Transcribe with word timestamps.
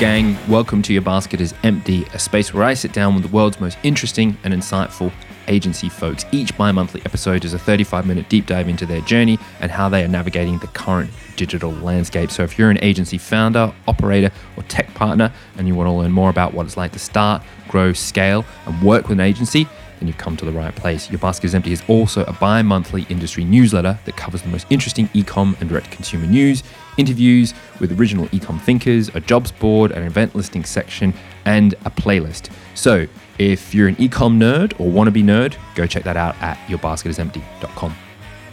gang. 0.00 0.38
Welcome 0.48 0.80
to 0.84 0.94
Your 0.94 1.02
Basket 1.02 1.42
is 1.42 1.52
Empty, 1.62 2.04
a 2.14 2.18
space 2.18 2.54
where 2.54 2.64
I 2.64 2.72
sit 2.72 2.94
down 2.94 3.12
with 3.12 3.22
the 3.22 3.28
world's 3.28 3.60
most 3.60 3.76
interesting 3.82 4.34
and 4.44 4.54
insightful 4.54 5.12
agency 5.46 5.90
folks. 5.90 6.24
Each 6.32 6.56
bi 6.56 6.72
monthly 6.72 7.02
episode 7.04 7.44
is 7.44 7.52
a 7.52 7.58
35 7.58 8.06
minute 8.06 8.26
deep 8.30 8.46
dive 8.46 8.66
into 8.66 8.86
their 8.86 9.02
journey 9.02 9.38
and 9.60 9.70
how 9.70 9.90
they 9.90 10.02
are 10.02 10.08
navigating 10.08 10.56
the 10.56 10.68
current 10.68 11.10
digital 11.36 11.70
landscape. 11.70 12.30
So, 12.30 12.42
if 12.42 12.58
you're 12.58 12.70
an 12.70 12.82
agency 12.82 13.18
founder, 13.18 13.74
operator, 13.86 14.30
or 14.56 14.62
tech 14.62 14.88
partner 14.94 15.30
and 15.58 15.68
you 15.68 15.74
want 15.74 15.88
to 15.88 15.92
learn 15.92 16.12
more 16.12 16.30
about 16.30 16.54
what 16.54 16.64
it's 16.64 16.78
like 16.78 16.92
to 16.92 16.98
start, 16.98 17.42
grow, 17.68 17.92
scale, 17.92 18.46
and 18.64 18.82
work 18.82 19.02
with 19.02 19.18
an 19.18 19.20
agency, 19.20 19.68
then 19.98 20.08
you've 20.08 20.16
come 20.16 20.34
to 20.38 20.46
the 20.46 20.52
right 20.52 20.74
place. 20.74 21.10
Your 21.10 21.18
Basket 21.18 21.44
is 21.44 21.54
Empty 21.54 21.72
is 21.72 21.82
also 21.88 22.24
a 22.24 22.32
bi 22.32 22.62
monthly 22.62 23.02
industry 23.10 23.44
newsletter 23.44 23.98
that 24.06 24.16
covers 24.16 24.40
the 24.40 24.48
most 24.48 24.66
interesting 24.70 25.08
ecom 25.08 25.60
and 25.60 25.68
direct 25.68 25.90
consumer 25.90 26.26
news, 26.26 26.62
interviews 26.96 27.54
with 27.78 27.98
original 27.98 28.26
ecom 28.26 28.60
thinkers, 28.60 29.08
a 29.14 29.20
jobs 29.20 29.52
board, 29.52 29.92
an 29.92 30.02
event 30.02 30.34
listing 30.34 30.64
section, 30.64 31.14
and 31.44 31.74
a 31.84 31.90
playlist. 31.90 32.50
So, 32.74 33.06
if 33.38 33.74
you're 33.74 33.88
an 33.88 33.96
ecom 33.96 34.36
nerd 34.36 34.78
or 34.78 34.90
wannabe 34.90 35.24
nerd, 35.24 35.56
go 35.74 35.86
check 35.86 36.04
that 36.04 36.16
out 36.16 36.36
at 36.42 36.58
yourbasketisempty.com. 36.66 38.09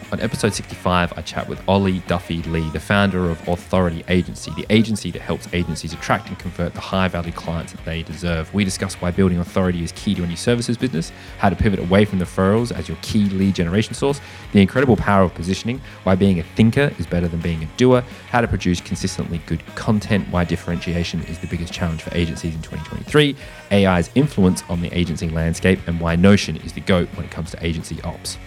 On 0.10 0.22
episode 0.22 0.54
65, 0.54 1.18
I 1.18 1.22
chat 1.22 1.50
with 1.50 1.62
Ollie 1.68 2.00
Duffy 2.08 2.42
Lee, 2.44 2.70
the 2.70 2.80
founder 2.80 3.30
of 3.30 3.46
Authority 3.46 4.06
Agency, 4.08 4.52
the 4.56 4.66
agency 4.70 5.12
that 5.12 5.22
helps 5.22 5.54
agencies 5.54 5.92
attract 5.92 6.30
and 6.30 6.40
convert 6.40 6.74
the 6.74 6.80
high 6.80 7.10
value 7.10 7.34
clients 7.34 7.74
that 7.74 7.84
they 7.84 8.04
deserve. 8.04 8.54
We 8.54 8.64
discuss 8.64 8.94
why 9.02 9.12
building 9.12 9.40
authority 9.40 9.84
is 9.84 9.92
key 9.92 10.16
to 10.16 10.24
any 10.24 10.38
services 10.38 10.78
business, 10.78 11.12
how 11.40 11.50
to 11.50 11.58
pivot 11.58 11.80
away 11.80 12.06
from 12.06 12.20
the 12.20 12.26
referrals 12.26 12.72
as 12.72 12.88
your 12.88 12.98
key 13.02 13.26
lead 13.26 13.56
generation 13.56 13.96
source, 13.96 14.22
the 14.54 14.62
incredible 14.62 14.96
power 14.96 15.24
of 15.24 15.34
positioning, 15.34 15.82
why 16.04 16.16
being 16.16 16.40
a 16.40 16.44
thinker 16.44 16.94
is 16.98 17.06
better 17.06 17.28
than 17.28 17.42
being 17.42 17.62
a 17.62 17.68
doer, 17.76 18.02
how 18.30 18.40
to 18.40 18.48
produce 18.48 18.80
consistently 18.80 19.42
good 19.46 19.62
content, 19.76 20.26
why 20.30 20.46
differentiation 20.46 21.22
is 21.24 21.38
the 21.40 21.48
biggest 21.48 21.74
challenge 21.74 22.02
for 22.02 22.16
agencies 22.16 22.56
in 22.56 22.62
2023, 22.62 23.36
AI's 23.74 24.10
influence 24.16 24.64
on 24.70 24.80
the 24.80 24.98
agency 24.98 25.28
landscape, 25.28 25.80
and 25.86 26.00
why 26.00 26.16
Notion 26.16 26.56
is 26.56 26.72
the 26.72 26.82
GOAT 26.82 27.10
when 27.16 27.26
it 27.26 27.32
comes 27.32 27.52
to 27.52 27.66
agency 27.66 28.02
ops. 28.04 28.38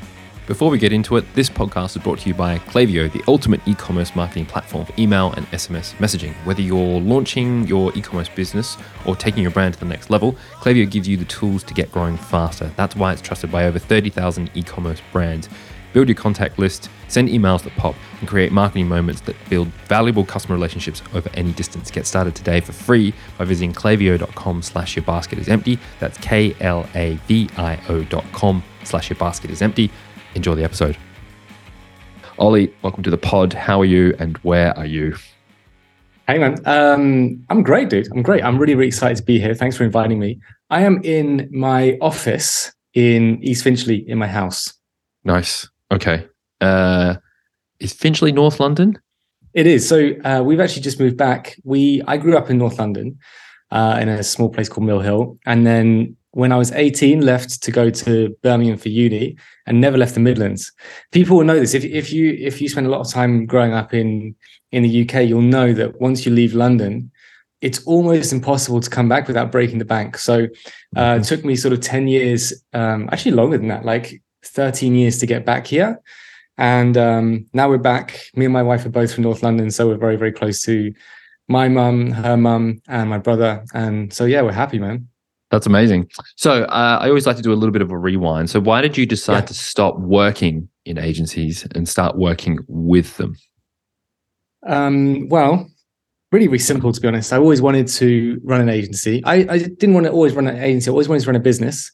Before 0.46 0.70
we 0.70 0.78
get 0.78 0.92
into 0.92 1.16
it, 1.16 1.24
this 1.34 1.48
podcast 1.48 1.96
is 1.96 2.02
brought 2.02 2.18
to 2.20 2.28
you 2.28 2.34
by 2.34 2.58
Klaviyo, 2.58 3.10
the 3.12 3.22
ultimate 3.28 3.60
e 3.68 3.74
commerce 3.74 4.16
marketing 4.16 4.46
platform 4.46 4.84
for 4.84 4.92
email 4.98 5.32
and 5.36 5.46
SMS 5.48 5.94
messaging. 5.96 6.34
Whether 6.44 6.60
you're 6.62 7.00
launching 7.00 7.68
your 7.68 7.96
e 7.96 8.00
commerce 8.02 8.28
business 8.28 8.76
or 9.04 9.14
taking 9.14 9.42
your 9.42 9.52
brand 9.52 9.74
to 9.74 9.80
the 9.80 9.86
next 9.86 10.10
level, 10.10 10.32
Klaviyo 10.54 10.90
gives 10.90 11.06
you 11.06 11.16
the 11.16 11.24
tools 11.26 11.62
to 11.64 11.74
get 11.74 11.92
growing 11.92 12.16
faster. 12.16 12.72
That's 12.76 12.96
why 12.96 13.12
it's 13.12 13.22
trusted 13.22 13.52
by 13.52 13.64
over 13.66 13.78
30,000 13.78 14.50
e 14.54 14.62
commerce 14.64 15.00
brands. 15.12 15.48
Build 15.92 16.08
your 16.08 16.16
contact 16.16 16.58
list, 16.58 16.88
send 17.08 17.28
emails 17.28 17.62
that 17.64 17.74
pop, 17.76 17.96
and 18.20 18.28
create 18.28 18.52
marketing 18.52 18.88
moments 18.88 19.20
that 19.22 19.34
build 19.48 19.68
valuable 19.88 20.24
customer 20.24 20.54
relationships 20.54 21.02
over 21.14 21.28
any 21.34 21.52
distance. 21.52 21.90
Get 21.90 22.06
started 22.06 22.34
today 22.36 22.60
for 22.60 22.72
free 22.72 23.12
by 23.38 23.44
visiting 23.44 23.72
klaviyo.com 23.72 24.62
slash 24.62 24.94
your 24.94 25.04
basket 25.04 25.38
is 25.38 25.48
empty. 25.48 25.78
That's 25.98 26.16
K-L-A-V-I-O 26.18 28.04
dot 28.04 28.24
com 28.32 28.62
slash 28.84 29.10
your 29.10 29.16
basket 29.18 29.50
is 29.50 29.62
empty. 29.62 29.90
Enjoy 30.34 30.54
the 30.54 30.64
episode. 30.64 30.96
Ollie, 32.38 32.72
welcome 32.82 33.02
to 33.02 33.10
the 33.10 33.18
pod. 33.18 33.52
How 33.52 33.80
are 33.80 33.86
you 33.86 34.14
and 34.18 34.36
where 34.38 34.76
are 34.78 34.86
you? 34.86 35.16
Hey 36.26 36.38
man, 36.38 36.56
um, 36.64 37.44
I'm 37.50 37.62
great, 37.62 37.90
dude. 37.90 38.06
I'm 38.12 38.22
great. 38.22 38.44
I'm 38.44 38.56
really, 38.56 38.74
really 38.74 38.88
excited 38.88 39.16
to 39.16 39.22
be 39.24 39.40
here. 39.40 39.54
Thanks 39.54 39.76
for 39.76 39.84
inviting 39.84 40.20
me. 40.20 40.40
I 40.70 40.82
am 40.82 41.00
in 41.02 41.48
my 41.52 41.98
office 42.00 42.72
in 42.94 43.42
East 43.42 43.64
Finchley 43.64 44.08
in 44.08 44.16
my 44.16 44.28
house. 44.28 44.72
Nice. 45.24 45.68
Okay. 45.90 46.26
Uh, 46.60 47.16
is 47.80 47.92
Finchley 47.92 48.30
North 48.30 48.60
London? 48.60 48.96
It 49.54 49.66
is. 49.66 49.88
So 49.88 50.12
uh, 50.24 50.42
we've 50.44 50.60
actually 50.60 50.82
just 50.82 51.00
moved 51.00 51.16
back. 51.16 51.56
We 51.64 52.02
I 52.06 52.16
grew 52.16 52.36
up 52.36 52.48
in 52.48 52.58
North 52.58 52.78
London, 52.78 53.18
uh, 53.72 53.98
in 54.00 54.08
a 54.08 54.22
small 54.22 54.48
place 54.48 54.68
called 54.68 54.86
Mill 54.86 55.00
Hill, 55.00 55.36
and 55.46 55.66
then 55.66 56.16
when 56.32 56.52
I 56.52 56.56
was 56.56 56.70
18, 56.72 57.20
left 57.22 57.62
to 57.62 57.72
go 57.72 57.90
to 57.90 58.36
Birmingham 58.42 58.78
for 58.78 58.88
uni, 58.88 59.36
and 59.66 59.80
never 59.80 59.98
left 59.98 60.14
the 60.14 60.20
Midlands. 60.20 60.72
People 61.12 61.36
will 61.36 61.44
know 61.44 61.58
this. 61.58 61.74
If 61.74 61.84
if 61.84 62.12
you 62.12 62.36
if 62.38 62.60
you 62.60 62.68
spend 62.68 62.86
a 62.86 62.90
lot 62.90 63.00
of 63.00 63.10
time 63.10 63.46
growing 63.46 63.72
up 63.72 63.92
in 63.92 64.34
in 64.72 64.82
the 64.82 65.02
UK, 65.02 65.28
you'll 65.28 65.42
know 65.42 65.72
that 65.72 66.00
once 66.00 66.24
you 66.24 66.32
leave 66.32 66.54
London, 66.54 67.10
it's 67.60 67.84
almost 67.84 68.32
impossible 68.32 68.80
to 68.80 68.90
come 68.90 69.08
back 69.08 69.26
without 69.26 69.52
breaking 69.52 69.78
the 69.78 69.84
bank. 69.84 70.16
So 70.18 70.46
uh, 70.96 71.18
it 71.20 71.24
took 71.24 71.44
me 71.44 71.56
sort 71.56 71.74
of 71.74 71.80
10 71.80 72.08
years, 72.08 72.64
um, 72.72 73.08
actually 73.12 73.32
longer 73.32 73.58
than 73.58 73.68
that, 73.68 73.84
like 73.84 74.22
13 74.44 74.94
years 74.94 75.18
to 75.18 75.26
get 75.26 75.44
back 75.44 75.66
here. 75.66 76.00
And 76.56 76.96
um, 76.96 77.46
now 77.52 77.68
we're 77.68 77.78
back. 77.78 78.30
Me 78.34 78.44
and 78.44 78.52
my 78.52 78.62
wife 78.62 78.86
are 78.86 78.90
both 78.90 79.12
from 79.12 79.24
North 79.24 79.42
London, 79.42 79.70
so 79.70 79.88
we're 79.88 79.96
very, 79.96 80.16
very 80.16 80.32
close 80.32 80.62
to 80.62 80.92
my 81.48 81.68
mum, 81.68 82.12
her 82.12 82.36
mum, 82.36 82.80
and 82.86 83.10
my 83.10 83.18
brother. 83.18 83.64
And 83.74 84.12
so, 84.12 84.24
yeah, 84.24 84.42
we're 84.42 84.52
happy, 84.52 84.78
man. 84.78 85.08
That's 85.50 85.66
amazing. 85.66 86.08
So 86.36 86.62
uh, 86.64 86.98
I 87.00 87.08
always 87.08 87.26
like 87.26 87.36
to 87.36 87.42
do 87.42 87.52
a 87.52 87.54
little 87.54 87.72
bit 87.72 87.82
of 87.82 87.90
a 87.90 87.98
rewind. 87.98 88.50
So 88.50 88.60
why 88.60 88.80
did 88.80 88.96
you 88.96 89.04
decide 89.04 89.40
yeah. 89.40 89.46
to 89.46 89.54
stop 89.54 89.98
working 89.98 90.68
in 90.84 90.96
agencies 90.96 91.66
and 91.74 91.88
start 91.88 92.16
working 92.16 92.60
with 92.68 93.16
them? 93.16 93.36
Um, 94.66 95.28
well, 95.28 95.68
really, 96.30 96.46
really 96.46 96.58
simple 96.58 96.92
to 96.92 97.00
be 97.00 97.08
honest. 97.08 97.32
I 97.32 97.38
always 97.38 97.60
wanted 97.60 97.88
to 97.88 98.40
run 98.44 98.60
an 98.60 98.68
agency. 98.68 99.22
I, 99.24 99.34
I 99.34 99.58
didn't 99.58 99.94
want 99.94 100.06
to 100.06 100.12
always 100.12 100.34
run 100.34 100.46
an 100.46 100.58
agency. 100.58 100.88
I 100.88 100.92
always 100.92 101.08
wanted 101.08 101.22
to 101.22 101.26
run 101.26 101.36
a 101.36 101.40
business. 101.40 101.90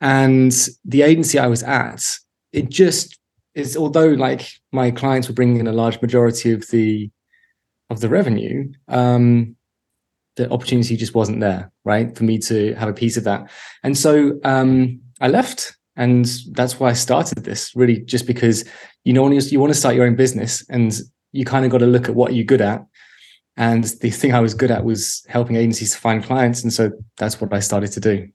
And 0.00 0.52
the 0.84 1.02
agency 1.02 1.38
I 1.38 1.46
was 1.46 1.62
at, 1.62 2.04
it 2.52 2.68
just 2.68 3.18
is. 3.54 3.76
Although 3.76 4.08
like 4.08 4.50
my 4.72 4.90
clients 4.90 5.28
were 5.28 5.34
bringing 5.34 5.58
in 5.58 5.66
a 5.66 5.72
large 5.72 6.00
majority 6.02 6.52
of 6.52 6.68
the 6.68 7.10
of 7.88 8.00
the 8.00 8.08
revenue, 8.08 8.72
um, 8.88 9.55
the 10.36 10.50
opportunity 10.50 10.96
just 10.96 11.14
wasn't 11.14 11.40
there, 11.40 11.70
right, 11.84 12.16
for 12.16 12.24
me 12.24 12.38
to 12.38 12.74
have 12.74 12.88
a 12.88 12.94
piece 12.94 13.16
of 13.16 13.24
that. 13.24 13.50
And 13.82 13.96
so 13.96 14.38
um, 14.44 15.00
I 15.20 15.28
left, 15.28 15.76
and 15.96 16.26
that's 16.52 16.78
why 16.78 16.90
I 16.90 16.94
started 16.94 17.44
this. 17.44 17.74
Really, 17.74 18.00
just 18.00 18.26
because 18.26 18.64
you 19.04 19.12
know, 19.12 19.30
you, 19.30 19.40
you 19.40 19.60
want 19.60 19.72
to 19.72 19.78
start 19.78 19.94
your 19.94 20.06
own 20.06 20.16
business, 20.16 20.64
and 20.68 20.98
you 21.32 21.44
kind 21.44 21.64
of 21.64 21.70
got 21.70 21.78
to 21.78 21.86
look 21.86 22.08
at 22.08 22.14
what 22.14 22.34
you're 22.34 22.44
good 22.44 22.60
at. 22.60 22.84
And 23.56 23.84
the 23.84 24.10
thing 24.10 24.34
I 24.34 24.40
was 24.40 24.52
good 24.52 24.70
at 24.70 24.84
was 24.84 25.24
helping 25.28 25.56
agencies 25.56 25.92
to 25.92 25.98
find 25.98 26.22
clients, 26.22 26.62
and 26.62 26.72
so 26.72 26.90
that's 27.16 27.40
what 27.40 27.52
I 27.54 27.60
started 27.60 27.92
to 27.92 28.00
do. 28.00 28.28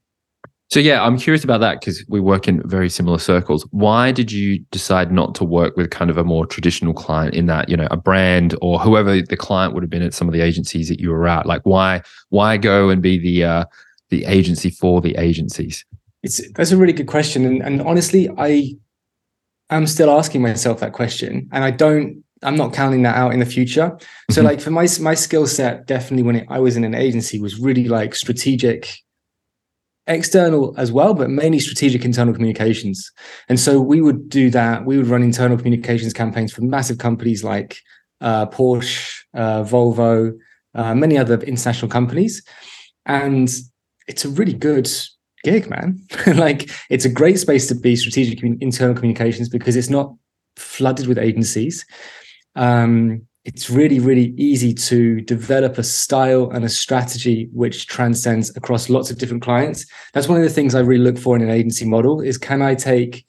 So 0.71 0.79
yeah, 0.79 1.03
I'm 1.03 1.17
curious 1.17 1.43
about 1.43 1.59
that 1.59 1.81
because 1.81 2.05
we 2.07 2.21
work 2.21 2.47
in 2.47 2.61
very 2.65 2.89
similar 2.89 3.19
circles. 3.19 3.67
Why 3.71 4.13
did 4.13 4.31
you 4.31 4.59
decide 4.71 5.11
not 5.11 5.35
to 5.35 5.43
work 5.43 5.75
with 5.75 5.89
kind 5.91 6.09
of 6.09 6.17
a 6.17 6.23
more 6.23 6.45
traditional 6.45 6.93
client 6.93 7.35
in 7.35 7.47
that, 7.47 7.67
you 7.67 7.75
know, 7.75 7.89
a 7.91 7.97
brand 7.97 8.55
or 8.61 8.79
whoever 8.79 9.21
the 9.21 9.35
client 9.35 9.73
would 9.73 9.83
have 9.83 9.89
been 9.89 10.01
at 10.01 10.13
some 10.13 10.29
of 10.29 10.33
the 10.33 10.39
agencies 10.39 10.87
that 10.87 11.01
you 11.01 11.09
were 11.09 11.27
at? 11.27 11.45
Like 11.45 11.65
why 11.65 12.01
why 12.29 12.55
go 12.55 12.87
and 12.87 13.01
be 13.01 13.17
the 13.17 13.43
uh 13.43 13.65
the 14.11 14.23
agency 14.23 14.69
for 14.69 15.01
the 15.01 15.13
agencies? 15.17 15.83
It's 16.23 16.41
that's 16.53 16.71
a 16.71 16.77
really 16.77 16.93
good 16.93 17.07
question. 17.07 17.45
And 17.45 17.61
and 17.61 17.81
honestly, 17.81 18.29
I 18.37 18.75
am 19.71 19.85
still 19.87 20.09
asking 20.09 20.41
myself 20.41 20.79
that 20.79 20.93
question. 20.93 21.49
And 21.51 21.65
I 21.65 21.71
don't 21.71 22.23
I'm 22.43 22.55
not 22.55 22.71
counting 22.71 23.01
that 23.01 23.17
out 23.17 23.33
in 23.33 23.39
the 23.39 23.45
future. 23.45 23.97
So 24.29 24.39
mm-hmm. 24.39 24.47
like 24.47 24.61
for 24.61 24.71
my 24.71 24.87
my 25.01 25.15
skill 25.15 25.47
set, 25.47 25.85
definitely 25.85 26.23
when 26.23 26.37
it, 26.37 26.47
I 26.49 26.59
was 26.59 26.77
in 26.77 26.85
an 26.85 26.95
agency 26.95 27.41
was 27.41 27.59
really 27.59 27.89
like 27.89 28.15
strategic 28.15 29.01
external 30.07 30.73
as 30.77 30.91
well, 30.91 31.13
but 31.13 31.29
mainly 31.29 31.59
strategic 31.59 32.03
internal 32.03 32.33
communications. 32.33 33.11
And 33.49 33.59
so 33.59 33.79
we 33.79 34.01
would 34.01 34.29
do 34.29 34.49
that. 34.49 34.85
We 34.85 34.97
would 34.97 35.07
run 35.07 35.23
internal 35.23 35.57
communications 35.57 36.13
campaigns 36.13 36.51
for 36.51 36.61
massive 36.61 36.97
companies 36.97 37.43
like 37.43 37.77
uh, 38.19 38.47
Porsche, 38.47 39.11
uh, 39.33 39.63
Volvo, 39.63 40.37
uh, 40.75 40.95
many 40.95 41.17
other 41.17 41.39
international 41.41 41.89
companies. 41.89 42.43
And 43.05 43.51
it's 44.07 44.25
a 44.25 44.29
really 44.29 44.53
good 44.53 44.89
gig, 45.43 45.69
man. 45.69 45.99
like 46.35 46.69
it's 46.89 47.05
a 47.05 47.09
great 47.09 47.39
space 47.39 47.67
to 47.67 47.75
be 47.75 47.95
strategic 47.95 48.43
internal 48.43 48.95
communications 48.95 49.49
because 49.49 49.75
it's 49.75 49.89
not 49.89 50.13
flooded 50.55 51.07
with 51.07 51.17
agencies. 51.17 51.85
Um, 52.55 53.27
it's 53.43 53.69
really, 53.69 53.99
really 53.99 54.33
easy 54.37 54.73
to 54.73 55.19
develop 55.21 55.77
a 55.77 55.83
style 55.83 56.51
and 56.51 56.63
a 56.63 56.69
strategy 56.69 57.49
which 57.53 57.87
transcends 57.87 58.55
across 58.55 58.89
lots 58.89 59.09
of 59.09 59.17
different 59.17 59.41
clients. 59.41 59.85
That's 60.13 60.27
one 60.27 60.37
of 60.37 60.43
the 60.43 60.49
things 60.49 60.75
I 60.75 60.81
really 60.81 61.03
look 61.03 61.17
for 61.17 61.35
in 61.35 61.41
an 61.41 61.49
agency 61.49 61.85
model 61.85 62.21
is 62.21 62.37
can 62.37 62.61
I 62.61 62.75
take 62.75 63.25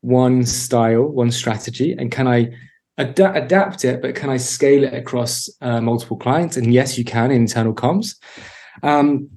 one 0.00 0.44
style, 0.44 1.04
one 1.04 1.30
strategy, 1.30 1.92
and 1.96 2.10
can 2.10 2.26
I 2.26 2.50
ad- 2.98 3.18
adapt 3.18 3.84
it, 3.84 4.02
but 4.02 4.16
can 4.16 4.28
I 4.28 4.38
scale 4.38 4.82
it 4.82 4.92
across 4.92 5.48
uh, 5.60 5.80
multiple 5.80 6.16
clients? 6.16 6.56
And 6.56 6.74
yes, 6.74 6.98
you 6.98 7.04
can 7.04 7.30
in 7.30 7.42
internal 7.42 7.74
comms. 7.74 8.16
Um, 8.82 9.30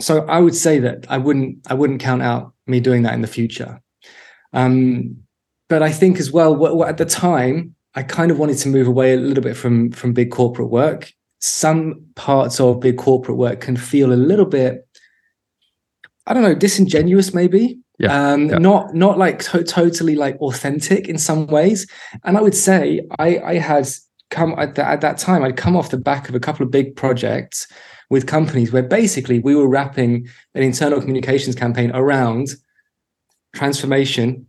so 0.00 0.24
I 0.26 0.38
would 0.38 0.54
say 0.54 0.78
that 0.80 1.06
I 1.08 1.18
wouldn't 1.18 1.58
I 1.70 1.74
wouldn't 1.74 2.00
count 2.00 2.22
out 2.22 2.52
me 2.66 2.80
doing 2.80 3.02
that 3.02 3.14
in 3.14 3.20
the 3.20 3.28
future. 3.28 3.80
Um, 4.52 5.18
but 5.68 5.82
I 5.82 5.90
think 5.90 6.18
as 6.18 6.30
well, 6.30 6.84
at 6.84 6.98
the 6.98 7.04
time, 7.04 7.73
I 7.94 8.02
kind 8.02 8.30
of 8.30 8.38
wanted 8.38 8.58
to 8.58 8.68
move 8.68 8.86
away 8.86 9.14
a 9.14 9.16
little 9.16 9.42
bit 9.42 9.56
from 9.56 9.92
from 9.92 10.12
big 10.12 10.30
corporate 10.30 10.70
work. 10.70 11.12
Some 11.40 12.06
parts 12.14 12.60
of 12.60 12.80
big 12.80 12.98
corporate 12.98 13.38
work 13.38 13.60
can 13.60 13.76
feel 13.76 14.12
a 14.12 14.14
little 14.14 14.46
bit, 14.46 14.86
I 16.26 16.34
don't 16.34 16.42
know, 16.42 16.54
disingenuous 16.54 17.34
maybe. 17.34 17.78
Yeah, 17.98 18.32
um, 18.32 18.48
yeah. 18.48 18.58
not 18.58 18.94
not 18.94 19.18
like 19.18 19.38
to- 19.44 19.62
totally 19.62 20.16
like 20.16 20.36
authentic 20.40 21.08
in 21.08 21.18
some 21.18 21.46
ways. 21.46 21.86
And 22.24 22.36
I 22.36 22.40
would 22.40 22.56
say 22.56 23.06
I 23.18 23.38
I 23.38 23.54
had 23.58 23.88
come 24.30 24.54
at, 24.58 24.74
the, 24.74 24.84
at 24.86 25.00
that 25.02 25.18
time, 25.18 25.44
I'd 25.44 25.56
come 25.56 25.76
off 25.76 25.90
the 25.90 25.96
back 25.96 26.28
of 26.28 26.34
a 26.34 26.40
couple 26.40 26.64
of 26.64 26.72
big 26.72 26.96
projects 26.96 27.68
with 28.10 28.26
companies 28.26 28.72
where 28.72 28.82
basically 28.82 29.38
we 29.38 29.54
were 29.54 29.68
wrapping 29.68 30.28
an 30.54 30.62
internal 30.62 31.00
communications 31.00 31.54
campaign 31.54 31.90
around 31.94 32.48
transformation 33.54 34.46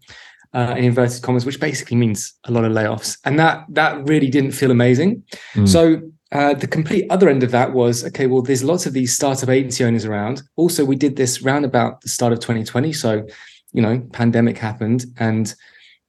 uh, 0.56 0.74
in 0.78 0.86
inverted 0.86 1.22
commas, 1.22 1.46
which 1.46 1.60
basically 1.60 1.98
means 1.98 2.34
a 2.46 2.52
lot 2.52 2.64
of 2.64 2.72
layoffs, 2.72 3.18
and 3.26 3.38
that 3.38 3.66
that 3.70 4.08
really 4.08 4.30
didn't 4.30 4.54
feel 4.54 4.72
amazing. 4.72 5.22
Mm. 5.54 5.68
So 5.68 6.02
uh, 6.32 6.54
the 6.54 6.66
complete 6.66 7.06
other 7.10 7.30
end 7.30 7.44
of 7.44 7.52
that 7.52 7.74
was 7.74 8.06
okay. 8.06 8.26
Well, 8.26 8.42
there's 8.42 8.64
lots 8.64 8.86
of 8.86 8.94
these 8.94 9.14
startup 9.14 9.50
agency 9.50 9.84
owners 9.84 10.06
around. 10.06 10.42
Also, 10.56 10.86
we 10.86 10.96
did 10.96 11.18
this 11.18 11.42
round 11.42 11.66
about 11.66 12.02
the 12.02 12.10
start 12.10 12.32
of 12.32 12.40
2020, 12.40 12.94
so 12.94 13.28
you 13.74 13.82
know, 13.82 14.00
pandemic 14.14 14.58
happened, 14.58 15.06
and 15.18 15.54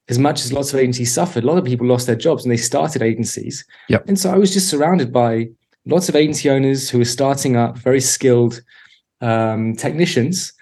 as 0.07 0.17
much 0.17 0.45
as 0.45 0.53
lots 0.53 0.73
of 0.73 0.79
agencies 0.79 1.13
suffered, 1.13 1.43
a 1.43 1.47
lot 1.47 1.57
of 1.57 1.65
people 1.65 1.85
lost 1.85 2.07
their 2.07 2.15
jobs 2.15 2.45
and 2.45 2.51
they 2.51 2.57
started 2.57 3.01
agencies. 3.01 3.65
Yep. 3.89 4.07
And 4.07 4.17
so 4.17 4.31
I 4.31 4.37
was 4.37 4.53
just 4.53 4.69
surrounded 4.69 5.11
by 5.11 5.49
lots 5.85 6.07
of 6.07 6.15
agency 6.15 6.49
owners 6.49 6.89
who 6.89 6.99
were 6.99 7.05
starting 7.05 7.57
up, 7.57 7.77
very 7.77 7.99
skilled 7.99 8.61
um, 9.19 9.75
technicians 9.75 10.53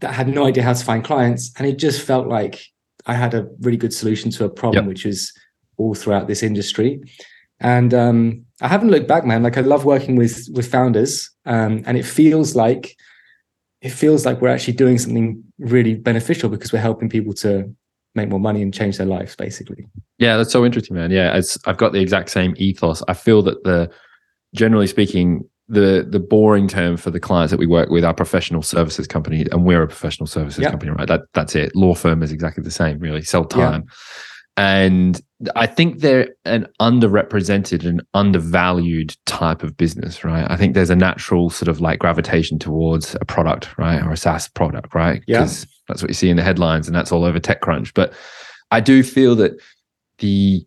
that 0.00 0.12
had 0.12 0.28
no 0.28 0.44
idea 0.44 0.62
how 0.62 0.74
to 0.74 0.84
find 0.84 1.02
clients, 1.02 1.50
and 1.56 1.66
it 1.66 1.78
just 1.78 2.02
felt 2.02 2.26
like 2.26 2.66
I 3.06 3.14
had 3.14 3.34
a 3.34 3.48
really 3.60 3.78
good 3.78 3.94
solution 3.94 4.30
to 4.32 4.44
a 4.44 4.48
problem, 4.48 4.84
yep. 4.84 4.88
which 4.88 5.06
is 5.06 5.32
all 5.76 5.94
throughout 5.94 6.26
this 6.26 6.42
industry. 6.42 7.00
And 7.60 7.94
um, 7.94 8.44
I 8.60 8.68
haven't 8.68 8.90
looked 8.90 9.08
back, 9.08 9.24
man. 9.24 9.42
Like 9.42 9.56
I 9.56 9.62
love 9.62 9.84
working 9.84 10.16
with 10.16 10.48
with 10.52 10.70
founders, 10.70 11.30
um, 11.46 11.82
and 11.86 11.96
it 11.96 12.04
feels 12.04 12.54
like 12.54 12.96
it 13.80 13.90
feels 13.90 14.26
like 14.26 14.40
we're 14.40 14.48
actually 14.48 14.74
doing 14.74 14.98
something 14.98 15.42
really 15.58 15.94
beneficial 15.94 16.48
because 16.48 16.72
we're 16.72 16.80
helping 16.80 17.08
people 17.08 17.32
to 17.34 17.74
make 18.14 18.28
more 18.28 18.40
money 18.40 18.62
and 18.62 18.74
change 18.74 18.96
their 18.96 19.06
lives, 19.06 19.36
basically. 19.36 19.86
Yeah, 20.18 20.36
that's 20.36 20.50
so 20.50 20.64
interesting, 20.64 20.96
man. 20.96 21.10
Yeah, 21.10 21.36
it's, 21.36 21.58
I've 21.66 21.76
got 21.76 21.92
the 21.92 22.00
exact 22.00 22.30
same 22.30 22.54
ethos. 22.56 23.02
I 23.08 23.14
feel 23.14 23.42
that 23.42 23.62
the 23.64 23.90
generally 24.54 24.86
speaking, 24.86 25.48
the 25.68 26.06
the 26.08 26.20
boring 26.20 26.68
term 26.68 26.96
for 26.96 27.10
the 27.10 27.20
clients 27.20 27.50
that 27.50 27.58
we 27.58 27.66
work 27.66 27.90
with 27.90 28.04
are 28.04 28.14
professional 28.14 28.62
services 28.62 29.06
company, 29.06 29.46
and 29.50 29.64
we're 29.64 29.82
a 29.82 29.88
professional 29.88 30.26
services 30.26 30.62
yep. 30.62 30.70
company, 30.70 30.92
right? 30.92 31.08
That 31.08 31.22
that's 31.34 31.54
it. 31.54 31.74
Law 31.74 31.94
firm 31.94 32.22
is 32.22 32.32
exactly 32.32 32.62
the 32.62 32.70
same, 32.70 32.98
really. 32.98 33.22
Sell 33.22 33.44
time. 33.44 33.84
Yeah. 33.86 33.92
And 34.58 35.20
I 35.54 35.66
think 35.66 36.00
they're 36.00 36.28
an 36.46 36.66
underrepresented 36.80 37.86
and 37.86 38.02
undervalued 38.14 39.14
type 39.26 39.62
of 39.62 39.76
business, 39.76 40.24
right? 40.24 40.50
I 40.50 40.56
think 40.56 40.74
there's 40.74 40.88
a 40.88 40.96
natural 40.96 41.50
sort 41.50 41.68
of 41.68 41.82
like 41.82 41.98
gravitation 41.98 42.58
towards 42.58 43.14
a 43.20 43.24
product, 43.26 43.76
right? 43.76 44.02
Or 44.02 44.12
a 44.12 44.16
SaaS 44.16 44.48
product, 44.48 44.94
right? 44.94 45.22
Yeah. 45.26 45.40
That's 45.88 46.02
what 46.02 46.08
you 46.08 46.14
see 46.14 46.30
in 46.30 46.38
the 46.38 46.42
headlines 46.42 46.86
and 46.86 46.96
that's 46.96 47.12
all 47.12 47.24
over 47.24 47.38
TechCrunch. 47.38 47.92
But 47.92 48.14
I 48.70 48.80
do 48.80 49.02
feel 49.02 49.36
that 49.36 49.60
the 50.18 50.64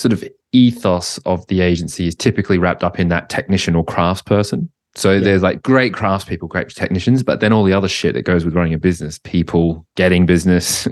sort 0.00 0.12
of 0.12 0.24
ethos 0.52 1.18
of 1.18 1.46
the 1.48 1.60
agency 1.60 2.08
is 2.08 2.14
typically 2.14 2.58
wrapped 2.58 2.82
up 2.82 2.98
in 2.98 3.08
that 3.08 3.28
technician 3.28 3.76
or 3.76 3.84
craftsperson. 3.84 4.68
So 4.96 5.12
yeah. 5.12 5.20
there's 5.20 5.42
like 5.42 5.62
great 5.62 5.92
craftspeople, 5.92 6.48
great 6.48 6.70
technicians, 6.70 7.22
but 7.22 7.40
then 7.40 7.52
all 7.52 7.62
the 7.64 7.72
other 7.72 7.88
shit 7.88 8.14
that 8.14 8.22
goes 8.22 8.44
with 8.44 8.54
running 8.54 8.74
a 8.74 8.78
business, 8.78 9.20
people 9.22 9.86
getting 9.94 10.26
business, 10.26 10.88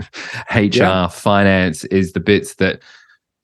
HR, 0.54 0.68
yeah. 0.72 1.08
finance 1.08 1.84
is 1.86 2.12
the 2.12 2.20
bits 2.20 2.54
that 2.56 2.80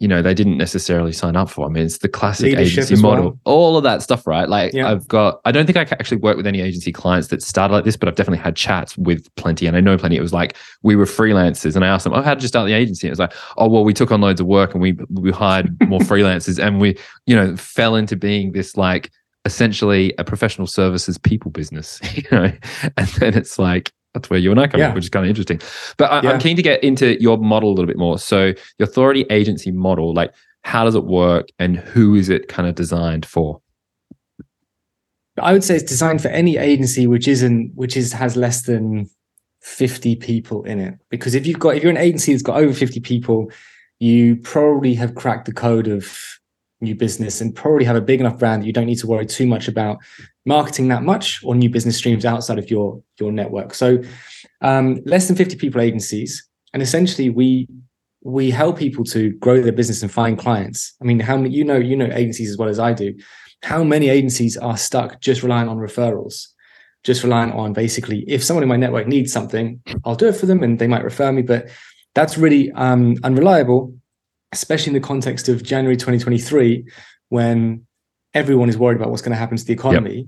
you 0.04 0.08
know 0.08 0.20
they 0.20 0.34
didn't 0.34 0.58
necessarily 0.58 1.12
sign 1.12 1.34
up 1.34 1.48
for. 1.48 1.64
I 1.64 1.70
mean, 1.70 1.86
it's 1.86 1.96
the 1.96 2.10
classic 2.10 2.50
Leadership 2.50 2.84
agency 2.84 3.02
model, 3.02 3.24
well. 3.24 3.38
all 3.46 3.78
of 3.78 3.84
that 3.84 4.02
stuff, 4.02 4.26
right? 4.26 4.46
Like 4.46 4.74
yeah. 4.74 4.90
I've 4.90 5.08
got, 5.08 5.40
I 5.46 5.50
don't 5.50 5.64
think 5.64 5.78
I 5.78 5.80
actually 5.92 6.18
work 6.18 6.36
with 6.36 6.46
any 6.46 6.60
agency 6.60 6.92
clients 6.92 7.28
that 7.28 7.42
started 7.42 7.72
like 7.72 7.84
this, 7.84 7.96
but 7.96 8.06
I've 8.06 8.14
definitely 8.14 8.44
had 8.44 8.54
chats 8.54 8.98
with 8.98 9.34
plenty, 9.36 9.64
and 9.64 9.78
I 9.78 9.80
know 9.80 9.96
plenty. 9.96 10.18
It 10.18 10.20
was 10.20 10.34
like 10.34 10.58
we 10.82 10.94
were 10.94 11.06
freelancers, 11.06 11.74
and 11.74 11.86
I 11.86 11.88
asked 11.88 12.04
them, 12.04 12.12
"Oh, 12.12 12.20
how 12.20 12.34
did 12.34 12.42
you 12.42 12.48
start 12.48 12.66
the 12.66 12.74
agency?" 12.74 13.06
it 13.06 13.10
was 13.12 13.18
like, 13.18 13.32
"Oh, 13.56 13.66
well, 13.66 13.82
we 13.82 13.94
took 13.94 14.12
on 14.12 14.20
loads 14.20 14.42
of 14.42 14.46
work, 14.46 14.74
and 14.74 14.82
we 14.82 14.92
we 15.08 15.30
hired 15.30 15.74
more 15.88 16.00
freelancers, 16.10 16.62
and 16.62 16.82
we, 16.82 16.98
you 17.24 17.34
know, 17.34 17.56
fell 17.56 17.96
into 17.96 18.14
being 18.14 18.52
this 18.52 18.76
like." 18.76 19.10
essentially 19.46 20.14
a 20.16 20.24
professional 20.24 20.66
services 20.66 21.18
people 21.18 21.50
business, 21.50 22.00
you 22.14 22.22
know, 22.32 22.50
and 22.96 23.08
then 23.18 23.34
it's 23.34 23.58
like 23.58 23.92
that's 24.14 24.30
where 24.30 24.38
you 24.38 24.50
and 24.50 24.60
I 24.60 24.68
come 24.68 24.80
yeah. 24.80 24.88
in, 24.88 24.94
which 24.94 25.04
is 25.04 25.10
kind 25.10 25.26
of 25.26 25.28
interesting. 25.28 25.60
But 25.98 26.24
I, 26.24 26.32
am 26.32 26.40
keen 26.40 26.56
to 26.56 26.62
get 26.62 26.82
into 26.82 27.20
your 27.20 27.36
model 27.36 27.68
a 27.70 27.74
little 27.74 27.86
bit 27.86 27.98
more. 27.98 28.18
So 28.18 28.54
the 28.78 28.84
authority 28.84 29.26
agency 29.28 29.72
model, 29.72 30.14
like 30.14 30.32
how 30.62 30.84
does 30.84 30.94
it 30.94 31.04
work 31.04 31.48
and 31.58 31.76
who 31.76 32.14
is 32.14 32.28
it 32.28 32.48
kind 32.48 32.68
of 32.68 32.74
designed 32.74 33.26
for? 33.26 33.60
I 35.40 35.52
would 35.52 35.64
say 35.64 35.74
it's 35.74 35.84
designed 35.84 36.22
for 36.22 36.28
any 36.28 36.56
agency 36.56 37.08
which 37.08 37.26
isn't 37.26 37.72
which 37.74 37.96
is 37.96 38.12
has 38.12 38.36
less 38.36 38.62
than 38.62 39.10
50 39.62 40.16
people 40.16 40.62
in 40.62 40.78
it. 40.78 40.94
Because 41.10 41.34
if 41.34 41.44
you've 41.44 41.58
got 41.58 41.76
if 41.76 41.82
you're 41.82 41.90
an 41.90 41.98
agency 41.98 42.32
that's 42.32 42.42
got 42.42 42.56
over 42.56 42.72
50 42.72 43.00
people, 43.00 43.50
you 43.98 44.36
probably 44.36 44.94
have 44.94 45.16
cracked 45.16 45.46
the 45.46 45.52
code 45.52 45.88
of 45.88 46.16
new 46.84 46.94
business 46.94 47.40
and 47.40 47.54
probably 47.54 47.84
have 47.84 47.96
a 47.96 48.00
big 48.00 48.20
enough 48.20 48.38
brand 48.38 48.62
that 48.62 48.66
you 48.66 48.72
don't 48.72 48.86
need 48.86 48.98
to 48.98 49.06
worry 49.06 49.26
too 49.26 49.46
much 49.46 49.68
about 49.68 49.98
marketing 50.46 50.88
that 50.88 51.02
much 51.02 51.42
or 51.44 51.54
new 51.54 51.70
business 51.70 51.96
streams 51.96 52.24
outside 52.24 52.58
of 52.58 52.70
your 52.70 53.02
your 53.18 53.32
network. 53.32 53.74
So 53.74 54.02
um, 54.60 55.00
less 55.04 55.26
than 55.26 55.36
50 55.36 55.56
people 55.56 55.80
agencies. 55.80 56.46
And 56.72 56.82
essentially 56.82 57.30
we 57.30 57.68
we 58.22 58.50
help 58.50 58.78
people 58.78 59.04
to 59.04 59.32
grow 59.34 59.60
their 59.60 59.72
business 59.72 60.02
and 60.02 60.10
find 60.10 60.38
clients. 60.38 60.94
I 61.00 61.04
mean, 61.04 61.20
how 61.20 61.36
many 61.36 61.54
you 61.54 61.62
know, 61.62 61.76
you 61.76 61.94
know 61.94 62.06
agencies 62.06 62.50
as 62.50 62.56
well 62.56 62.70
as 62.70 62.78
I 62.78 62.94
do. 62.94 63.14
How 63.62 63.84
many 63.84 64.08
agencies 64.08 64.56
are 64.56 64.76
stuck 64.76 65.20
just 65.20 65.42
relying 65.42 65.68
on 65.68 65.76
referrals? 65.76 66.48
Just 67.02 67.22
relying 67.22 67.52
on 67.52 67.74
basically 67.74 68.24
if 68.26 68.42
someone 68.42 68.62
in 68.62 68.68
my 68.68 68.76
network 68.76 69.06
needs 69.06 69.30
something, 69.30 69.80
I'll 70.04 70.16
do 70.16 70.28
it 70.28 70.36
for 70.36 70.46
them 70.46 70.62
and 70.62 70.78
they 70.78 70.86
might 70.86 71.04
refer 71.04 71.30
me. 71.32 71.42
But 71.42 71.68
that's 72.14 72.38
really 72.38 72.72
um, 72.72 73.16
unreliable 73.22 73.94
especially 74.54 74.90
in 74.90 74.94
the 74.94 75.06
context 75.06 75.48
of 75.48 75.62
January 75.62 75.96
2023, 75.96 76.86
when 77.28 77.84
everyone 78.32 78.68
is 78.68 78.78
worried 78.78 78.96
about 78.96 79.10
what's 79.10 79.22
going 79.22 79.32
to 79.32 79.38
happen 79.38 79.56
to 79.56 79.64
the 79.64 79.72
economy. 79.72 80.26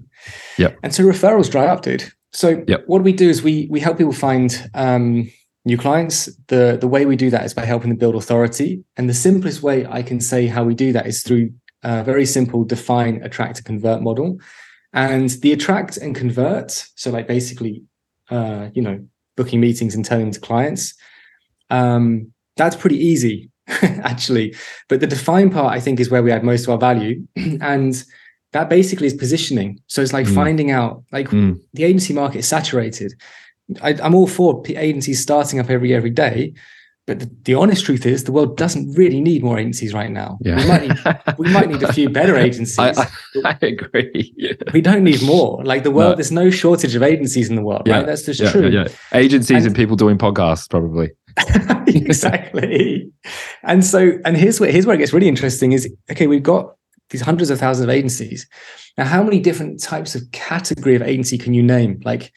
Yep. 0.58 0.73
yep. 0.73 0.78
And 0.82 0.94
so 0.94 1.05
referrals 1.05 1.50
dry 1.50 1.67
up, 1.67 1.82
dude. 1.82 2.05
So 2.32 2.62
yep. 2.67 2.84
what 2.87 3.02
we 3.02 3.12
do 3.12 3.28
is 3.28 3.43
we 3.43 3.67
we 3.70 3.81
help 3.81 3.99
people 3.99 4.12
find 4.12 4.70
um, 4.75 5.31
new 5.64 5.78
clients. 5.78 6.26
The 6.49 6.76
the 6.81 6.88
way 6.88 7.06
we 7.06 7.17
do 7.17 7.31
that 7.31 7.44
is 7.44 7.55
by 7.55 7.64
helping 7.64 7.88
them 7.90 7.99
build 7.99 8.14
authority. 8.14 8.84
And 8.96 9.08
the 9.08 9.14
simplest 9.14 9.62
way 9.62 9.87
I 9.87 10.02
can 10.02 10.20
say 10.20 10.46
how 10.46 10.64
we 10.64 10.75
do 10.75 10.93
that 10.93 11.06
is 11.06 11.22
through 11.22 11.52
a 11.82 12.02
very 12.05 12.26
simple 12.26 12.64
define, 12.64 13.22
attract, 13.22 13.58
and 13.58 13.67
convert 13.67 14.02
model. 14.02 14.38
And 14.93 15.31
the 15.31 15.52
attract 15.52 15.96
and 15.99 16.14
convert, 16.14 16.70
so 16.96 17.11
like 17.11 17.29
basically, 17.29 17.82
uh, 18.31 18.70
you 18.72 18.82
know, 18.82 19.06
booking 19.37 19.61
meetings 19.61 19.94
and 19.94 20.05
turning 20.05 20.26
them 20.26 20.32
to 20.32 20.40
clients, 20.40 20.94
um, 21.70 22.32
that's 22.56 22.77
pretty 22.77 22.96
easy 22.96 23.51
actually. 23.82 24.55
But 24.89 25.01
the 25.01 25.06
define 25.06 25.51
part, 25.51 25.75
I 25.75 25.81
think, 25.81 26.01
is 26.01 26.11
where 26.11 26.23
we 26.23 26.32
add 26.32 26.44
most 26.44 26.65
of 26.65 26.70
our 26.70 26.79
value. 26.79 27.27
and 27.37 28.03
that 28.53 28.69
basically 28.69 29.06
is 29.06 29.15
positioning. 29.15 29.81
So 29.87 30.03
it's 30.03 30.13
like 30.13 30.27
mm. 30.27 30.35
finding 30.35 30.70
out, 30.70 31.03
like 31.13 31.29
mm. 31.29 31.61
the 31.75 31.85
agency 31.85 32.15
market 32.15 32.39
is 32.39 32.49
saturated. 32.49 33.13
I, 33.82 33.94
am 33.94 34.15
all 34.15 34.29
for 34.29 34.63
agencies 34.69 35.20
starting 35.20 35.58
up 35.58 35.70
every 35.70 35.93
every 35.94 36.11
day. 36.11 36.55
But 37.06 37.20
the, 37.20 37.31
the, 37.43 37.55
honest 37.55 37.85
truth 37.85 38.05
is, 38.05 38.25
the 38.25 38.32
world 38.32 38.56
doesn't 38.56 38.94
really 38.94 39.20
need 39.20 39.44
more 39.44 39.58
agencies 39.58 39.94
right 39.94 40.11
now. 40.11 40.39
Yeah. 40.41 40.56
We, 40.56 40.67
might 40.67 40.82
need, 40.82 41.39
we 41.39 41.53
might 41.53 41.69
need 41.69 41.82
a 41.85 41.93
few 41.93 42.08
better 42.08 42.37
agencies. 42.49 42.79
I, 42.81 42.91
I, 42.91 43.08
I 43.63 43.67
agree. 43.67 44.35
Yeah. 44.37 44.55
We 44.73 44.81
don't 44.81 45.05
need 45.05 45.23
more. 45.23 45.63
Like 45.63 45.85
the 45.85 45.93
world, 45.93 46.13
no. 46.13 46.17
there's 46.17 46.32
no 46.32 46.51
shortage 46.51 46.96
of 46.96 47.05
agencies 47.05 47.49
in 47.49 47.55
the 47.55 47.63
world, 47.63 47.82
yeah. 47.87 47.99
right? 47.99 48.06
That's 48.06 48.25
just 48.25 48.51
true. 48.51 48.69
Yeah, 48.69 48.89
Agencies 49.13 49.58
and, 49.58 49.67
and 49.67 49.77
people 49.77 49.94
doing 49.94 50.19
podcasts, 50.19 50.69
probably. 50.69 51.11
exactly. 51.86 53.10
and 53.62 53.84
so, 53.84 54.19
and 54.24 54.36
here's 54.36 54.60
where 54.60 54.70
here's 54.70 54.86
where 54.86 54.94
it 54.94 54.98
gets 54.98 55.12
really 55.12 55.28
interesting 55.28 55.72
is 55.72 55.93
okay, 56.10 56.26
we've 56.26 56.43
got 56.43 56.76
these 57.10 57.20
hundreds 57.20 57.50
of 57.50 57.58
thousands 57.58 57.84
of 57.84 57.90
agencies. 57.90 58.48
Now, 58.98 59.05
how 59.05 59.22
many 59.22 59.40
different 59.40 59.82
types 59.82 60.14
of 60.14 60.31
category 60.32 60.96
of 60.96 61.02
agency 61.02 61.38
can 61.38 61.55
you 61.55 61.62
name? 61.62 62.00
Like 62.05 62.32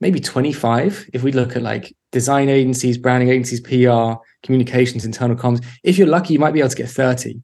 maybe 0.00 0.20
25 0.20 1.10
if 1.12 1.22
we 1.22 1.32
look 1.32 1.56
at 1.56 1.62
like 1.62 1.94
design 2.12 2.48
agencies, 2.48 2.98
branding 2.98 3.28
agencies, 3.28 3.60
PR, 3.60 4.20
communications, 4.42 5.04
internal 5.04 5.36
comms. 5.36 5.64
If 5.82 5.98
you're 5.98 6.06
lucky, 6.06 6.34
you 6.34 6.38
might 6.38 6.52
be 6.52 6.60
able 6.60 6.70
to 6.70 6.76
get 6.76 6.88
30. 6.88 7.42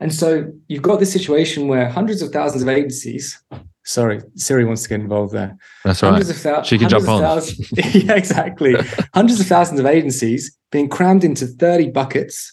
And 0.00 0.12
so 0.12 0.52
you've 0.68 0.82
got 0.82 1.00
this 1.00 1.12
situation 1.12 1.68
where 1.68 1.88
hundreds 1.88 2.20
of 2.20 2.30
thousands 2.30 2.62
of 2.62 2.68
agencies 2.68 3.42
Sorry, 3.84 4.20
Siri 4.34 4.64
wants 4.64 4.82
to 4.84 4.88
get 4.88 5.00
involved 5.00 5.34
there. 5.34 5.56
That's 5.84 6.02
right. 6.02 6.10
Hundreds 6.10 6.30
of 6.30 6.36
thousands. 6.36 6.68
She 6.68 6.78
can 6.78 6.88
jump 6.88 7.06
on. 7.08 7.20
yeah, 7.92 8.14
exactly. 8.14 8.74
hundreds 9.12 9.40
of 9.40 9.46
thousands 9.46 9.78
of 9.78 9.86
agencies 9.86 10.56
being 10.72 10.88
crammed 10.88 11.22
into 11.22 11.46
30 11.46 11.90
buckets. 11.90 12.50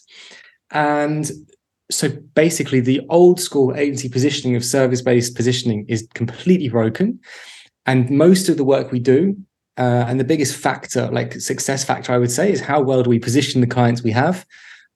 And 0.72 1.32
so 1.90 2.10
basically, 2.36 2.82
the 2.82 3.02
old 3.10 3.40
school 3.40 3.76
agency 3.76 4.10
positioning 4.10 4.56
of 4.56 4.66
service 4.66 5.02
based 5.02 5.36
positioning 5.36 5.86
is 5.88 6.08
completely 6.14 6.68
broken. 6.70 7.20
And 7.86 8.10
most 8.10 8.50
of 8.50 8.58
the 8.58 8.64
work 8.64 8.92
we 8.92 9.00
do, 9.00 9.38
uh, 9.78 10.06
and 10.08 10.20
the 10.20 10.26
biggest 10.26 10.56
factor, 10.56 11.10
like 11.12 11.34
success 11.36 11.84
factor, 11.84 12.12
I 12.12 12.18
would 12.18 12.32
say, 12.32 12.52
is 12.52 12.60
how 12.62 12.82
well 12.82 13.04
do 13.04 13.10
we 13.10 13.20
position 13.20 13.62
the 13.62 13.68
clients 13.68 14.04
we 14.04 14.12
have 14.12 14.46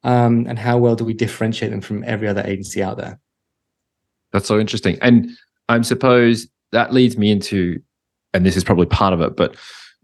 um, 0.03 0.45
and 0.47 0.59
how 0.59 0.77
well 0.77 0.95
do 0.95 1.03
we 1.05 1.13
differentiate 1.13 1.71
them 1.71 1.81
from 1.81 2.03
every 2.05 2.27
other 2.27 2.43
agency 2.45 2.83
out 2.83 2.97
there. 2.97 3.19
That's 4.31 4.47
so 4.47 4.59
interesting. 4.59 4.97
And 5.01 5.29
I 5.69 5.81
suppose 5.81 6.47
that 6.71 6.93
leads 6.93 7.17
me 7.17 7.31
into, 7.31 7.81
and 8.33 8.45
this 8.45 8.57
is 8.57 8.63
probably 8.63 8.85
part 8.85 9.13
of 9.13 9.21
it, 9.21 9.35
but 9.35 9.55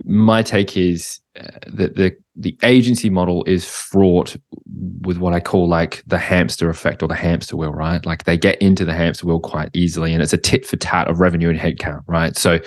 my 0.06 0.42
take 0.42 0.76
is 0.78 1.20
uh, 1.40 1.48
that 1.68 1.96
the 1.96 2.16
the 2.36 2.58
agency 2.64 3.10
model 3.10 3.44
is 3.46 3.66
fraught 3.66 4.38
with 5.02 5.18
what 5.18 5.34
I 5.34 5.40
call 5.40 5.68
like 5.68 6.02
the 6.08 6.18
hamster 6.18 6.70
effect 6.70 7.04
or 7.04 7.08
the 7.08 7.14
hamster 7.16 7.58
wheel, 7.58 7.74
right? 7.74 8.04
Like 8.06 8.24
they 8.24 8.38
get 8.38 8.60
into 8.62 8.86
the 8.86 8.94
hamster 8.94 9.28
wheel 9.28 9.40
quite 9.40 9.70
easily, 9.74 10.14
and 10.14 10.24
it's 10.24 10.34
a 10.34 10.38
tit 10.38 10.66
for 10.66 10.78
tat 10.78 11.08
of 11.08 11.20
revenue 11.20 11.50
and 11.50 11.60
headcount, 11.60 12.04
right? 12.08 12.36
So 12.38 12.60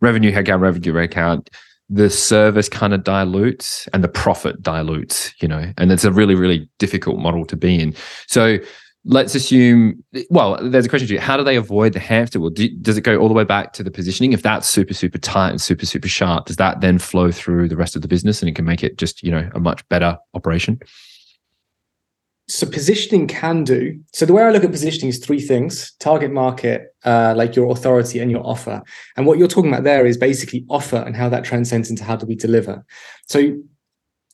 revenue 0.00 0.32
headcount, 0.32 0.60
revenue 0.60 0.92
headcount. 0.92 1.48
The 1.88 2.10
service 2.10 2.68
kind 2.68 2.92
of 2.92 3.04
dilutes 3.04 3.88
and 3.92 4.02
the 4.02 4.08
profit 4.08 4.60
dilutes, 4.60 5.32
you 5.40 5.46
know, 5.46 5.72
and 5.78 5.92
it's 5.92 6.04
a 6.04 6.10
really, 6.10 6.34
really 6.34 6.68
difficult 6.80 7.20
model 7.20 7.44
to 7.46 7.56
be 7.56 7.80
in. 7.80 7.94
So 8.26 8.58
let's 9.06 9.36
assume 9.36 10.02
well 10.30 10.58
there's 10.60 10.84
a 10.84 10.88
question 10.88 11.08
to 11.08 11.14
you. 11.14 11.20
How 11.20 11.36
do 11.36 11.44
they 11.44 11.56
avoid 11.56 11.92
the 11.92 12.00
hamster 12.00 12.40
wheel? 12.40 12.50
Do, 12.50 12.68
does 12.68 12.98
it 12.98 13.02
go 13.02 13.16
all 13.18 13.28
the 13.28 13.34
way 13.34 13.44
back 13.44 13.72
to 13.74 13.82
the 13.82 13.90
positioning? 13.90 14.32
If 14.32 14.42
that's 14.42 14.68
super 14.68 14.94
super 14.94 15.18
tight 15.18 15.50
and 15.50 15.60
super 15.60 15.86
super 15.86 16.08
sharp 16.08 16.46
does 16.46 16.56
that 16.56 16.80
then 16.80 16.98
flow 16.98 17.30
through 17.30 17.68
the 17.68 17.76
rest 17.76 17.96
of 17.96 18.02
the 18.02 18.08
business 18.08 18.42
and 18.42 18.48
it 18.48 18.56
can 18.56 18.64
make 18.64 18.82
it 18.82 18.98
just 18.98 19.22
you 19.22 19.30
know 19.30 19.48
a 19.54 19.60
much 19.60 19.88
better 19.88 20.18
operation? 20.34 20.80
So 22.48 22.64
positioning 22.64 23.26
can 23.26 23.64
do. 23.64 23.98
So 24.12 24.24
the 24.24 24.32
way 24.32 24.42
i 24.42 24.50
look 24.50 24.62
at 24.62 24.70
positioning 24.70 25.08
is 25.08 25.18
three 25.18 25.40
things 25.40 25.92
target 25.98 26.30
market 26.32 26.94
uh, 27.04 27.34
like 27.36 27.56
your 27.56 27.70
authority 27.72 28.20
and 28.20 28.30
your 28.30 28.44
offer. 28.46 28.82
And 29.16 29.26
what 29.26 29.38
you're 29.38 29.48
talking 29.48 29.72
about 29.72 29.84
there 29.84 30.06
is 30.06 30.16
basically 30.16 30.64
offer 30.68 30.96
and 30.96 31.16
how 31.16 31.28
that 31.28 31.44
transcends 31.44 31.90
into 31.90 32.04
how 32.04 32.16
do 32.16 32.26
we 32.26 32.34
deliver. 32.34 32.84
So 33.28 33.56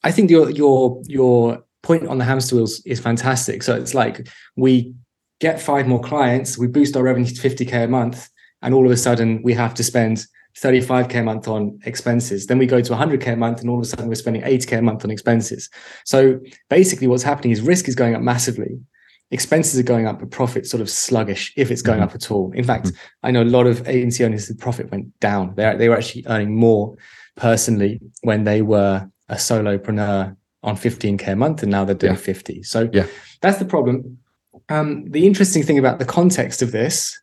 i 0.05 0.11
think 0.11 0.31
your 0.31 0.50
your 0.50 1.00
your 1.07 1.62
point 1.83 2.07
on 2.07 2.19
the 2.19 2.25
hamster 2.25 2.57
wheels 2.57 2.81
is 2.87 3.01
fantastic. 3.01 3.62
So 3.62 3.75
it's 3.75 3.95
like 3.95 4.29
we 4.57 4.95
get 5.41 5.61
five 5.61 5.87
more 5.89 6.01
clients, 6.01 6.57
we 6.57 6.69
boost 6.69 6.97
our 6.97 7.03
revenue 7.03 7.27
to 7.27 7.49
50k 7.49 7.85
a 7.85 7.89
month, 7.89 8.29
and 8.62 8.73
all 8.73 8.87
of 8.87 8.93
a 8.93 8.97
sudden 8.97 9.43
we 9.43 9.53
have 9.55 9.75
to 9.75 9.85
spend 9.85 10.25
35k 10.57 11.21
a 11.21 11.23
month 11.23 11.49
on 11.49 11.79
expenses. 11.85 12.47
Then 12.47 12.59
we 12.59 12.67
go 12.67 12.81
to 12.81 12.93
100k 12.93 13.33
a 13.33 13.37
month, 13.37 13.61
and 13.61 13.71
all 13.71 13.77
of 13.79 13.83
a 13.83 13.87
sudden 13.87 14.09
we're 14.09 14.15
spending 14.15 14.43
80k 14.43 14.79
a 14.79 14.83
month 14.83 15.05
on 15.05 15.11
expenses. 15.11 15.69
So 16.05 16.39
basically, 16.71 17.07
what's 17.09 17.23
happening 17.23 17.53
is 17.53 17.61
risk 17.61 17.89
is 17.89 17.95
going 17.95 18.15
up 18.15 18.23
massively. 18.23 18.79
Expenses 19.31 19.81
are 19.81 19.85
going 19.85 20.07
up, 20.07 20.21
but 20.21 20.31
profit 20.31 20.67
sort 20.67 20.83
of 20.83 20.91
sluggish 20.91 21.55
if 21.57 21.71
it's 21.71 21.81
going 21.81 22.01
mm-hmm. 22.01 22.09
up 22.09 22.15
at 22.15 22.31
all. 22.31 22.53
In 22.53 22.65
fact, 22.65 22.87
mm-hmm. 22.87 23.27
I 23.27 23.31
know 23.31 23.43
a 23.43 23.45
lot 23.45 23.67
of 23.67 23.89
agency 23.89 24.25
owners, 24.25 24.47
the 24.47 24.55
profit 24.55 24.91
went 24.91 25.19
down. 25.21 25.55
They 25.57 25.75
they 25.77 25.89
were 25.89 25.97
actually 25.97 26.25
earning 26.27 26.55
more 26.55 26.97
personally 27.35 28.01
when 28.21 28.45
they 28.45 28.61
were 28.61 29.09
a 29.29 29.37
solopreneur 29.37 30.37
on 30.62 30.76
15k 30.76 31.28
a 31.28 31.37
month 31.37 31.62
and 31.62 31.71
now 31.71 31.85
they're 31.85 31.95
doing 31.95 32.14
yeah. 32.14 32.19
50 32.19 32.62
so 32.62 32.88
yeah. 32.92 33.07
that's 33.40 33.59
the 33.59 33.64
problem. 33.64 34.19
Um, 34.69 35.11
the 35.11 35.26
interesting 35.26 35.62
thing 35.62 35.78
about 35.78 35.99
the 35.99 36.04
context 36.04 36.62
of 36.62 36.73
this 36.73 37.19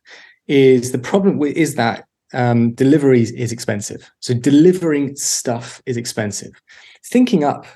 is 0.46 0.92
the 0.92 0.98
problem 0.98 1.42
is 1.42 1.76
that 1.76 2.04
um, 2.32 2.74
delivery 2.74 3.22
is 3.22 3.52
expensive. 3.52 4.10
So 4.20 4.34
delivering 4.34 5.16
stuff 5.16 5.82
is 5.86 5.96
expensive. 5.96 6.52
Thinking 7.04 7.44
up 7.44 7.66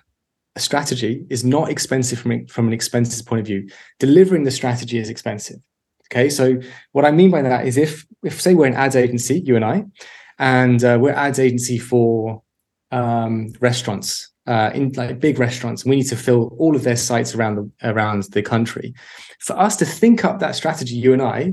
a 0.57 0.61
strategy 0.61 1.25
is 1.31 1.45
not 1.45 1.71
expensive 1.71 2.19
from, 2.19 2.47
from 2.47 2.69
an 2.69 2.73
expenses 2.73 3.23
point 3.23 3.41
of 3.41 3.47
view. 3.47 3.69
Delivering 3.99 4.45
the 4.45 4.51
strategy 4.51 4.99
is 4.99 5.09
expensive. 5.09 5.57
Okay 6.13 6.29
so 6.29 6.61
what 6.93 7.05
i 7.05 7.11
mean 7.11 7.31
by 7.31 7.43
that 7.43 7.67
is 7.67 7.77
if 7.77 8.07
if 8.23 8.41
say 8.41 8.55
we're 8.55 8.67
an 8.67 8.75
ads 8.75 8.95
agency 8.95 9.41
you 9.41 9.57
and 9.57 9.65
i 9.65 9.85
and 10.39 10.85
uh, 10.85 10.99
we're 11.01 11.13
ads 11.13 11.39
agency 11.39 11.79
for 11.79 12.43
um, 12.93 13.53
restaurants 13.61 14.31
uh, 14.47 14.71
in 14.75 14.93
like 14.93 15.21
big 15.21 15.39
restaurants. 15.39 15.83
and 15.83 15.91
We 15.91 15.97
need 15.97 16.09
to 16.09 16.17
fill 16.17 16.55
all 16.59 16.77
of 16.77 16.83
their 16.83 16.97
sites 16.97 17.35
around 17.35 17.57
the 17.57 17.91
around 17.91 18.25
the 18.25 18.43
country. 18.43 18.95
For 19.41 19.59
us 19.59 19.77
to 19.77 19.87
think 19.87 20.25
up 20.25 20.41
that 20.41 20.55
strategy, 20.55 20.95
you 20.95 21.13
and 21.13 21.23
I, 21.23 21.53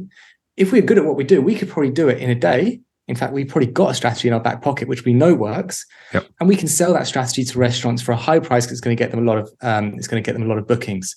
if 0.58 0.72
we're 0.72 0.82
good 0.82 0.98
at 0.98 1.06
what 1.06 1.16
we 1.16 1.24
do, 1.24 1.42
we 1.42 1.56
could 1.56 1.70
probably 1.70 1.92
do 1.92 2.10
it 2.10 2.20
in 2.20 2.30
a 2.30 2.36
day. 2.36 2.82
In 3.08 3.16
fact, 3.16 3.34
we've 3.34 3.48
probably 3.48 3.72
got 3.72 3.92
a 3.92 3.94
strategy 3.94 4.28
in 4.28 4.34
our 4.34 4.40
back 4.40 4.62
pocket 4.62 4.88
which 4.88 5.06
we 5.06 5.14
know 5.14 5.34
works, 5.34 5.86
yep. 6.14 6.28
and 6.40 6.48
we 6.48 6.56
can 6.56 6.68
sell 6.68 6.94
that 6.94 7.08
strategy 7.08 7.44
to 7.44 7.60
restaurants 7.60 8.02
for 8.02 8.12
a 8.12 8.18
high 8.18 8.40
price 8.40 8.66
because 8.66 8.78
it's 8.78 8.82
going 8.82 8.96
to 8.96 9.02
get 9.02 9.12
them 9.12 9.28
a 9.28 9.30
lot 9.30 9.38
of 9.38 9.52
um, 9.62 9.94
it's 9.96 10.08
going 10.08 10.22
to 10.22 10.26
get 10.26 10.34
them 10.34 10.44
a 10.44 10.50
lot 10.50 10.58
of 10.58 10.68
bookings. 10.68 11.16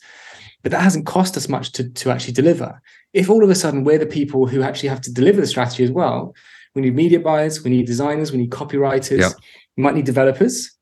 But 0.62 0.72
that 0.72 0.80
hasn't 0.80 1.06
cost 1.06 1.36
us 1.36 1.48
much 1.48 1.72
to 1.72 1.88
to 1.88 2.10
actually 2.10 2.32
deliver. 2.32 2.80
If 3.12 3.30
all 3.30 3.44
of 3.44 3.50
a 3.50 3.54
sudden 3.54 3.84
we're 3.84 3.98
the 3.98 4.06
people 4.06 4.46
who 4.46 4.62
actually 4.62 4.88
have 4.88 5.00
to 5.02 5.12
deliver 5.12 5.40
the 5.40 5.46
strategy 5.46 5.84
as 5.84 5.90
well, 5.90 6.34
we 6.74 6.82
need 6.82 6.94
media 6.94 7.20
buyers, 7.20 7.62
we 7.62 7.70
need 7.70 7.86
designers, 7.86 8.32
we 8.32 8.38
need 8.38 8.50
copywriters, 8.50 9.20
yep. 9.20 9.32
we 9.76 9.82
might 9.82 9.94
need 9.94 10.06
developers 10.06 10.73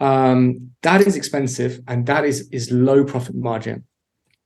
um, 0.00 0.70
that 0.82 1.00
is 1.00 1.16
expensive 1.16 1.80
and 1.88 2.06
that 2.06 2.24
is 2.24 2.48
is 2.50 2.70
low 2.70 3.04
profit 3.04 3.34
margin. 3.34 3.84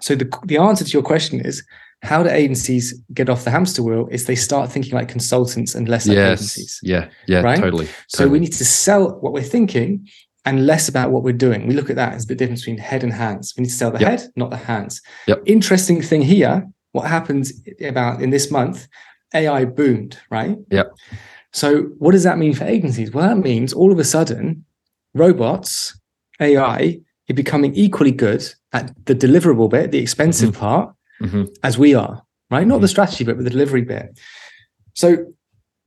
So 0.01 0.15
the 0.15 0.31
the 0.45 0.59
answer 0.59 0.85
to 0.85 0.91
your 0.91 1.03
question 1.03 1.41
is 1.41 1.65
how 2.03 2.23
do 2.23 2.29
agencies 2.29 2.95
get 3.15 3.29
off 3.29 3.45
the 3.45 3.51
hamster 3.51 3.83
wheel 3.83 4.07
is 4.11 4.27
they 4.27 4.35
start 4.35 4.71
thinking 4.71 4.93
like 4.93 5.09
consultants 5.09 5.75
and 5.75 5.89
less 5.89 6.07
like 6.07 6.17
yes. 6.17 6.39
agencies. 6.39 6.81
Yeah, 6.83 7.09
yeah, 7.27 7.41
right? 7.41 7.59
totally. 7.59 7.87
So 8.09 8.19
totally. 8.19 8.33
we 8.33 8.39
need 8.41 8.53
to 8.53 8.65
sell 8.65 9.19
what 9.21 9.33
we're 9.33 9.43
thinking 9.43 10.07
and 10.45 10.67
less 10.67 10.89
about 10.89 11.11
what 11.11 11.23
we're 11.23 11.33
doing. 11.33 11.67
We 11.67 11.75
look 11.75 11.91
at 11.91 11.97
that 11.97 12.13
as 12.13 12.27
the 12.27 12.35
difference 12.35 12.61
between 12.61 12.79
head 12.79 13.03
and 13.03 13.13
hands. 13.13 13.55
We 13.57 13.63
need 13.63 13.71
to 13.71 13.75
sell 13.75 13.91
the 13.91 13.99
yep. 13.99 14.21
head, 14.21 14.29
not 14.37 14.51
the 14.51 14.57
hands. 14.57 15.01
Yep. 15.27 15.43
Interesting 15.47 16.03
thing 16.03 16.23
here, 16.23 16.67
what 16.93 17.09
happened 17.09 17.51
about 17.83 18.23
in 18.23 18.31
this 18.31 18.51
month, 18.51 18.87
AI 19.35 19.65
boomed, 19.65 20.19
right? 20.31 20.57
Yep. 20.71 20.93
So 21.53 21.83
what 21.99 22.13
does 22.13 22.23
that 22.25 22.39
mean 22.39 22.53
for 22.53 22.65
agencies? 22.65 23.11
Well, 23.11 23.29
that 23.29 23.39
means 23.39 23.73
all 23.73 23.91
of 23.91 23.99
a 23.99 24.05
sudden 24.05 24.66
robots, 25.17 25.99
AI, 26.41 27.01
are 27.29 27.35
becoming 27.35 27.75
equally 27.75 28.13
good 28.13 28.47
at 28.73 28.93
the 29.07 29.15
deliverable 29.15 29.71
bit, 29.71 29.91
the 29.91 29.99
expensive 29.99 30.51
mm-hmm. 30.51 30.61
part, 30.61 30.95
mm-hmm. 31.23 31.45
as 31.63 31.79
we 31.79 31.95
are, 31.95 32.23
right? 32.51 32.67
Not 32.67 32.77
mm-hmm. 32.77 32.83
the 32.83 32.89
strategy 32.89 33.25
bit, 33.25 33.37
but 33.37 33.45
the 33.45 33.51
delivery 33.51 33.83
bit. 33.83 34.19
So 34.95 35.27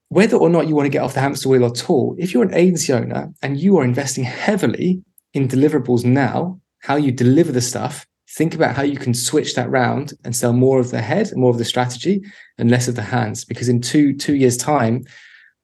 whether 0.10 0.38
or 0.38 0.50
not 0.50 0.68
you 0.68 0.76
want 0.76 0.86
to 0.88 0.92
get 0.92 1.04
off 1.04 1.14
the 1.14 1.22
hamster 1.22 1.50
wheel 1.50 1.66
at 1.66 1.90
all, 1.90 2.16
if 2.18 2.34
you're 2.34 2.44
an 2.44 2.54
agency 2.54 2.92
owner 2.92 3.32
and 3.42 3.60
you 3.60 3.78
are 3.78 3.84
investing 3.84 4.24
heavily 4.24 5.04
in 5.34 5.48
deliverables 5.48 6.04
now, 6.04 6.60
how 6.80 6.96
you 6.96 7.12
deliver 7.12 7.52
the 7.52 7.62
stuff, 7.62 8.08
think 8.32 8.56
about 8.56 8.76
how 8.76 8.84
you 8.84 8.98
can 8.98 9.14
switch 9.14 9.56
that 9.56 9.70
round 9.70 10.14
and 10.24 10.36
sell 10.36 10.54
more 10.54 10.80
of 10.80 10.92
the 10.92 11.02
head, 11.02 11.32
more 11.36 11.52
of 11.52 11.58
the 11.58 11.66
strategy, 11.66 12.22
and 12.58 12.72
less 12.72 12.88
of 12.88 12.96
the 12.96 13.02
hands. 13.02 13.46
Because 13.46 13.70
in 13.70 13.82
two 13.82 14.14
two 14.16 14.36
years' 14.36 14.58
time, 14.58 15.06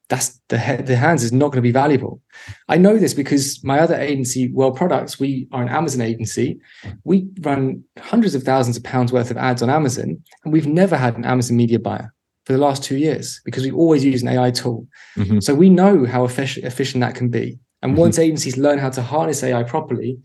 that's 0.08 0.40
the 0.50 0.84
the 0.86 0.96
hands 0.96 1.24
is 1.24 1.32
not 1.32 1.48
going 1.48 1.58
to 1.58 1.62
be 1.62 1.72
valuable. 1.72 2.22
I 2.70 2.78
know 2.78 2.98
this 2.98 3.14
because 3.14 3.64
my 3.64 3.80
other 3.80 3.96
agency, 3.96 4.52
World 4.52 4.76
Products, 4.76 5.20
we 5.20 5.48
are 5.52 5.64
an 5.64 5.70
Amazon 5.70 6.02
agency. 6.02 6.60
We 7.04 7.28
run 7.42 7.84
hundreds 8.00 8.36
of 8.36 8.44
thousands 8.44 8.78
of 8.78 8.84
pounds 8.84 9.12
worth 9.12 9.32
of 9.32 9.38
ads 9.38 9.64
on 9.64 9.70
Amazon, 9.70 10.22
and 10.44 10.54
we've 10.54 10.68
never 10.68 10.98
had 10.98 11.18
an 11.18 11.26
Amazon 11.26 11.58
media 11.58 11.80
buyer 11.80 12.14
for 12.46 12.54
the 12.54 12.60
last 12.60 12.84
two 12.84 12.98
years 12.98 13.42
because 13.44 13.64
we 13.64 13.72
always 13.72 14.06
use 14.06 14.22
an 14.22 14.28
AI 14.28 14.52
tool. 14.52 14.88
Mm-hmm. 15.18 15.40
So 15.40 15.56
we 15.56 15.70
know 15.70 16.06
how 16.06 16.26
efficient, 16.26 16.66
efficient 16.66 17.02
that 17.02 17.16
can 17.16 17.30
be. 17.30 17.60
And 17.82 17.94
mm-hmm. 17.94 18.02
once 18.02 18.20
agencies 18.20 18.58
learn 18.58 18.78
how 18.78 18.92
to 18.92 19.02
harness 19.02 19.44
AI 19.44 19.64
properly, 19.64 20.20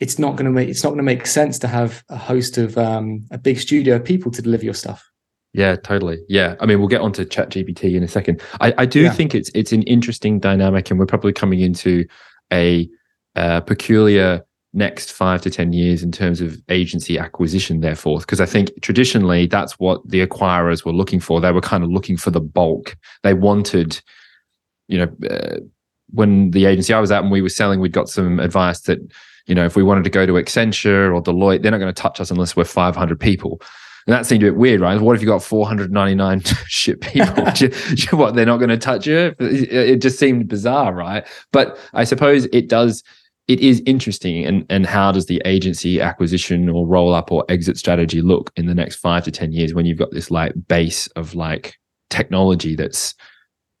it's 0.00 0.18
not 0.18 0.36
going 0.36 0.46
to 0.46 0.50
make 0.50 0.68
it's 0.68 0.82
not 0.82 0.90
going 0.90 0.98
to 0.98 1.02
make 1.04 1.26
sense 1.26 1.58
to 1.58 1.68
have 1.68 2.04
a 2.08 2.16
host 2.16 2.56
of 2.56 2.78
um, 2.78 3.26
a 3.30 3.38
big 3.38 3.58
studio 3.58 3.96
of 3.96 4.04
people 4.04 4.30
to 4.32 4.42
deliver 4.42 4.64
your 4.64 4.74
stuff. 4.74 5.04
Yeah, 5.58 5.74
totally. 5.74 6.20
Yeah, 6.28 6.54
I 6.60 6.66
mean, 6.66 6.78
we'll 6.78 6.86
get 6.86 7.00
onto 7.00 7.24
Chat 7.24 7.50
GPT 7.50 7.96
in 7.96 8.04
a 8.04 8.08
second. 8.08 8.40
I, 8.60 8.72
I 8.78 8.86
do 8.86 9.02
yeah. 9.02 9.12
think 9.12 9.34
it's 9.34 9.50
it's 9.56 9.72
an 9.72 9.82
interesting 9.82 10.38
dynamic, 10.38 10.88
and 10.88 11.00
we're 11.00 11.06
probably 11.06 11.32
coming 11.32 11.58
into 11.58 12.06
a 12.52 12.88
uh, 13.34 13.58
peculiar 13.62 14.44
next 14.72 15.10
five 15.10 15.42
to 15.42 15.50
ten 15.50 15.72
years 15.72 16.04
in 16.04 16.12
terms 16.12 16.40
of 16.40 16.56
agency 16.68 17.18
acquisition. 17.18 17.80
Therefore, 17.80 18.20
because 18.20 18.40
I 18.40 18.46
think 18.46 18.70
traditionally 18.82 19.48
that's 19.48 19.72
what 19.80 20.00
the 20.08 20.24
acquirers 20.24 20.84
were 20.84 20.92
looking 20.92 21.18
for. 21.18 21.40
They 21.40 21.50
were 21.50 21.60
kind 21.60 21.82
of 21.82 21.90
looking 21.90 22.16
for 22.16 22.30
the 22.30 22.40
bulk. 22.40 22.96
They 23.24 23.34
wanted, 23.34 24.00
you 24.86 24.98
know, 24.98 25.28
uh, 25.28 25.56
when 26.10 26.52
the 26.52 26.66
agency 26.66 26.94
I 26.94 27.00
was 27.00 27.10
at 27.10 27.24
and 27.24 27.32
we 27.32 27.42
were 27.42 27.48
selling, 27.48 27.80
we'd 27.80 27.90
got 27.90 28.08
some 28.08 28.38
advice 28.38 28.82
that 28.82 29.00
you 29.46 29.56
know 29.56 29.64
if 29.64 29.74
we 29.74 29.82
wanted 29.82 30.04
to 30.04 30.10
go 30.10 30.24
to 30.24 30.34
Accenture 30.34 31.12
or 31.12 31.20
Deloitte, 31.20 31.62
they're 31.62 31.72
not 31.72 31.78
going 31.78 31.92
to 31.92 32.00
touch 32.00 32.20
us 32.20 32.30
unless 32.30 32.54
we're 32.54 32.62
500 32.62 33.18
people. 33.18 33.60
And 34.08 34.14
that 34.14 34.24
seemed 34.24 34.42
a 34.42 34.46
bit 34.46 34.56
weird, 34.56 34.80
right? 34.80 34.98
What 34.98 35.16
if 35.16 35.20
you 35.20 35.28
got 35.28 35.42
499 35.42 36.40
shit 36.66 37.02
people? 37.02 37.44
what, 38.18 38.34
they're 38.34 38.46
not 38.46 38.56
going 38.56 38.70
to 38.70 38.78
touch 38.78 39.06
you? 39.06 39.34
It 39.38 39.96
just 39.96 40.18
seemed 40.18 40.48
bizarre, 40.48 40.94
right? 40.94 41.26
But 41.52 41.78
I 41.92 42.04
suppose 42.04 42.46
it 42.46 42.70
does, 42.70 43.04
it 43.48 43.60
is 43.60 43.82
interesting. 43.84 44.46
And, 44.46 44.64
and 44.70 44.86
how 44.86 45.12
does 45.12 45.26
the 45.26 45.42
agency 45.44 46.00
acquisition 46.00 46.70
or 46.70 46.86
roll 46.86 47.12
up 47.12 47.30
or 47.30 47.44
exit 47.50 47.76
strategy 47.76 48.22
look 48.22 48.50
in 48.56 48.64
the 48.64 48.74
next 48.74 48.96
five 48.96 49.24
to 49.24 49.30
10 49.30 49.52
years 49.52 49.74
when 49.74 49.84
you've 49.84 49.98
got 49.98 50.10
this 50.10 50.30
like 50.30 50.54
base 50.68 51.08
of 51.08 51.34
like 51.34 51.78
technology 52.08 52.74
that's 52.74 53.14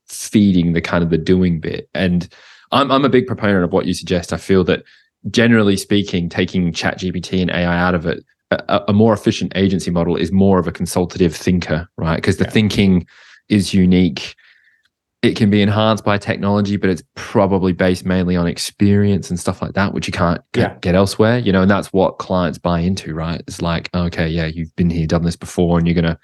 feeding 0.08 0.74
the 0.74 0.82
kind 0.82 1.02
of 1.02 1.08
the 1.08 1.16
doing 1.16 1.58
bit? 1.58 1.88
And 1.94 2.28
I'm, 2.70 2.92
I'm 2.92 3.06
a 3.06 3.08
big 3.08 3.26
proponent 3.26 3.64
of 3.64 3.72
what 3.72 3.86
you 3.86 3.94
suggest. 3.94 4.34
I 4.34 4.36
feel 4.36 4.62
that 4.64 4.82
generally 5.30 5.78
speaking, 5.78 6.28
taking 6.28 6.70
chat 6.70 6.98
GPT 6.98 7.40
and 7.40 7.50
AI 7.50 7.78
out 7.80 7.94
of 7.94 8.04
it 8.04 8.22
a, 8.50 8.82
a, 8.88 8.92
more 8.92 9.12
efficient 9.12 9.52
agency 9.54 9.90
model 9.90 10.16
is 10.16 10.32
more 10.32 10.58
of 10.58 10.66
a 10.66 10.72
consultative 10.72 11.34
thinker, 11.34 11.88
right? 11.96 12.16
Because 12.16 12.38
the 12.38 12.44
yeah. 12.44 12.50
thinking 12.50 13.06
is 13.48 13.74
unique. 13.74 14.34
It 15.22 15.36
can 15.36 15.50
be 15.50 15.60
enhanced 15.62 16.04
by 16.04 16.16
technology, 16.16 16.76
but 16.76 16.90
it's 16.90 17.02
probably 17.14 17.72
based 17.72 18.06
mainly 18.06 18.36
on 18.36 18.46
experience 18.46 19.30
and 19.30 19.38
stuff 19.38 19.60
like 19.60 19.74
that, 19.74 19.92
which 19.92 20.06
you 20.06 20.12
can't 20.12 20.40
get, 20.52 20.60
yeah. 20.60 20.78
get 20.80 20.94
elsewhere, 20.94 21.38
you 21.38 21.50
know, 21.50 21.62
and 21.62 21.70
that's 21.70 21.92
what 21.92 22.18
clients 22.18 22.56
buy 22.56 22.80
into, 22.80 23.14
right? 23.14 23.42
It's 23.48 23.60
like, 23.60 23.90
okay, 23.94 24.28
yeah, 24.28 24.46
you've 24.46 24.74
been 24.76 24.90
here, 24.90 25.06
done 25.06 25.24
this 25.24 25.36
before, 25.36 25.76
and 25.76 25.86
you're 25.86 25.94
going 25.94 26.04
to 26.04 26.18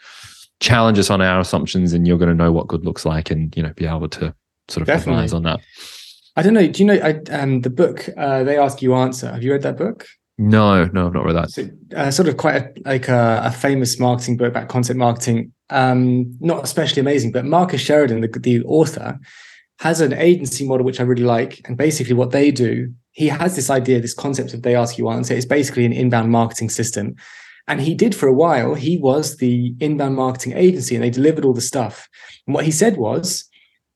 challenge 0.60 0.98
us 0.98 1.10
on 1.10 1.20
our 1.20 1.40
assumptions 1.40 1.92
and 1.92 2.06
you're 2.06 2.18
going 2.18 2.28
to 2.28 2.34
know 2.34 2.52
what 2.52 2.68
good 2.68 2.84
looks 2.84 3.04
like 3.04 3.30
and, 3.30 3.54
you 3.56 3.62
know, 3.62 3.72
be 3.74 3.84
able 3.84 4.08
to 4.08 4.32
sort 4.68 4.82
of 4.82 4.86
Definitely. 4.86 5.24
advise 5.24 5.32
on 5.32 5.42
that. 5.42 5.60
I 6.36 6.42
don't 6.42 6.54
know. 6.54 6.66
Do 6.66 6.82
you 6.82 6.86
know 6.86 6.94
I, 6.94 7.20
um, 7.32 7.60
the 7.60 7.70
book? 7.70 8.08
Uh, 8.16 8.44
they 8.44 8.56
ask 8.58 8.80
you 8.80 8.94
answer. 8.94 9.30
Have 9.30 9.42
you 9.42 9.52
read 9.52 9.62
that 9.62 9.76
book? 9.76 10.06
No, 10.36 10.84
no, 10.86 11.06
I've 11.06 11.14
not 11.14 11.24
read 11.24 11.36
that. 11.36 11.50
So, 11.50 11.68
uh, 11.96 12.10
sort 12.10 12.28
of 12.28 12.36
quite 12.36 12.56
a, 12.56 12.72
like 12.84 13.08
a, 13.08 13.42
a, 13.44 13.52
famous 13.52 14.00
marketing 14.00 14.36
book 14.36 14.48
about 14.48 14.68
content 14.68 14.98
marketing. 14.98 15.52
Um, 15.70 16.36
not 16.40 16.64
especially 16.64 17.00
amazing, 17.00 17.30
but 17.30 17.44
Marcus 17.44 17.80
Sheridan, 17.80 18.20
the, 18.20 18.28
the 18.40 18.62
author, 18.64 19.18
has 19.78 20.00
an 20.00 20.12
agency 20.12 20.66
model 20.66 20.84
which 20.84 20.98
I 20.98 21.04
really 21.04 21.22
like. 21.22 21.60
And 21.66 21.76
basically, 21.76 22.14
what 22.14 22.32
they 22.32 22.50
do, 22.50 22.92
he 23.12 23.28
has 23.28 23.54
this 23.54 23.70
idea, 23.70 24.00
this 24.00 24.14
concept 24.14 24.54
of 24.54 24.62
they 24.62 24.74
ask 24.74 24.98
you 24.98 25.08
answer. 25.08 25.34
It's 25.34 25.46
basically 25.46 25.84
an 25.84 25.92
inbound 25.92 26.32
marketing 26.32 26.70
system. 26.70 27.14
And 27.68 27.80
he 27.80 27.94
did 27.94 28.14
for 28.14 28.26
a 28.26 28.32
while. 28.32 28.74
He 28.74 28.98
was 28.98 29.36
the 29.36 29.74
inbound 29.78 30.16
marketing 30.16 30.54
agency, 30.54 30.96
and 30.96 31.04
they 31.04 31.10
delivered 31.10 31.44
all 31.44 31.54
the 31.54 31.60
stuff. 31.60 32.08
And 32.46 32.54
what 32.54 32.64
he 32.64 32.72
said 32.72 32.96
was, 32.96 33.48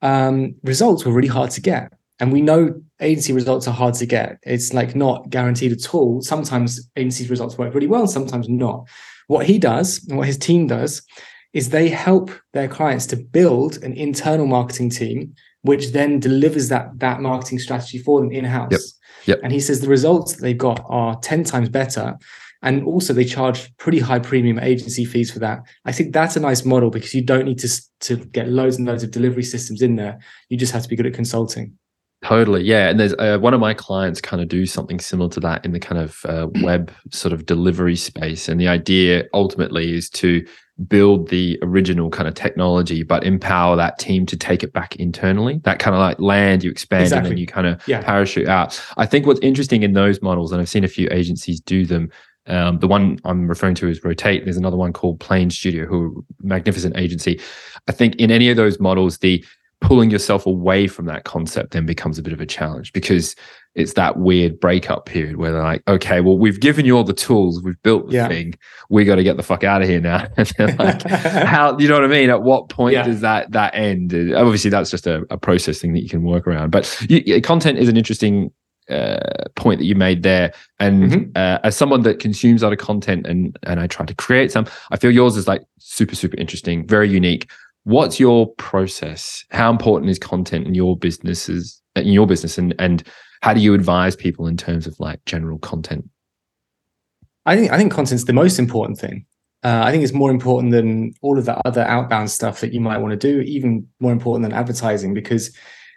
um, 0.02 0.54
results 0.62 1.04
were 1.04 1.12
really 1.12 1.28
hard 1.28 1.50
to 1.50 1.60
get. 1.60 1.92
And 2.20 2.32
we 2.32 2.40
know 2.40 2.80
agency 3.00 3.32
results 3.32 3.68
are 3.68 3.74
hard 3.74 3.94
to 3.94 4.06
get. 4.06 4.38
It's 4.42 4.72
like 4.72 4.94
not 4.94 5.30
guaranteed 5.30 5.72
at 5.72 5.94
all. 5.94 6.20
Sometimes 6.22 6.88
agency 6.96 7.26
results 7.26 7.58
work 7.58 7.74
really 7.74 7.86
well, 7.86 8.06
sometimes 8.06 8.48
not. 8.48 8.88
What 9.28 9.46
he 9.46 9.58
does 9.58 10.04
and 10.08 10.18
what 10.18 10.26
his 10.26 10.38
team 10.38 10.66
does 10.66 11.02
is 11.52 11.70
they 11.70 11.88
help 11.88 12.30
their 12.52 12.68
clients 12.68 13.06
to 13.06 13.16
build 13.16 13.82
an 13.82 13.94
internal 13.94 14.46
marketing 14.46 14.90
team, 14.90 15.34
which 15.62 15.92
then 15.92 16.20
delivers 16.20 16.68
that, 16.68 16.98
that 16.98 17.20
marketing 17.20 17.58
strategy 17.58 17.98
for 17.98 18.20
them 18.20 18.30
in-house. 18.30 18.70
Yep. 18.70 18.80
Yep. 19.26 19.40
And 19.42 19.52
he 19.52 19.60
says 19.60 19.80
the 19.80 19.88
results 19.88 20.34
that 20.34 20.42
they've 20.42 20.56
got 20.56 20.84
are 20.88 21.18
10 21.20 21.44
times 21.44 21.68
better. 21.68 22.18
And 22.62 22.84
also 22.84 23.12
they 23.12 23.24
charge 23.24 23.74
pretty 23.76 24.00
high 24.00 24.18
premium 24.18 24.58
agency 24.58 25.04
fees 25.04 25.30
for 25.30 25.38
that. 25.38 25.60
I 25.84 25.92
think 25.92 26.12
that's 26.12 26.36
a 26.36 26.40
nice 26.40 26.64
model 26.64 26.90
because 26.90 27.14
you 27.14 27.22
don't 27.22 27.44
need 27.44 27.60
to, 27.60 27.82
to 28.00 28.16
get 28.16 28.48
loads 28.48 28.76
and 28.76 28.86
loads 28.86 29.04
of 29.04 29.10
delivery 29.10 29.44
systems 29.44 29.80
in 29.80 29.96
there. 29.96 30.18
You 30.48 30.56
just 30.56 30.72
have 30.72 30.82
to 30.82 30.88
be 30.88 30.96
good 30.96 31.06
at 31.06 31.14
consulting. 31.14 31.78
Totally, 32.24 32.64
yeah. 32.64 32.88
And 32.88 32.98
there's 32.98 33.14
uh, 33.14 33.38
one 33.38 33.54
of 33.54 33.60
my 33.60 33.74
clients 33.74 34.20
kind 34.20 34.42
of 34.42 34.48
do 34.48 34.66
something 34.66 34.98
similar 34.98 35.30
to 35.30 35.40
that 35.40 35.64
in 35.64 35.72
the 35.72 35.78
kind 35.78 36.00
of 36.00 36.24
uh, 36.26 36.48
web 36.62 36.90
sort 37.12 37.32
of 37.32 37.46
delivery 37.46 37.94
space. 37.94 38.48
And 38.48 38.60
the 38.60 38.66
idea 38.66 39.24
ultimately 39.32 39.94
is 39.94 40.10
to 40.10 40.44
build 40.86 41.28
the 41.28 41.58
original 41.62 42.10
kind 42.10 42.28
of 42.28 42.34
technology, 42.34 43.02
but 43.02 43.24
empower 43.24 43.76
that 43.76 43.98
team 43.98 44.26
to 44.26 44.36
take 44.36 44.62
it 44.62 44.72
back 44.72 44.96
internally. 44.96 45.60
That 45.64 45.78
kind 45.78 45.94
of 45.94 46.00
like 46.00 46.20
land, 46.20 46.64
you 46.64 46.70
expand, 46.70 47.04
exactly. 47.04 47.30
and 47.30 47.32
then 47.32 47.38
you 47.38 47.46
kind 47.46 47.66
of 47.66 47.86
yeah. 47.86 48.02
parachute 48.02 48.48
out. 48.48 48.80
I 48.96 49.06
think 49.06 49.26
what's 49.26 49.40
interesting 49.40 49.82
in 49.84 49.92
those 49.92 50.20
models, 50.20 50.50
and 50.50 50.60
I've 50.60 50.68
seen 50.68 50.84
a 50.84 50.88
few 50.88 51.08
agencies 51.10 51.60
do 51.60 51.86
them. 51.86 52.10
Um, 52.46 52.78
the 52.78 52.88
one 52.88 53.18
I'm 53.24 53.46
referring 53.46 53.74
to 53.76 53.88
is 53.88 54.02
Rotate. 54.02 54.44
There's 54.44 54.56
another 54.56 54.76
one 54.76 54.92
called 54.92 55.20
Plane 55.20 55.50
Studio, 55.50 55.84
who 55.86 56.24
magnificent 56.40 56.96
agency. 56.96 57.40
I 57.88 57.92
think 57.92 58.16
in 58.16 58.30
any 58.30 58.48
of 58.48 58.56
those 58.56 58.80
models, 58.80 59.18
the 59.18 59.44
pulling 59.80 60.10
yourself 60.10 60.44
away 60.46 60.86
from 60.86 61.06
that 61.06 61.24
concept 61.24 61.72
then 61.72 61.86
becomes 61.86 62.18
a 62.18 62.22
bit 62.22 62.32
of 62.32 62.40
a 62.40 62.46
challenge 62.46 62.92
because 62.92 63.36
it's 63.74 63.92
that 63.92 64.18
weird 64.18 64.58
breakup 64.58 65.06
period 65.06 65.36
where 65.36 65.52
they're 65.52 65.62
like, 65.62 65.82
okay, 65.86 66.20
well, 66.20 66.36
we've 66.36 66.58
given 66.58 66.84
you 66.84 66.96
all 66.96 67.04
the 67.04 67.12
tools, 67.12 67.62
we've 67.62 67.80
built 67.82 68.08
the 68.08 68.14
yeah. 68.14 68.28
thing, 68.28 68.54
we 68.90 69.04
got 69.04 69.16
to 69.16 69.22
get 69.22 69.36
the 69.36 69.42
fuck 69.42 69.62
out 69.62 69.80
of 69.80 69.88
here 69.88 70.00
now. 70.00 70.26
and 70.58 70.78
like, 70.78 71.02
how, 71.06 71.78
you 71.78 71.86
know 71.86 71.94
what 71.94 72.04
I 72.04 72.08
mean? 72.08 72.28
At 72.28 72.42
what 72.42 72.68
point 72.68 72.94
yeah. 72.94 73.04
does 73.04 73.20
that 73.20 73.52
that 73.52 73.74
end? 73.74 74.12
Obviously, 74.34 74.70
that's 74.70 74.90
just 74.90 75.06
a, 75.06 75.24
a 75.30 75.38
process 75.38 75.78
thing 75.78 75.92
that 75.92 76.02
you 76.02 76.08
can 76.08 76.24
work 76.24 76.46
around. 76.48 76.70
But 76.70 77.06
you, 77.08 77.40
content 77.40 77.78
is 77.78 77.88
an 77.88 77.96
interesting 77.96 78.50
uh, 78.90 79.18
point 79.54 79.78
that 79.78 79.84
you 79.84 79.94
made 79.94 80.24
there. 80.24 80.52
And 80.80 81.02
mm-hmm. 81.04 81.30
uh, 81.36 81.58
as 81.62 81.76
someone 81.76 82.02
that 82.02 82.18
consumes 82.18 82.62
a 82.62 82.66
lot 82.66 82.72
of 82.72 82.78
content 82.80 83.26
and 83.26 83.56
and 83.62 83.78
I 83.78 83.86
try 83.86 84.06
to 84.06 84.14
create 84.14 84.50
some, 84.50 84.66
I 84.90 84.96
feel 84.96 85.12
yours 85.12 85.36
is 85.36 85.46
like 85.46 85.62
super 85.78 86.16
super 86.16 86.36
interesting, 86.36 86.86
very 86.86 87.08
unique 87.08 87.48
what's 87.84 88.20
your 88.20 88.52
process? 88.54 89.44
How 89.50 89.70
important 89.70 90.10
is 90.10 90.18
content 90.18 90.66
in 90.66 90.74
your 90.74 90.96
businesses 90.96 91.80
in 91.96 92.12
your 92.12 92.26
business 92.26 92.58
and 92.58 92.74
and 92.78 93.02
how 93.42 93.54
do 93.54 93.60
you 93.60 93.74
advise 93.74 94.16
people 94.16 94.46
in 94.46 94.56
terms 94.56 94.86
of 94.86 94.98
like 94.98 95.24
general 95.24 95.58
content? 95.58 96.08
I 97.46 97.56
think 97.56 97.72
i 97.72 97.78
think 97.78 97.92
content's 97.92 98.24
the 98.24 98.32
most 98.32 98.58
important 98.58 98.98
thing. 98.98 99.24
Uh, 99.64 99.82
i 99.84 99.90
think 99.90 100.04
it's 100.04 100.12
more 100.12 100.30
important 100.30 100.70
than 100.72 101.12
all 101.20 101.36
of 101.38 101.44
the 101.44 101.56
other 101.66 101.82
outbound 101.82 102.30
stuff 102.30 102.60
that 102.60 102.72
you 102.72 102.80
might 102.80 102.98
want 102.98 103.10
to 103.10 103.16
do 103.16 103.40
even 103.40 103.86
more 103.98 104.12
important 104.12 104.44
than 104.44 104.56
advertising 104.56 105.14
because 105.14 105.54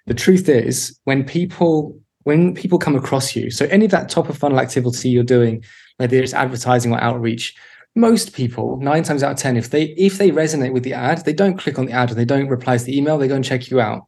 the 0.08 0.15
truth 0.15 0.50
is 0.50 1.00
when 1.04 1.24
people 1.24 2.00
when 2.24 2.56
people 2.56 2.80
come 2.80 2.96
across 2.96 3.36
you 3.36 3.52
so 3.52 3.65
any 3.65 3.86
of 3.86 3.91
that 3.91 4.10
top 4.10 4.30
of 4.30 4.38
funnel 4.38 4.60
activity 4.60 5.10
you're 5.10 5.24
doing 5.24 5.63
whether 5.98 6.17
it's 6.17 6.34
advertising 6.34 6.91
or 6.91 7.00
outreach 7.02 7.54
most 7.96 8.34
people 8.34 8.78
nine 8.78 9.04
times 9.04 9.22
out 9.22 9.32
of 9.34 9.38
ten 9.38 9.58
if 9.58 9.70
they 9.70 9.84
if 9.98 10.18
they 10.18 10.32
resonate 10.32 10.72
with 10.72 10.84
the 10.84 10.94
ad 10.94 11.26
they 11.26 11.34
don't 11.34 11.58
click 11.58 11.78
on 11.78 11.86
the 11.86 11.92
ad 11.92 12.12
or 12.12 12.14
they 12.14 12.26
don't 12.26 12.48
reply 12.48 12.78
to 12.78 12.84
the 12.84 12.98
email 12.98 13.18
they 13.18 13.28
go 13.28 13.36
and 13.36 13.46
check 13.46 13.70
you 13.70 13.82
out. 13.82 14.08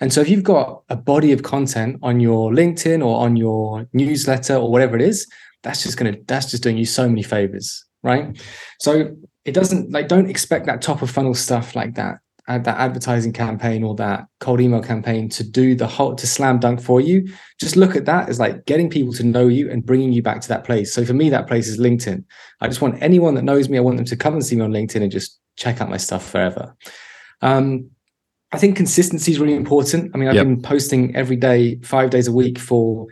And 0.00 0.12
so 0.12 0.20
if 0.20 0.28
you've 0.28 0.44
got 0.44 0.82
a 0.88 0.96
body 0.96 1.32
of 1.32 1.42
content 1.42 1.98
on 2.02 2.20
your 2.20 2.50
linkedin 2.50 3.04
or 3.04 3.20
on 3.20 3.36
your 3.36 3.86
newsletter 3.92 4.56
or 4.56 4.70
whatever 4.70 4.96
it 4.96 5.02
is 5.02 5.26
that's 5.62 5.82
just 5.82 5.96
gonna 5.96 6.16
that's 6.26 6.50
just 6.50 6.62
doing 6.62 6.76
you 6.76 6.86
so 6.86 7.08
many 7.08 7.22
favors 7.22 7.84
right? 8.02 8.38
So 8.80 9.16
it 9.44 9.52
doesn't 9.52 9.90
like 9.90 10.08
don't 10.08 10.30
expect 10.30 10.66
that 10.66 10.82
top 10.82 11.02
of 11.02 11.10
funnel 11.10 11.34
stuff 11.34 11.74
like 11.74 11.94
that 11.94 12.18
that 12.46 12.78
advertising 12.78 13.32
campaign 13.32 13.82
or 13.82 13.94
that 13.94 14.26
cold 14.40 14.60
email 14.60 14.82
campaign 14.82 15.28
to 15.30 15.42
do 15.42 15.74
the 15.74 15.86
whole 15.86 16.14
to 16.14 16.26
slam 16.26 16.58
dunk 16.58 16.80
for 16.80 17.00
you 17.00 17.26
just 17.58 17.76
look 17.76 17.96
at 17.96 18.04
that 18.04 18.28
as 18.28 18.38
like 18.38 18.66
getting 18.66 18.90
people 18.90 19.12
to 19.14 19.24
know 19.24 19.48
you 19.48 19.70
and 19.70 19.86
bringing 19.86 20.12
you 20.12 20.22
back 20.22 20.40
to 20.42 20.48
that 20.48 20.64
place. 20.64 20.92
So 20.92 21.04
for 21.04 21.14
me 21.14 21.30
that 21.30 21.46
place 21.46 21.68
is 21.68 21.78
linkedin. 21.78 22.24
I 22.60 22.68
just 22.68 22.82
want 22.82 23.02
anyone 23.02 23.34
that 23.34 23.44
knows 23.44 23.68
me 23.68 23.78
i 23.78 23.80
want 23.80 23.96
them 23.96 24.06
to 24.06 24.16
come 24.16 24.34
and 24.34 24.44
see 24.44 24.56
me 24.56 24.62
on 24.62 24.72
linkedin 24.72 25.02
and 25.02 25.10
just 25.10 25.40
check 25.56 25.80
out 25.80 25.88
my 25.88 25.96
stuff 25.96 26.28
forever. 26.28 26.76
Um, 27.40 27.90
i 28.52 28.58
think 28.58 28.76
consistency 28.76 29.32
is 29.32 29.40
really 29.40 29.54
important. 29.54 30.10
I 30.14 30.18
mean 30.18 30.28
i've 30.28 30.34
yep. 30.34 30.44
been 30.44 30.62
posting 30.62 31.16
every 31.16 31.36
day 31.36 31.76
five 31.76 32.10
days 32.10 32.28
a 32.28 32.32
week 32.32 32.58
for 32.58 33.06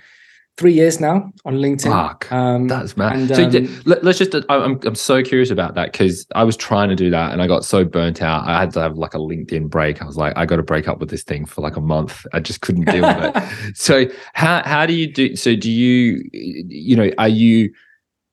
three 0.58 0.72
years 0.72 1.00
now 1.00 1.32
on 1.44 1.56
LinkedIn. 1.56 1.90
Fuck, 1.90 2.30
um, 2.30 2.68
that's 2.68 2.96
mad. 2.96 3.16
And, 3.16 3.28
so 3.28 3.44
um, 3.44 3.82
let, 3.86 4.04
us 4.04 4.18
just, 4.18 4.34
I'm, 4.48 4.78
I'm 4.84 4.94
so 4.94 5.22
curious 5.22 5.50
about 5.50 5.74
that 5.74 5.92
because 5.92 6.26
I 6.34 6.44
was 6.44 6.56
trying 6.56 6.88
to 6.90 6.96
do 6.96 7.10
that 7.10 7.32
and 7.32 7.40
I 7.40 7.46
got 7.46 7.64
so 7.64 7.84
burnt 7.84 8.22
out. 8.22 8.46
I 8.46 8.60
had 8.60 8.72
to 8.72 8.80
have 8.80 8.96
like 8.96 9.14
a 9.14 9.18
LinkedIn 9.18 9.68
break. 9.68 10.02
I 10.02 10.04
was 10.04 10.16
like, 10.16 10.34
I 10.36 10.46
got 10.46 10.56
to 10.56 10.62
break 10.62 10.88
up 10.88 10.98
with 10.98 11.10
this 11.10 11.22
thing 11.22 11.46
for 11.46 11.62
like 11.62 11.76
a 11.76 11.80
month. 11.80 12.26
I 12.32 12.40
just 12.40 12.60
couldn't 12.60 12.84
deal 12.84 13.02
with 13.02 13.36
it. 13.36 13.42
So 13.74 14.06
how, 14.34 14.62
how 14.64 14.86
do 14.86 14.92
you 14.92 15.10
do, 15.10 15.34
so 15.36 15.56
do 15.56 15.70
you, 15.70 16.22
you 16.32 16.96
know, 16.96 17.10
are 17.18 17.28
you 17.28 17.72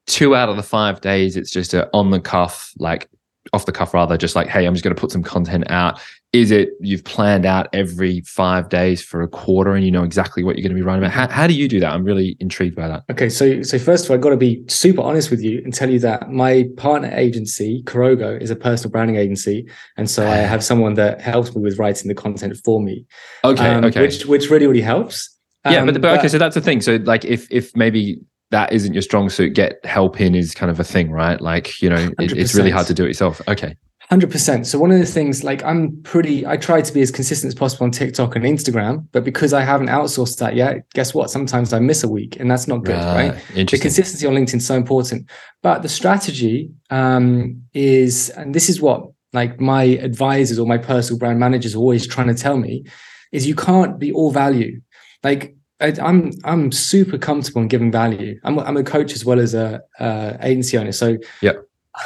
two 0.10 0.36
out 0.36 0.50
of 0.50 0.58
the 0.58 0.64
five 0.64 1.02
days, 1.02 1.38
it's 1.38 1.52
just 1.52 1.74
a 1.74 1.90
on 1.94 2.10
the 2.10 2.20
cuff, 2.20 2.74
like 2.78 3.10
off 3.54 3.66
the 3.66 3.72
cuff 3.72 3.94
rather, 3.94 4.18
just 4.18 4.36
like, 4.36 4.48
hey, 4.48 4.66
I'm 4.66 4.74
just 4.74 4.84
going 4.84 4.96
to 4.96 5.00
put 5.00 5.12
some 5.12 5.24
content 5.24 5.70
out. 5.70 6.00
Is 6.32 6.52
it 6.52 6.70
you've 6.80 7.04
planned 7.04 7.46
out 7.48 7.68
every 7.74 8.22
five 8.22 8.70
days 8.70 9.02
for 9.02 9.24
a 9.24 9.28
quarter 9.28 9.74
and 9.74 9.84
you 9.84 9.90
know 9.90 10.04
exactly 10.04 10.44
what 10.44 10.56
you're 10.56 10.62
going 10.62 10.76
to 10.76 10.76
be 10.76 10.84
writing 10.84 11.04
about? 11.04 11.12
How, 11.12 11.28
how 11.28 11.48
do 11.48 11.54
you 11.54 11.68
do 11.68 11.80
that? 11.80 11.92
I'm 11.92 12.04
really 12.04 12.38
intrigued 12.40 12.76
by 12.76 12.88
that. 12.88 13.04
Okay 13.10 13.30
so 13.30 13.64
so 13.64 13.80
first 13.80 14.06
of 14.06 14.12
all 14.12 14.16
i've 14.16 14.22
got 14.22 14.30
to 14.30 14.38
be 14.38 14.64
super 14.68 15.02
honest 15.02 15.32
with 15.32 15.42
you 15.42 15.60
and 15.64 15.74
tell 15.74 15.90
you 15.90 15.98
that 16.00 16.32
my 16.32 16.70
partner 16.78 17.10
agency 17.14 17.82
Kurogo, 17.84 18.40
is 18.40 18.52
a 18.52 18.56
personal 18.56 18.92
branding 18.92 19.16
agency. 19.16 19.68
And 19.98 20.08
so 20.08 20.28
i 20.28 20.36
have 20.36 20.64
someone 20.64 20.94
that 20.96 21.20
helps 21.20 21.56
me 21.56 21.64
with 21.64 21.80
writing 21.80 22.10
the 22.10 22.16
content 22.16 22.56
for 22.64 22.80
me. 22.80 23.08
Okay 23.44 23.68
um, 23.68 23.86
okay. 23.86 24.02
which 24.02 24.28
which 24.28 24.52
really 24.52 24.68
really 24.68 24.82
helps. 24.82 25.36
Yeah 25.66 25.80
um, 25.80 25.88
but, 25.88 26.00
but 26.00 26.20
okay 26.20 26.28
so 26.28 26.38
that's 26.38 26.54
the 26.54 26.62
thing. 26.62 26.82
So 26.82 26.98
like 26.98 27.26
if 27.26 27.48
if 27.52 27.76
maybe 27.76 28.22
that 28.52 28.72
isn't 28.74 28.94
your 28.94 29.02
strong 29.02 29.30
suit 29.30 29.54
get 29.54 29.84
help 29.86 30.20
in 30.20 30.36
is 30.36 30.54
kind 30.54 30.72
of 30.72 30.80
a 30.80 30.84
thing 30.84 31.12
right 31.12 31.42
like 31.42 31.82
you 31.82 31.90
know 31.90 32.10
it, 32.20 32.32
it's 32.32 32.56
really 32.56 32.72
hard 32.72 32.88
to 32.88 32.94
do 32.94 33.04
it 33.04 33.08
yourself 33.08 33.42
okay 33.48 33.76
100%. 34.12 34.66
So 34.66 34.80
one 34.80 34.92
of 34.92 34.98
the 34.98 35.06
things 35.06 35.44
like 35.44 35.64
I'm 35.64 36.02
pretty 36.02 36.46
I 36.46 36.58
try 36.58 36.82
to 36.82 36.94
be 36.94 37.02
as 37.02 37.12
consistent 37.12 37.50
as 37.50 37.56
possible 37.56 37.84
on 37.84 37.92
TikTok 37.92 38.36
and 38.36 38.44
Instagram, 38.44 39.06
but 39.12 39.24
because 39.24 39.54
I 39.54 39.62
haven't 39.62 39.88
outsourced 39.88 40.40
that 40.40 40.56
yet, 40.56 40.90
guess 40.96 41.14
what? 41.14 41.30
Sometimes 41.30 41.74
I 41.74 41.80
miss 41.80 42.04
a 42.04 42.08
week 42.08 42.40
and 42.40 42.50
that's 42.50 42.68
not 42.68 42.84
good, 42.84 42.96
right? 42.96 43.36
The 43.54 43.78
consistency 43.78 44.26
on 44.26 44.34
LinkedIn 44.34 44.56
is 44.56 44.66
so 44.66 44.76
important. 44.76 45.30
But 45.62 45.84
the 45.84 45.90
strategy 45.90 46.72
um, 46.90 47.62
is 47.76 48.32
and 48.32 48.56
this 48.56 48.68
is 48.68 48.82
what 48.82 49.12
like 49.32 49.62
my 49.62 49.84
advisors 49.84 50.58
or 50.58 50.66
my 50.66 50.80
personal 50.80 51.20
brand 51.20 51.40
managers 51.40 51.76
are 51.76 51.80
always 51.80 52.08
trying 52.08 52.28
to 52.28 52.34
tell 52.34 52.58
me 52.58 52.86
is 53.32 53.46
you 53.46 53.54
can't 53.54 54.00
be 54.00 54.12
all 54.12 54.32
value. 54.32 54.82
Like 55.24 55.56
I, 55.82 55.94
I'm 56.02 56.32
I'm 56.44 56.72
super 56.72 57.18
comfortable 57.18 57.62
in 57.62 57.68
giving 57.68 57.92
value. 57.92 58.40
I'm 58.44 58.60
I'm 58.60 58.78
a 58.78 58.84
coach 58.84 59.14
as 59.14 59.24
well 59.24 59.40
as 59.40 59.54
a, 59.54 59.82
a 60.00 60.38
agency 60.42 60.78
owner. 60.78 60.92
So 60.92 61.18
yeah 61.42 61.54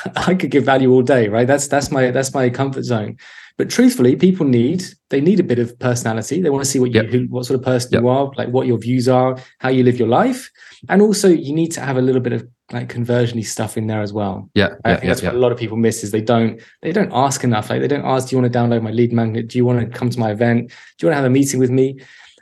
I 0.15 0.35
could 0.35 0.51
give 0.51 0.63
value 0.63 0.91
all 0.91 1.01
day, 1.01 1.27
right? 1.27 1.47
That's 1.47 1.67
that's 1.67 1.91
my 1.91 2.11
that's 2.11 2.33
my 2.33 2.49
comfort 2.49 2.83
zone. 2.83 3.17
But 3.55 3.69
truthfully, 3.69 4.15
people 4.15 4.47
need 4.47 4.83
they 5.09 5.21
need 5.21 5.39
a 5.39 5.43
bit 5.43 5.59
of 5.59 5.77
personality. 5.79 6.41
They 6.41 6.49
want 6.49 6.63
to 6.63 6.69
see 6.69 6.79
what 6.79 6.91
you 6.93 7.01
yep. 7.01 7.11
who, 7.11 7.25
what 7.25 7.45
sort 7.45 7.59
of 7.59 7.65
person 7.65 7.91
yep. 7.93 8.01
you 8.01 8.07
are, 8.09 8.31
like 8.35 8.49
what 8.49 8.65
your 8.65 8.79
views 8.79 9.07
are, 9.07 9.37
how 9.59 9.69
you 9.69 9.83
live 9.83 9.99
your 9.99 10.07
life, 10.07 10.49
and 10.89 11.01
also 11.01 11.27
you 11.27 11.53
need 11.53 11.71
to 11.73 11.81
have 11.81 11.97
a 11.97 12.01
little 12.01 12.21
bit 12.21 12.33
of 12.33 12.47
like 12.71 12.89
conversiony 12.89 13.43
stuff 13.43 13.77
in 13.77 13.85
there 13.85 14.01
as 14.01 14.11
well. 14.11 14.49
Yeah, 14.55 14.69
I 14.83 14.93
think 14.93 15.03
yeah, 15.03 15.09
that's 15.09 15.21
yeah. 15.21 15.29
what 15.29 15.35
a 15.35 15.39
lot 15.39 15.51
of 15.51 15.59
people 15.59 15.77
miss 15.77 16.03
is 16.03 16.11
they 16.11 16.21
don't 16.21 16.59
they 16.81 16.91
don't 16.91 17.11
ask 17.13 17.43
enough. 17.43 17.69
Like 17.69 17.81
they 17.81 17.87
don't 17.87 18.05
ask, 18.05 18.29
do 18.29 18.35
you 18.35 18.41
want 18.41 18.51
to 18.51 18.57
download 18.57 18.81
my 18.81 18.91
lead 18.91 19.13
magnet? 19.13 19.49
Do 19.49 19.59
you 19.59 19.65
want 19.65 19.79
to 19.79 19.97
come 19.97 20.09
to 20.09 20.19
my 20.19 20.31
event? 20.31 20.69
Do 20.69 21.05
you 21.05 21.07
want 21.07 21.13
to 21.13 21.17
have 21.17 21.25
a 21.25 21.29
meeting 21.29 21.59
with 21.59 21.69
me? 21.69 21.99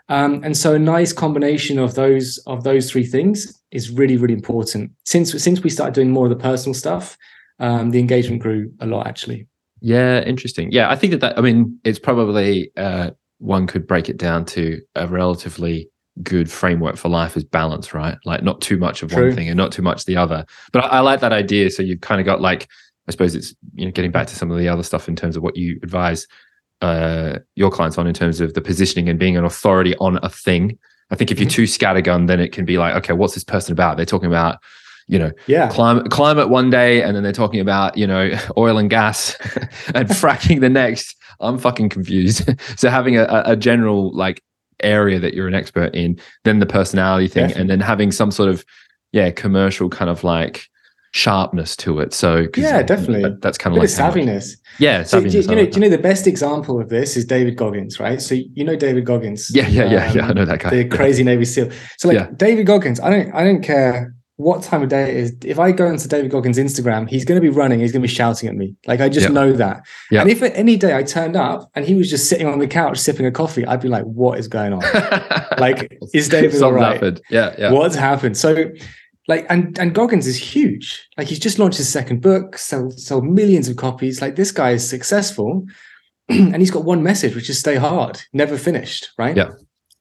Um, 0.10 0.44
and 0.44 0.58
so 0.58 0.74
a 0.74 0.80
nice 0.80 1.14
combination 1.14 1.80
of 1.80 1.96
those 1.96 2.38
of 2.48 2.64
those 2.64 2.92
three 2.92 3.06
things 3.06 3.62
is 3.72 3.90
really 3.90 4.18
really 4.18 4.34
important. 4.34 4.92
Since 5.06 5.42
since 5.42 5.64
we 5.64 5.70
started 5.70 5.94
doing 5.94 6.12
more 6.12 6.26
of 6.26 6.30
the 6.30 6.44
personal 6.44 6.74
stuff, 6.74 7.18
um, 7.60 7.92
the 7.92 8.00
engagement 8.00 8.42
grew 8.42 8.72
a 8.80 8.86
lot 8.86 9.08
actually. 9.08 9.48
Yeah, 9.82 10.22
interesting. 10.22 10.72
Yeah, 10.72 10.90
I 10.90 10.96
think 10.96 11.12
that 11.12 11.22
that 11.22 11.38
I 11.38 11.42
mean 11.42 11.80
it's 11.84 12.00
probably 12.00 12.72
uh, 12.78 13.12
one 13.40 13.68
could 13.68 13.88
break 13.88 14.10
it 14.10 14.18
down 14.18 14.46
to 14.46 14.82
a 14.96 15.08
relatively 15.08 15.90
good 16.22 16.52
framework 16.52 16.98
for 16.98 17.10
life 17.10 17.38
is 17.38 17.44
balance, 17.44 17.94
right? 17.94 18.18
Like 18.26 18.44
not 18.44 18.62
too 18.62 18.78
much 18.78 19.02
of 19.02 19.10
True. 19.12 19.28
one 19.28 19.36
thing 19.36 19.48
and 19.48 19.58
not 19.58 19.72
too 19.72 19.82
much 19.82 20.06
the 20.06 20.18
other. 20.18 20.46
But 20.72 20.86
I, 20.86 20.88
I 20.88 21.00
like 21.00 21.22
that 21.22 21.34
idea. 21.34 21.70
So 21.70 21.84
you've 21.84 22.02
kind 22.02 22.20
of 22.20 22.26
got 22.26 22.42
like, 22.42 22.68
I 23.08 23.12
suppose 23.12 23.34
it's 23.34 23.56
you 23.74 23.86
know 23.86 23.92
getting 23.92 24.12
back 24.12 24.28
to 24.28 24.36
some 24.36 24.52
of 24.52 24.58
the 24.58 24.70
other 24.70 24.84
stuff 24.84 25.08
in 25.08 25.16
terms 25.16 25.36
of 25.36 25.44
what 25.44 25.58
you 25.58 25.80
advise 25.84 26.28
uh, 26.82 27.40
your 27.56 27.70
clients 27.72 27.98
on 27.98 28.08
in 28.08 28.14
terms 28.14 28.42
of 28.42 28.54
the 28.54 28.62
positioning 28.62 29.08
and 29.10 29.20
being 29.20 29.38
an 29.38 29.46
authority 29.46 29.96
on 29.98 30.20
a 30.24 30.30
thing. 30.30 30.78
I 31.12 31.16
think 31.16 31.32
if 31.32 31.40
you're 31.40 31.50
Mhm. 31.50 31.54
too 31.54 31.64
scattergun, 31.64 32.28
then 32.28 32.40
it 32.40 32.52
can 32.52 32.66
be 32.66 32.78
like, 32.78 32.96
okay, 32.96 33.14
what's 33.14 33.34
this 33.34 33.44
person 33.44 33.74
about? 33.74 33.98
They're 33.98 34.06
talking 34.06 34.28
about, 34.30 34.60
you 35.08 35.20
know, 35.20 35.32
Yeah. 35.48 35.68
climate 35.70 36.10
climate 36.10 36.50
one 36.50 36.70
day, 36.70 37.04
and 37.04 37.16
then 37.16 37.24
they're 37.24 37.34
talking 37.34 37.60
about 37.60 37.98
you 37.98 38.08
know 38.08 38.32
oil 38.58 38.78
and 38.78 38.90
gas 38.90 39.36
and 39.94 40.08
fracking 40.10 40.62
the 40.62 40.70
next. 40.70 41.16
I'm 41.40 41.58
fucking 41.58 41.90
confused. 41.90 42.50
so 42.78 42.90
having 42.90 43.18
a, 43.18 43.24
a- 43.24 43.52
a 43.52 43.56
general 43.56 44.16
like 44.16 44.42
area 44.82 45.20
that 45.20 45.34
you're 45.36 45.48
an 45.48 45.54
expert 45.54 45.94
in, 45.94 46.20
then 46.44 46.60
the 46.60 46.66
personality 46.66 47.28
thing, 47.28 47.44
Definitely. 47.44 47.62
and 47.62 47.70
then 47.70 47.80
having 47.82 48.12
some 48.12 48.32
sort 48.32 48.50
of 48.50 48.66
yeah 49.12 49.30
commercial 49.32 49.90
kind 49.90 50.10
of 50.10 50.24
like 50.24 50.68
sharpness 51.14 51.76
to 51.78 52.00
it. 52.00 52.14
So 52.14 52.48
Yeah, 52.56 52.82
definitely. 52.84 53.22
that- 53.24 53.42
that's 53.42 53.58
kind 53.58 53.76
of 53.76 53.82
like 53.84 53.92
how 53.94 54.08
much- 54.08 54.16
savviness. 54.16 54.56
Yeah, 54.80 55.04
So, 55.04 55.22
savviness. 55.22 55.34
you 55.34 55.40
I 55.42 55.56
know, 55.56 55.62
like 55.62 55.72
do 55.72 55.80
you 55.80 55.82
know 55.82 55.90
the 55.96 56.02
best 56.02 56.26
example 56.28 56.80
of 56.80 56.90
this 56.90 57.18
is 57.18 57.26
David 57.26 57.58
Goggins, 57.58 58.00
right? 58.00 58.22
So 58.22 58.36
you 58.36 58.64
know 58.64 58.76
David 58.76 59.06
Goggins. 59.06 59.52
yeah, 59.54 59.68
yeah, 59.68 59.86
yeah, 59.92 60.14
yeah. 60.14 60.26
I 60.26 60.30
um, 60.30 60.36
know 60.36 60.46
that 60.46 60.60
guy. 60.60 60.70
the 60.70 60.86
crazy 60.86 61.24
Navy 61.24 61.46
SEAL. 61.46 61.70
So 61.98 62.08
like 62.08 62.18
Yeah. 62.18 62.28
David 62.38 62.66
Goggins, 62.66 63.00
I 63.00 63.10
don't 63.10 63.34
I 63.34 63.44
don't 63.44 63.62
care 63.62 64.14
what 64.38 64.64
time 64.64 64.82
of 64.82 64.90
day 64.90 65.04
it 65.12 65.16
is. 65.18 65.36
If 65.46 65.60
I 65.60 65.72
go 65.72 65.86
into 65.86 66.08
David 66.08 66.32
Goggins' 66.32 66.58
Instagram, 66.58 67.08
he's 67.08 67.26
going 67.26 67.40
to 67.40 67.42
be 67.48 67.50
running. 67.56 67.80
He's 67.80 67.92
going 67.92 68.02
to 68.02 68.08
be 68.08 68.12
shouting 68.14 68.50
at 68.50 68.56
me. 68.56 68.76
Like 68.88 69.00
I 69.00 69.08
just 69.08 69.28
Yeah. 69.28 69.34
know 69.34 69.54
that. 69.54 69.84
Yeah. 70.10 70.22
And 70.22 70.32
if 70.32 70.42
at 70.42 70.56
any 70.58 70.78
day 70.78 70.96
I 70.98 71.04
turned 71.04 71.36
up 71.36 71.70
and 71.76 71.86
he 71.86 71.94
was 71.94 72.10
just 72.10 72.28
sitting 72.28 72.48
on 72.48 72.58
the 72.58 72.66
couch 72.66 72.98
sipping 72.98 73.28
a 73.28 73.32
coffee, 73.32 73.66
I'd 73.68 73.82
be 73.82 73.88
like, 73.88 74.04
"What 74.06 74.40
is 74.40 74.48
going 74.48 74.74
on? 74.74 74.82
Like, 75.60 75.96
is 76.14 76.28
David 76.30 76.60
all 76.64 76.72
right? 76.74 76.94
happened. 76.94 77.22
Yeah, 77.30 77.54
yeah. 77.60 77.72
What's 77.72 77.96
happened?" 77.96 78.38
So. 78.38 78.72
Like 79.28 79.46
and 79.50 79.78
and 79.78 79.94
Goggins 79.94 80.28
is 80.28 80.38
huge. 80.38 81.08
Like 81.18 81.28
he's 81.28 81.40
just 81.40 81.60
launched 81.60 81.78
his 81.78 81.90
second 81.90 82.22
book, 82.22 82.58
sold 82.58 83.00
sold 83.00 83.26
millions 83.26 83.68
of 83.68 83.78
copies. 83.78 84.22
Like 84.22 84.36
this 84.36 84.52
guy 84.52 84.72
is 84.72 84.88
successful, 84.88 85.66
and 86.30 86.58
he's 86.58 86.72
got 86.72 86.86
one 86.86 87.04
message, 87.04 87.36
which 87.36 87.50
is 87.50 87.60
stay 87.60 87.76
hard, 87.76 88.22
never 88.34 88.58
finished. 88.58 89.12
Right. 89.18 89.38
Yeah. 89.38 89.52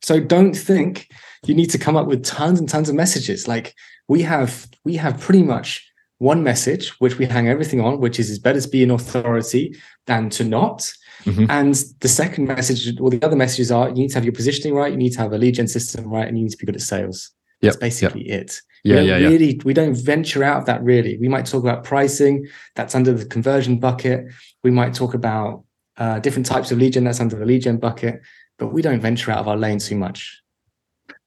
So 0.02 0.18
don't 0.18 0.54
think 0.54 1.08
you 1.44 1.54
need 1.54 1.70
to 1.70 1.78
come 1.78 1.96
up 1.96 2.06
with 2.06 2.24
tons 2.24 2.58
and 2.58 2.68
tons 2.68 2.88
of 2.88 2.94
messages. 2.94 3.46
Like 3.46 3.74
we 4.08 4.22
have, 4.22 4.66
we 4.84 4.96
have 4.96 5.20
pretty 5.20 5.42
much 5.42 5.86
one 6.18 6.42
message 6.42 6.90
which 7.00 7.18
we 7.18 7.26
hang 7.26 7.48
everything 7.48 7.80
on, 7.80 8.00
which 8.00 8.18
is 8.18 8.30
it's 8.30 8.38
better 8.38 8.60
to 8.60 8.68
be 8.68 8.82
an 8.82 8.90
authority 8.90 9.76
than 10.06 10.30
to 10.30 10.44
not. 10.44 10.90
Mhm. 11.24 11.46
And 11.50 11.74
the 12.00 12.08
second 12.08 12.46
message, 12.46 12.98
or 12.98 13.10
the 13.10 13.22
other 13.22 13.36
messages 13.36 13.70
are 13.70 13.88
you 13.88 13.94
need 13.94 14.08
to 14.08 14.14
have 14.14 14.24
your 14.24 14.32
positioning 14.32 14.74
right, 14.74 14.90
you 14.90 14.98
need 14.98 15.12
to 15.12 15.18
have 15.18 15.32
a 15.32 15.38
lead 15.38 15.54
gen 15.54 15.68
system 15.68 16.06
right, 16.06 16.26
and 16.26 16.38
you 16.38 16.44
need 16.44 16.52
to 16.52 16.56
be 16.56 16.66
good 16.66 16.76
at 16.76 16.82
sales. 16.82 17.30
Yep, 17.62 17.72
That's 17.72 17.76
basically 17.76 18.28
it. 18.28 18.60
Yeah, 18.84 18.94
we 18.94 18.98
don't 19.00 19.08
yeah, 19.08 19.16
yeah. 19.18 19.28
really, 19.28 19.60
we 19.64 19.74
don't 19.74 19.94
venture 19.94 20.42
out 20.42 20.58
of 20.58 20.66
that 20.66 20.82
really. 20.82 21.18
We 21.18 21.28
might 21.28 21.44
talk 21.44 21.62
about 21.62 21.84
pricing, 21.84 22.48
that's 22.74 22.94
under 22.94 23.12
the 23.12 23.26
conversion 23.26 23.78
bucket. 23.78 24.24
We 24.62 24.70
might 24.70 24.94
talk 24.94 25.12
about 25.12 25.64
uh, 25.98 26.18
different 26.20 26.46
types 26.46 26.72
of 26.72 26.78
lead 26.78 26.94
gen, 26.94 27.04
that's 27.04 27.20
under 27.20 27.36
the 27.36 27.44
lead 27.44 27.62
gen 27.62 27.76
bucket, 27.76 28.22
but 28.58 28.68
we 28.68 28.80
don't 28.80 29.00
venture 29.00 29.30
out 29.30 29.38
of 29.38 29.48
our 29.48 29.56
lane 29.56 29.78
too 29.78 29.96
much. 29.96 30.40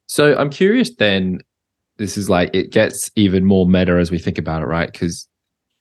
So 0.08 0.36
I'm 0.36 0.50
curious 0.50 0.96
then, 0.96 1.42
this 1.98 2.18
is 2.18 2.30
like, 2.30 2.50
it 2.56 2.72
gets 2.72 3.12
even 3.16 3.46
more 3.46 3.68
meta 3.68 3.94
as 3.94 4.10
we 4.10 4.18
think 4.18 4.40
about 4.40 4.64
it, 4.64 4.66
right? 4.66 4.92
Because 4.92 5.28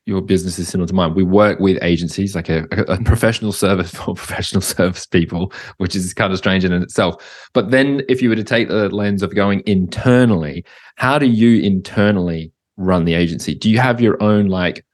your 0.06 0.20
business 0.20 0.58
is 0.58 0.68
similar 0.68 0.88
to 0.88 0.94
mine. 0.94 1.14
We 1.14 1.22
work 1.22 1.60
with 1.60 1.78
agencies, 1.82 2.34
like 2.34 2.48
a, 2.48 2.66
a 2.88 3.02
professional 3.04 3.52
service 3.52 3.90
for 3.94 4.14
professional 4.14 4.62
service 4.62 5.06
people, 5.06 5.52
which 5.78 5.94
is 5.94 6.12
kind 6.12 6.32
of 6.32 6.38
strange 6.38 6.64
in 6.64 6.72
itself. 6.72 7.50
But 7.52 7.70
then 7.70 8.02
if 8.08 8.20
you 8.20 8.28
were 8.28 8.36
to 8.36 8.44
take 8.44 8.68
the 8.68 8.88
lens 8.88 9.22
of 9.22 9.34
going 9.34 9.62
internally, 9.66 10.64
how 10.96 11.18
do 11.18 11.26
you 11.26 11.62
internally 11.62 12.52
run 12.76 13.04
the 13.04 13.14
agency? 13.14 13.54
Do 13.54 13.70
you 13.70 13.78
have 13.78 14.00
your 14.00 14.20
own 14.22 14.48
like 14.48 14.84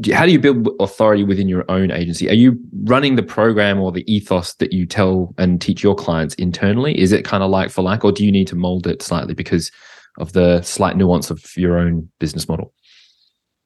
do 0.00 0.10
you- 0.10 0.16
how 0.16 0.26
do 0.26 0.32
you 0.32 0.38
build 0.38 0.68
authority 0.78 1.24
within 1.24 1.48
your 1.48 1.64
own 1.70 1.90
agency? 1.90 2.28
Are 2.28 2.34
you 2.34 2.58
running 2.84 3.16
the 3.16 3.22
program 3.22 3.80
or 3.80 3.90
the 3.90 4.04
ethos 4.12 4.54
that 4.56 4.74
you 4.74 4.84
tell 4.84 5.34
and 5.38 5.58
teach 5.58 5.82
your 5.82 5.94
clients 5.94 6.34
internally? 6.34 6.98
Is 6.98 7.12
it 7.12 7.24
kind 7.24 7.42
of 7.42 7.50
like 7.50 7.70
for 7.70 7.80
like, 7.80 8.04
or 8.04 8.12
do 8.12 8.24
you 8.24 8.30
need 8.30 8.46
to 8.48 8.56
mold 8.56 8.86
it 8.86 9.00
slightly 9.00 9.32
because 9.32 9.70
of 10.18 10.34
the 10.34 10.60
slight 10.60 10.98
nuance 10.98 11.30
of 11.30 11.42
your 11.56 11.78
own 11.78 12.10
business 12.18 12.46
model? 12.46 12.74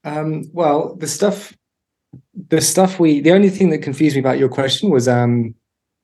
Um, 0.04 0.44
well, 0.52 0.94
the 0.96 1.06
stuff, 1.06 1.56
the 2.48 2.60
stuff 2.60 3.00
we, 3.00 3.20
the 3.20 3.32
only 3.32 3.50
thing 3.50 3.70
that 3.70 3.78
confused 3.78 4.16
me 4.16 4.20
about 4.20 4.38
your 4.38 4.48
question 4.48 4.90
was, 4.90 5.08
um, 5.08 5.54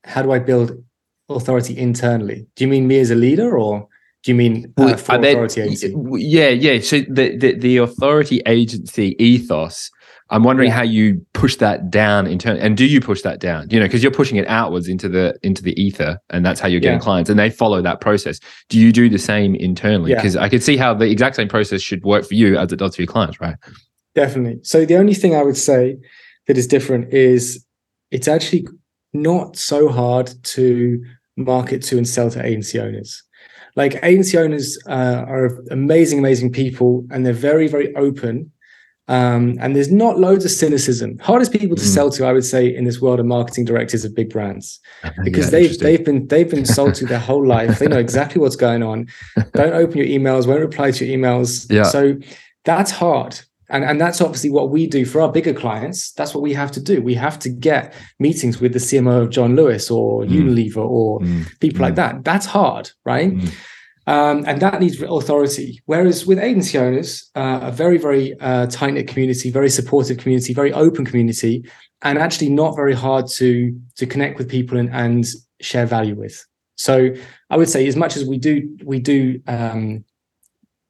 how 0.05 0.23
do 0.23 0.33
I 0.33 0.39
build 0.39 0.83
authority 1.29 1.77
internally? 1.77 2.47
Do 2.57 2.65
you 2.65 2.69
mean 2.69 2.89
me 2.89 2.99
as 3.01 3.11
a 3.11 3.15
leader, 3.15 3.59
or 3.59 3.87
do 4.23 4.31
you 4.31 4.35
mean 4.35 4.73
uh, 4.79 4.97
for 4.97 5.19
there- 5.19 5.33
authority 5.33 5.61
agency? 5.61 5.95
Yeah, 6.13 6.49
yeah. 6.49 6.81
So 6.81 7.01
the, 7.01 7.37
the 7.37 7.55
the 7.59 7.77
authority 7.79 8.41
agency 8.47 9.17
ethos. 9.23 9.91
I'm 10.33 10.45
wondering 10.45 10.69
Yeah. 10.69 10.77
how 10.77 10.83
you 10.83 11.27
push 11.33 11.57
that 11.57 11.91
down 11.91 12.29
internally, 12.29 12.61
and 12.63 12.77
do 12.77 12.87
you 12.87 13.01
push 13.01 13.23
that 13.23 13.41
down? 13.41 13.69
You 13.69 13.81
know, 13.81 13.87
because 13.87 14.01
you're 14.01 14.13
pushing 14.13 14.37
it 14.39 14.47
outwards 14.47 14.87
into 14.87 15.09
the 15.09 15.37
into 15.43 15.61
the 15.61 15.79
ether, 15.81 16.21
and 16.31 16.47
that's 16.47 16.61
how 16.61 16.69
you're 16.69 16.81
getting 16.81 16.99
Yeah. 17.01 17.05
clients, 17.05 17.29
and 17.29 17.39
they 17.39 17.51
follow 17.51 17.83
that 17.83 18.01
process. 18.01 18.39
Do 18.69 18.79
you 18.79 18.93
do 18.93 19.09
the 19.09 19.19
same 19.19 19.57
internally? 19.57 20.13
Yeah. 20.13 20.17
Because 20.19 20.37
I 20.37 20.49
could 20.49 20.63
see 20.63 20.77
how 20.77 20.95
the 20.95 21.11
exact 21.11 21.35
same 21.37 21.49
process 21.49 21.83
should 21.83 22.05
work 22.05 22.25
for 22.25 22.35
you 22.35 22.57
as 22.57 22.73
it 22.73 22.77
does 22.77 22.95
for 22.95 23.03
your 23.03 23.09
clients, 23.09 23.41
right? 23.41 23.57
Definitely. 24.14 24.61
So 24.62 24.85
the 24.85 24.96
only 24.96 25.14
thing 25.14 25.35
I 25.35 25.42
would 25.42 25.57
say 25.57 25.96
that 26.46 26.57
is 26.59 26.66
different 26.66 27.12
is 27.12 27.64
it's 28.11 28.29
actually 28.29 28.66
not 29.12 29.57
so 29.57 29.88
hard 29.88 30.33
to 30.42 31.03
market 31.37 31.83
to 31.85 31.96
and 31.96 32.09
sell 32.09 32.31
to 32.31 32.44
agency 32.44 32.79
owners. 32.81 33.23
Like 33.77 33.99
agency 34.03 34.37
owners 34.37 34.79
uh, 34.88 35.25
are 35.29 35.57
amazing, 35.70 36.18
amazing 36.18 36.51
people, 36.53 37.07
and 37.11 37.25
they're 37.25 37.33
very, 37.33 37.68
very 37.68 37.94
open. 37.94 38.51
Um, 39.09 39.57
and 39.61 39.75
there's 39.75 39.90
not 39.90 40.20
loads 40.20 40.44
of 40.44 40.53
cynicism. 40.53 41.18
Hardest 41.18 41.51
people 41.53 41.77
to 41.77 41.83
Mm. 41.83 41.94
sell 41.94 42.11
to, 42.11 42.25
I 42.27 42.33
would 42.33 42.44
say, 42.44 42.73
in 42.73 42.85
this 42.85 43.01
world 43.01 43.18
are 43.18 43.25
marketing 43.25 43.64
directors 43.64 44.05
of 44.05 44.14
big 44.14 44.31
brands 44.31 44.79
because 45.25 45.46
Yeah, 45.46 45.51
they've 45.51 45.79
they've 45.79 46.05
been 46.05 46.27
they've 46.29 46.49
been 46.51 46.64
sold 46.66 46.94
to 46.96 47.07
their 47.07 47.18
whole 47.18 47.44
life. 47.44 47.79
They 47.81 47.88
know 47.88 47.99
exactly 47.99 48.40
what's 48.40 48.55
going 48.57 48.85
on. 48.85 49.07
Don't 49.55 49.73
open 49.73 49.99
your 49.99 50.07
emails, 50.07 50.46
won't 50.46 50.61
reply 50.61 50.92
to 50.92 51.05
your 51.05 51.18
emails. 51.18 51.66
Yeah. 51.73 51.85
So 51.85 52.18
that's 52.64 52.92
hard. 52.92 53.40
And, 53.70 53.85
and 53.85 54.00
that's 54.00 54.20
obviously 54.20 54.50
what 54.50 54.70
we 54.70 54.87
do 54.87 55.04
for 55.04 55.20
our 55.20 55.30
bigger 55.30 55.54
clients. 55.54 56.12
That's 56.12 56.35
what 56.35 56.42
we 56.42 56.52
have 56.54 56.70
to 56.72 56.80
do. 56.80 57.00
We 57.02 57.14
have 57.14 57.38
to 57.40 57.48
get 57.48 57.94
meetings 58.18 58.61
with 58.61 58.72
the 58.72 58.78
CMO 58.78 59.22
of 59.22 59.30
John 59.30 59.56
Lewis 59.56 59.90
or 59.90 60.24
Mm. 60.24 60.30
Unilever 60.30 60.78
or 60.78 61.20
Mm, 61.20 61.59
people 61.61 61.80
like 61.83 61.94
mm, 61.94 61.96
that. 61.96 62.24
That's 62.24 62.46
hard, 62.46 62.90
right? 63.04 63.33
mm. 63.33 63.52
Um, 64.06 64.44
and 64.46 64.61
that 64.61 64.80
needs 64.80 65.00
authority. 65.00 65.80
Whereas 65.87 66.26
with 66.26 66.38
agency 66.38 66.78
owners, 66.78 67.30
uh, 67.37 67.61
a 67.62 67.70
very, 67.70 67.96
very 67.96 68.35
uh, 68.40 68.66
tight 68.66 68.94
knit 68.94 69.06
community, 69.06 69.50
very 69.50 69.70
supportive 69.70 70.18
community, 70.18 70.52
very 70.52 70.72
open 70.72 71.04
community, 71.04 71.64
and 72.02 72.18
actually 72.18 72.48
not 72.48 72.74
very 72.74 72.94
hard 72.94 73.26
to 73.38 73.78
to 73.96 74.06
connect 74.06 74.38
with 74.38 74.48
people 74.48 74.78
and, 74.78 74.90
and 74.92 75.26
share 75.61 75.87
value 75.87 76.16
with. 76.16 76.44
So 76.76 77.14
I 77.50 77.56
would 77.59 77.68
say, 77.68 77.87
as 77.87 77.94
much 77.94 78.16
as 78.16 78.24
we 78.24 78.38
do, 78.38 78.76
we 78.83 78.98
do, 79.00 79.40
um, 79.46 80.04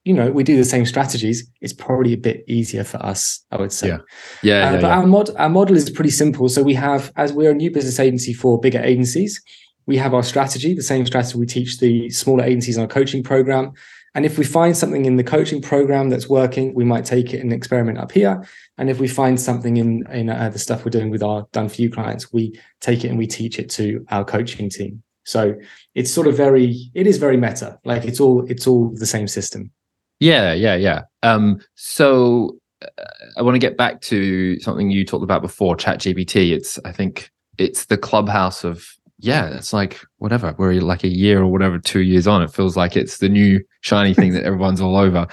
you 0.05 0.15
know, 0.15 0.31
we 0.31 0.43
do 0.45 0.57
the 0.57 0.65
same 0.65 0.87
strategies. 0.87 1.49
It's 1.61 1.73
probably 1.73 2.13
a 2.15 2.19
bit 2.19 2.45
easier 2.49 2.85
for 2.85 2.99
us. 3.05 3.45
I 3.51 3.57
would 3.59 3.73
say. 3.73 3.89
Yeah. 3.89 3.99
Yeah, 4.43 4.69
Uh, 4.69 4.73
yeah, 4.73 4.81
but 4.81 4.87
yeah. 4.87 4.97
our 4.97 5.07
mod 5.07 5.31
our 5.37 5.51
model 5.51 5.77
is 5.77 5.91
pretty 5.91 6.11
simple. 6.11 6.49
So 6.49 6.63
we 6.63 6.75
have, 6.75 7.13
as 7.17 7.33
we're 7.33 7.51
a 7.51 7.55
new 7.55 7.71
business 7.71 8.01
agency 8.01 8.33
for 8.33 8.59
bigger 8.59 8.81
agencies, 8.81 9.43
we 9.87 9.97
have 9.99 10.15
our 10.15 10.23
strategy, 10.23 10.75
the 10.75 10.83
same 10.83 11.05
strategy 11.07 11.39
we 11.39 11.47
teach 11.47 11.79
the 11.79 12.11
smaller 12.11 12.45
agencies 12.45 12.77
in 12.77 12.83
our 12.83 12.89
coaching 12.89 13.23
program. 13.23 13.73
And 14.15 14.25
if 14.25 14.39
we 14.39 14.45
find 14.45 14.77
something 14.77 15.05
in 15.05 15.17
the 15.17 15.25
coaching 15.25 15.63
program 15.63 16.11
that's 16.11 16.29
working, 16.29 16.75
we 16.75 16.85
might 16.85 17.05
take 17.05 17.33
it 17.33 17.41
and 17.41 17.53
experiment 17.53 17.99
up 17.99 18.11
here. 18.11 18.45
And 18.77 18.91
if 18.91 18.99
we 18.99 19.07
find 19.07 19.41
something 19.41 19.77
in 19.77 20.05
in 20.11 20.31
uh, 20.31 20.49
the 20.49 20.59
stuff 20.59 20.85
we're 20.85 20.91
doing 20.91 21.11
with 21.11 21.23
our 21.23 21.47
done 21.53 21.69
for 21.69 21.83
you 21.83 21.91
clients, 21.91 22.33
we 22.33 22.59
take 22.81 23.05
it 23.05 23.09
and 23.09 23.19
we 23.19 23.27
teach 23.27 23.59
it 23.59 23.71
to 23.71 24.05
our 24.11 24.25
coaching 24.25 24.71
team. 24.71 25.03
So 25.25 25.55
it's 25.95 26.11
sort 26.11 26.27
of 26.27 26.37
very, 26.37 26.91
it 26.95 27.07
is 27.07 27.19
very 27.19 27.37
meta. 27.37 27.79
Like 27.85 28.05
it's 28.05 28.21
all 28.21 28.45
it's 28.51 28.67
all 28.67 28.91
the 28.95 29.07
same 29.07 29.29
system. 29.29 29.71
Yeah, 30.21 30.53
yeah, 30.53 30.77
yeah. 30.77 31.03
Um, 31.23 31.61
so 31.75 32.59
uh, 32.83 33.05
I 33.37 33.43
want 33.43 33.55
to 33.55 33.59
get 33.59 33.77
back 33.77 34.01
to 34.03 34.61
something 34.61 34.91
you 34.91 35.05
talked 35.05 35.25
about 35.25 35.43
before, 35.43 35.77
ChatGPT. 35.77 36.53
It's 36.53 36.79
I 36.85 36.93
think 36.93 37.31
it's 37.59 37.87
the 37.87 37.99
clubhouse 37.99 38.63
of 38.63 38.87
yeah, 39.19 39.49
it's 39.49 39.73
like 39.73 40.01
whatever. 40.19 40.55
We're 40.59 40.81
like 40.81 41.05
a 41.05 41.09
year 41.09 41.41
or 41.41 41.47
whatever, 41.47 41.79
two 41.79 42.01
years 42.01 42.27
on. 42.27 42.43
It 42.43 42.53
feels 42.53 42.77
like 42.77 42.97
it's 42.97 43.19
the 43.19 43.29
new 43.29 43.61
shiny 43.81 44.15
thing 44.15 44.33
that 44.33 44.45
everyone's 44.45 44.81
all 44.81 44.97
over. 44.97 45.27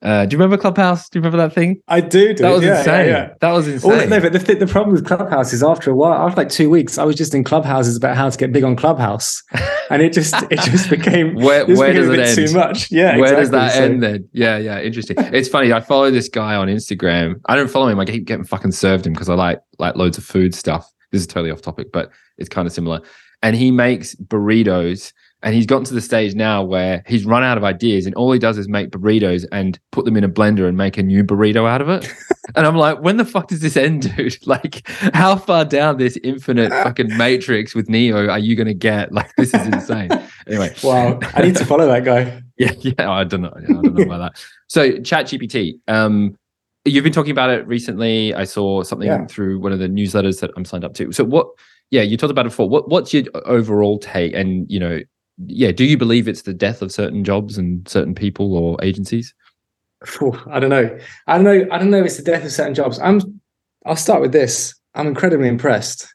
Uh, 0.00 0.24
do 0.26 0.34
you 0.34 0.38
remember 0.38 0.56
Clubhouse? 0.56 1.08
Do 1.08 1.18
you 1.18 1.22
remember 1.22 1.38
that 1.38 1.52
thing? 1.54 1.82
I 1.88 2.00
do. 2.00 2.28
do 2.32 2.42
That 2.44 2.50
was 2.50 2.62
Yeah, 2.62 2.68
yeah, 2.74 2.78
insane. 2.78 3.06
yeah. 3.08 3.34
That 3.40 3.50
was 3.52 3.66
All, 3.84 3.92
insane. 3.92 4.10
no, 4.10 4.20
but 4.20 4.32
the, 4.32 4.38
th- 4.38 4.58
the 4.60 4.66
problem 4.68 4.94
with 4.94 5.04
Clubhouse 5.04 5.52
is 5.52 5.62
after 5.62 5.90
a 5.90 5.94
while, 5.96 6.12
after 6.26 6.36
like 6.36 6.50
two 6.50 6.70
weeks, 6.70 6.98
I 6.98 7.04
was 7.04 7.16
just 7.16 7.34
in 7.34 7.42
Clubhouses 7.42 7.96
about 7.96 8.16
how 8.16 8.30
to 8.30 8.38
get 8.38 8.52
big 8.52 8.62
on 8.62 8.76
Clubhouse, 8.76 9.42
and 9.90 10.00
it 10.00 10.12
just 10.12 10.34
it 10.50 10.60
just 10.60 10.88
became 10.88 11.34
where 11.36 11.66
just 11.66 11.78
where 11.80 11.88
became 11.88 12.02
does 12.02 12.10
a 12.10 12.12
it 12.12 12.16
bit 12.16 12.38
end? 12.38 12.48
too 12.48 12.54
much. 12.56 12.90
Yeah, 12.92 13.16
Where 13.18 13.34
does 13.34 13.50
that 13.50 13.72
So- 13.72 13.82
end 13.82 14.02
then? 14.02 14.28
Yeah, 14.32 14.56
yeah, 14.58 14.80
interesting. 14.80 15.16
It's 15.18 15.48
funny. 15.48 15.72
I 15.72 15.80
follow 15.80 16.12
this 16.12 16.28
guy 16.28 16.54
on 16.54 16.68
Instagram. 16.68 17.40
I 17.46 17.56
don't 17.56 17.68
follow 17.70 17.88
him. 17.88 17.98
I 17.98 18.04
keep 18.04 18.24
getting 18.24 18.44
fucking 18.44 18.72
served 18.72 19.04
him 19.06 19.14
because 19.14 19.28
I 19.28 19.34
like 19.34 19.58
like 19.80 19.96
loads 19.96 20.16
of 20.16 20.24
food 20.24 20.54
stuff. 20.54 20.88
This 21.10 21.22
is 21.22 21.26
totally 21.26 21.50
off 21.50 21.60
topic, 21.62 21.88
but 21.92 22.10
it's 22.36 22.48
kind 22.48 22.66
of 22.68 22.72
similar. 22.72 23.00
and 23.42 23.56
he 23.56 23.70
makes 23.72 24.14
burritos 24.16 25.12
and 25.42 25.54
he's 25.54 25.66
gotten 25.66 25.84
to 25.84 25.94
the 25.94 26.00
stage 26.00 26.34
now 26.34 26.62
where 26.62 27.04
he's 27.06 27.24
run 27.24 27.44
out 27.44 27.56
of 27.56 27.64
ideas 27.64 28.06
and 28.06 28.14
all 28.16 28.32
he 28.32 28.38
does 28.38 28.58
is 28.58 28.68
make 28.68 28.90
burritos 28.90 29.46
and 29.52 29.78
put 29.92 30.04
them 30.04 30.16
in 30.16 30.24
a 30.24 30.28
blender 30.28 30.66
and 30.66 30.76
make 30.76 30.98
a 30.98 31.02
new 31.02 31.22
burrito 31.22 31.68
out 31.68 31.80
of 31.80 31.88
it. 31.88 32.12
and 32.56 32.66
I'm 32.66 32.76
like, 32.76 33.00
when 33.02 33.18
the 33.18 33.24
fuck 33.24 33.48
does 33.48 33.60
this 33.60 33.76
end, 33.76 34.14
dude? 34.16 34.36
Like, 34.46 34.88
how 35.12 35.36
far 35.36 35.64
down 35.64 35.98
this 35.98 36.16
infinite 36.24 36.70
fucking 36.70 37.16
matrix 37.16 37.74
with 37.74 37.88
Neo 37.88 38.28
are 38.28 38.38
you 38.38 38.56
going 38.56 38.66
to 38.66 38.74
get? 38.74 39.12
Like, 39.12 39.30
this 39.36 39.52
is 39.54 39.66
insane. 39.66 40.10
Anyway. 40.46 40.74
Wow. 40.82 41.18
I 41.34 41.42
need 41.42 41.56
to 41.56 41.66
follow 41.66 41.86
that 41.86 42.04
guy. 42.04 42.42
Yeah. 42.56 42.72
Yeah. 42.80 43.10
I 43.10 43.24
don't 43.24 43.42
know. 43.42 43.52
I 43.54 43.60
don't 43.60 43.94
know 43.94 44.02
about 44.02 44.18
that. 44.18 44.44
So, 44.68 44.92
ChatGPT, 44.92 45.80
um, 45.86 46.36
you've 46.84 47.04
been 47.04 47.12
talking 47.12 47.32
about 47.32 47.50
it 47.50 47.66
recently. 47.66 48.34
I 48.34 48.44
saw 48.44 48.82
something 48.82 49.08
yeah. 49.08 49.26
through 49.26 49.60
one 49.60 49.72
of 49.72 49.78
the 49.78 49.88
newsletters 49.88 50.40
that 50.40 50.50
I'm 50.56 50.64
signed 50.64 50.84
up 50.84 50.94
to. 50.94 51.12
So, 51.12 51.24
what, 51.24 51.48
yeah, 51.90 52.02
you 52.02 52.16
talked 52.16 52.30
about 52.30 52.46
it 52.46 52.50
before. 52.50 52.68
What, 52.68 52.88
what's 52.88 53.12
your 53.12 53.24
overall 53.44 53.98
take? 53.98 54.32
And, 54.34 54.70
you 54.70 54.80
know, 54.80 55.00
yeah, 55.46 55.72
do 55.72 55.84
you 55.84 55.96
believe 55.96 56.28
it's 56.28 56.42
the 56.42 56.54
death 56.54 56.82
of 56.82 56.92
certain 56.92 57.24
jobs 57.24 57.58
and 57.58 57.88
certain 57.88 58.14
people 58.14 58.56
or 58.56 58.82
agencies? 58.82 59.34
I 60.50 60.60
don't 60.60 60.70
know. 60.70 60.98
I 61.26 61.34
don't 61.36 61.44
know. 61.44 61.66
I 61.70 61.78
don't 61.78 61.90
know. 61.90 62.00
If 62.00 62.06
it's 62.06 62.16
the 62.16 62.22
death 62.22 62.44
of 62.44 62.52
certain 62.52 62.74
jobs. 62.74 62.98
I'm. 62.98 63.40
I'll 63.86 63.96
start 63.96 64.20
with 64.20 64.32
this. 64.32 64.74
I'm 64.94 65.06
incredibly 65.06 65.48
impressed. 65.48 66.12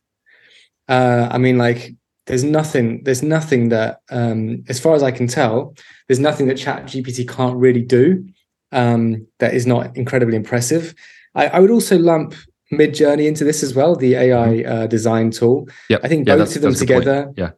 Uh, 0.87 1.29
I 1.31 1.37
mean, 1.37 1.57
like, 1.57 1.95
there's 2.27 2.43
nothing. 2.43 3.03
There's 3.03 3.23
nothing 3.23 3.69
that, 3.69 3.99
um, 4.09 4.63
as 4.69 4.79
far 4.79 4.95
as 4.95 5.03
I 5.03 5.11
can 5.11 5.27
tell, 5.27 5.75
there's 6.07 6.19
nothing 6.19 6.47
that 6.47 6.57
Chat 6.57 6.83
GPT 6.83 7.27
can't 7.27 7.57
really 7.57 7.81
do 7.81 8.25
um, 8.71 9.25
that 9.39 9.53
is 9.53 9.65
not 9.65 9.95
incredibly 9.95 10.35
impressive. 10.35 10.93
I, 11.35 11.47
I 11.47 11.59
would 11.59 11.71
also 11.71 11.97
lump 11.97 12.35
Midjourney 12.71 13.27
into 13.27 13.43
this 13.43 13.63
as 13.63 13.73
well, 13.73 13.95
the 13.95 14.15
AI 14.15 14.47
mm-hmm. 14.47 14.71
uh, 14.71 14.87
design 14.87 15.31
tool. 15.31 15.67
Yeah, 15.89 15.97
I 16.03 16.07
think 16.07 16.27
yeah, 16.27 16.37
both 16.37 16.55
of 16.55 16.61
them 16.61 16.73
together. 16.73 17.33
Yeah, 17.37 17.51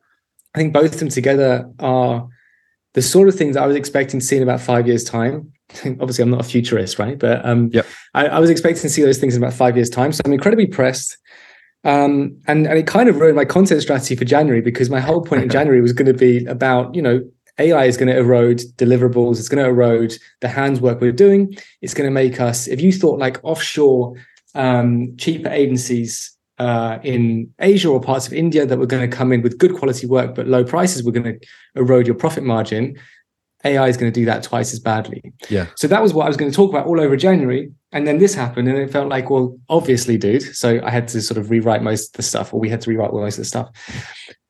I 0.56 0.58
think 0.58 0.74
both 0.74 0.94
of 0.94 1.00
them 1.00 1.10
together 1.10 1.70
are 1.80 2.30
the 2.94 3.02
sort 3.02 3.28
of 3.28 3.36
things 3.36 3.58
I 3.58 3.68
was 3.68 3.76
expecting 3.76 4.22
to 4.22 4.26
see 4.26 4.38
in 4.38 4.44
about 4.44 4.62
five 4.62 4.88
years' 4.88 5.04
time. 5.04 5.52
Obviously, 5.86 6.24
I'm 6.24 6.30
not 6.30 6.40
a 6.40 6.46
futurist, 6.46 6.98
right? 6.98 7.20
But 7.20 7.46
um, 7.46 7.70
yep. 7.74 7.86
I, 8.14 8.28
I, 8.28 8.40
was 8.40 8.50
expecting 8.50 8.84
to 8.84 8.90
see 8.90 9.02
those 9.02 9.18
things 9.18 9.36
in 9.36 9.44
about 9.44 9.54
five 9.54 9.76
years' 9.76 9.90
time. 9.90 10.14
So 10.14 10.22
I'm 10.24 10.32
incredibly 10.32 10.66
pressed. 10.66 11.18
Um, 11.84 12.40
and, 12.48 12.68
and 12.68 12.80
it 12.80 12.88
kind 12.88 13.10
of 13.10 13.20
ruined 13.20 13.36
my 13.36 13.44
content 13.44 13.82
strategy 13.82 14.16
for 14.16 14.24
January 14.24 14.62
because 14.62 14.90
my 14.90 15.02
whole 15.02 15.22
point 15.22 15.44
in 15.44 15.50
January 15.50 15.82
was 15.82 15.92
going 15.92 16.06
to 16.08 16.14
be 16.14 16.46
about, 16.46 16.96
you 16.96 17.02
know, 17.02 17.22
AI 17.60 17.86
is 17.86 17.98
going 17.98 18.08
to 18.08 18.18
erode 18.18 18.60
deliverables. 18.78 19.40
It's 19.40 19.50
going 19.50 19.64
to 19.64 19.70
erode 19.70 20.18
the 20.40 20.48
hands 20.48 20.80
work 20.80 21.02
we're 21.02 21.12
doing. 21.12 21.54
It's 21.82 21.94
going 21.94 22.08
to 22.08 22.14
make 22.14 22.40
us, 22.40 22.68
if 22.68 22.80
you 22.80 22.94
thought 22.94 23.20
like 23.20 23.44
offshore, 23.44 24.16
um, 24.56 25.18
cheaper 25.18 25.50
agencies 25.50 26.35
uh, 26.58 27.00
in 27.04 27.54
Asia 27.60 27.90
or 27.90 28.00
parts 28.00 28.28
of 28.28 28.34
India 28.34 28.66
that 28.66 28.78
were 28.78 28.86
going 28.86 29.10
to 29.10 29.16
come 29.16 29.32
in 29.32 29.42
with 29.42 29.58
good 29.58 29.76
quality 29.76 30.08
work 30.08 30.36
but 30.36 30.48
low 30.48 30.64
prices 30.64 31.04
were 31.04 31.12
going 31.12 31.40
to 31.40 31.48
erode 31.76 32.08
your 32.08 32.16
profit 32.16 32.44
margin. 32.44 32.98
AI 33.64 33.88
is 33.88 33.98
going 33.98 34.12
to 34.12 34.20
do 34.20 34.26
that 34.26 34.44
twice 34.44 34.74
as 34.74 34.80
badly. 34.80 35.34
Yeah. 35.50 35.66
So 35.76 35.88
that 35.88 36.02
was 36.02 36.14
what 36.14 36.26
I 36.26 36.28
was 36.28 36.38
going 36.38 36.52
to 36.52 36.56
talk 36.56 36.70
about 36.70 36.86
all 36.86 37.02
over 37.02 37.18
January. 37.18 37.72
And 37.92 38.06
then 38.06 38.20
this 38.20 38.36
happened, 38.36 38.68
and 38.68 38.78
it 38.78 38.92
felt 38.92 39.10
like, 39.10 39.30
well, 39.30 39.58
obviously, 39.70 40.18
dude. 40.18 40.44
So 40.56 40.80
I 40.84 40.92
had 40.92 41.08
to 41.10 41.22
sort 41.22 41.40
of 41.40 41.50
rewrite 41.50 41.82
most 41.82 42.10
of 42.10 42.14
the 42.14 42.24
stuff, 42.24 42.54
or 42.54 42.60
we 42.60 42.70
had 42.70 42.82
to 42.82 42.92
rewrite 42.92 43.12
most 43.12 43.38
of 43.38 43.42
the 43.42 43.46
stuff. 43.46 43.70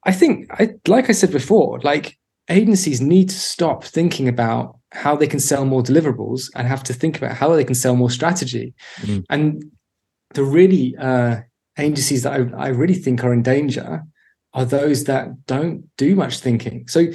I 0.04 0.12
think, 0.12 0.48
I 0.52 0.72
like 0.88 1.10
I 1.10 1.14
said 1.14 1.32
before, 1.32 1.80
like 1.82 2.18
agencies 2.50 3.02
need 3.02 3.30
to 3.30 3.40
stop 3.40 3.84
thinking 3.84 4.28
about 4.28 4.78
how 4.92 5.16
they 5.16 5.28
can 5.28 5.40
sell 5.40 5.66
more 5.66 5.82
deliverables 5.82 6.50
and 6.56 6.68
have 6.68 6.84
to 6.84 6.94
think 6.94 7.18
about 7.18 7.36
how 7.36 7.56
they 7.56 7.64
can 7.64 7.76
sell 7.76 7.96
more 7.96 8.10
strategy. 8.10 8.74
Mm. 9.02 9.26
And 9.30 9.64
the 10.34 10.44
really 10.44 10.96
uh, 10.98 11.42
agencies 11.78 12.24
that 12.24 12.34
I, 12.34 12.66
I 12.66 12.68
really 12.70 12.94
think 12.94 13.24
are 13.24 13.34
in 13.34 13.44
danger 13.44 14.04
are 14.54 14.66
those 14.66 15.04
that 15.04 15.46
don't 15.46 15.90
do 15.98 16.16
much 16.16 16.40
thinking. 16.40 16.88
So 16.88 17.08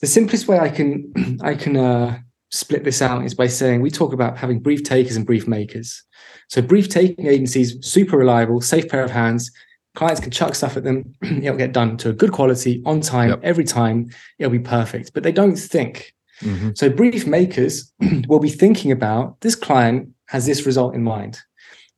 the 0.00 0.06
simplest 0.06 0.48
way 0.48 0.58
I 0.58 0.68
can 0.68 1.38
I 1.42 1.54
can 1.54 1.76
uh, 1.76 2.18
split 2.50 2.84
this 2.84 3.00
out 3.00 3.24
is 3.24 3.34
by 3.34 3.46
saying 3.46 3.80
we 3.80 3.90
talk 3.90 4.12
about 4.12 4.36
having 4.36 4.60
brief 4.60 4.82
takers 4.82 5.16
and 5.16 5.24
brief 5.26 5.46
makers. 5.46 6.02
So 6.48 6.60
brief 6.60 6.88
taking 6.88 7.26
agencies, 7.26 7.76
super 7.86 8.18
reliable, 8.18 8.60
safe 8.60 8.88
pair 8.88 9.04
of 9.04 9.10
hands. 9.10 9.50
Clients 9.94 10.20
can 10.20 10.30
chuck 10.30 10.54
stuff 10.54 10.76
at 10.76 10.84
them, 10.84 11.14
it'll 11.22 11.56
get 11.56 11.72
done 11.72 11.96
to 11.98 12.10
a 12.10 12.12
good 12.12 12.32
quality 12.32 12.82
on 12.86 13.00
time 13.00 13.30
yep. 13.30 13.40
every 13.42 13.64
time. 13.64 14.10
It'll 14.38 14.52
be 14.52 14.58
perfect, 14.58 15.12
but 15.14 15.22
they 15.22 15.32
don't 15.32 15.56
think. 15.56 16.14
Mm-hmm. 16.42 16.70
So 16.74 16.88
brief 16.88 17.26
makers 17.26 17.92
will 18.28 18.38
be 18.38 18.50
thinking 18.50 18.92
about 18.92 19.40
this 19.40 19.54
client 19.54 20.10
has 20.28 20.46
this 20.46 20.64
result 20.64 20.94
in 20.94 21.02
mind. 21.02 21.40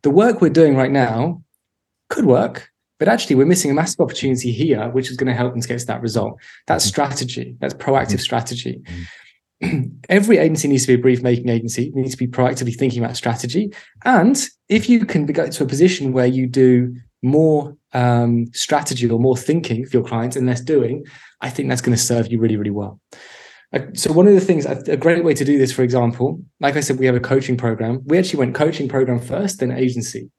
The 0.03 0.11
work 0.11 0.41
we're 0.41 0.51
doing 0.51 0.75
right 0.75 0.91
now 0.91 1.42
could 2.13 2.27
work, 2.27 2.71
but 2.99 3.09
actually 3.09 3.37
we're 3.37 3.47
missing 3.47 3.71
a 3.71 3.75
massive 3.75 4.01
opportunity 4.01 4.53
here, 4.53 4.89
which 4.91 5.11
is 5.11 5.17
going 5.17 5.27
to 5.27 5.35
help 5.35 5.57
us 5.57 5.67
get 5.67 5.81
to 5.81 5.87
that 5.87 6.03
result. 6.03 6.39
That's 6.67 6.85
mm-hmm. 6.85 6.91
strategy. 6.91 7.57
That's 7.59 7.75
proactive 7.75 8.07
mm-hmm. 8.07 8.19
strategy. 8.19 8.83
Mm-hmm. 9.63 9.87
Every 10.09 10.39
agency 10.39 10.69
needs 10.69 10.83
to 10.83 10.89
be 10.89 11.01
a 11.01 11.03
brief 11.03 11.23
making 11.23 11.49
agency. 11.49 11.91
Needs 11.95 12.13
to 12.13 12.17
be 12.17 12.29
proactively 12.29 12.77
thinking 12.77 13.03
about 13.03 13.17
strategy. 13.17 13.73
And 14.05 14.41
if 14.69 14.89
you 14.89 15.07
can 15.07 15.27
get 15.27 15.53
to 15.53 15.65
a 15.65 15.67
position 15.67 16.13
where 16.13 16.27
you 16.27 16.47
do 16.47 16.95
more 17.23 17.77
um, 17.93 18.47
strategy 18.53 19.09
or 19.09 19.19
more 19.19 19.37
thinking 19.37 19.87
for 19.87 19.97
your 19.97 20.07
clients 20.07 20.37
and 20.37 20.47
less 20.47 20.61
doing, 20.61 21.05
I 21.41 21.51
think 21.51 21.69
that's 21.69 21.81
going 21.81 21.97
to 21.97 22.03
serve 22.03 22.31
you 22.31 22.39
really, 22.39 22.57
really 22.57 22.71
well. 22.71 23.01
So 23.95 24.13
one 24.13 24.27
of 24.27 24.35
the 24.35 24.41
things, 24.41 24.67
a 24.67 24.97
great 24.99 25.25
way 25.25 25.33
to 25.33 25.45
do 25.45 25.57
this, 25.59 25.73
for 25.73 25.83
example, 25.83 26.45
like 26.61 26.77
I 26.77 26.81
said, 26.81 26.99
we 26.99 27.07
have 27.07 27.15
a 27.15 27.21
coaching 27.21 27.57
program. 27.57 28.03
We 28.05 28.19
actually 28.19 28.41
went 28.41 28.55
coaching 28.55 28.87
program 28.87 29.19
first, 29.19 29.61
then 29.61 29.73
agency 29.73 30.31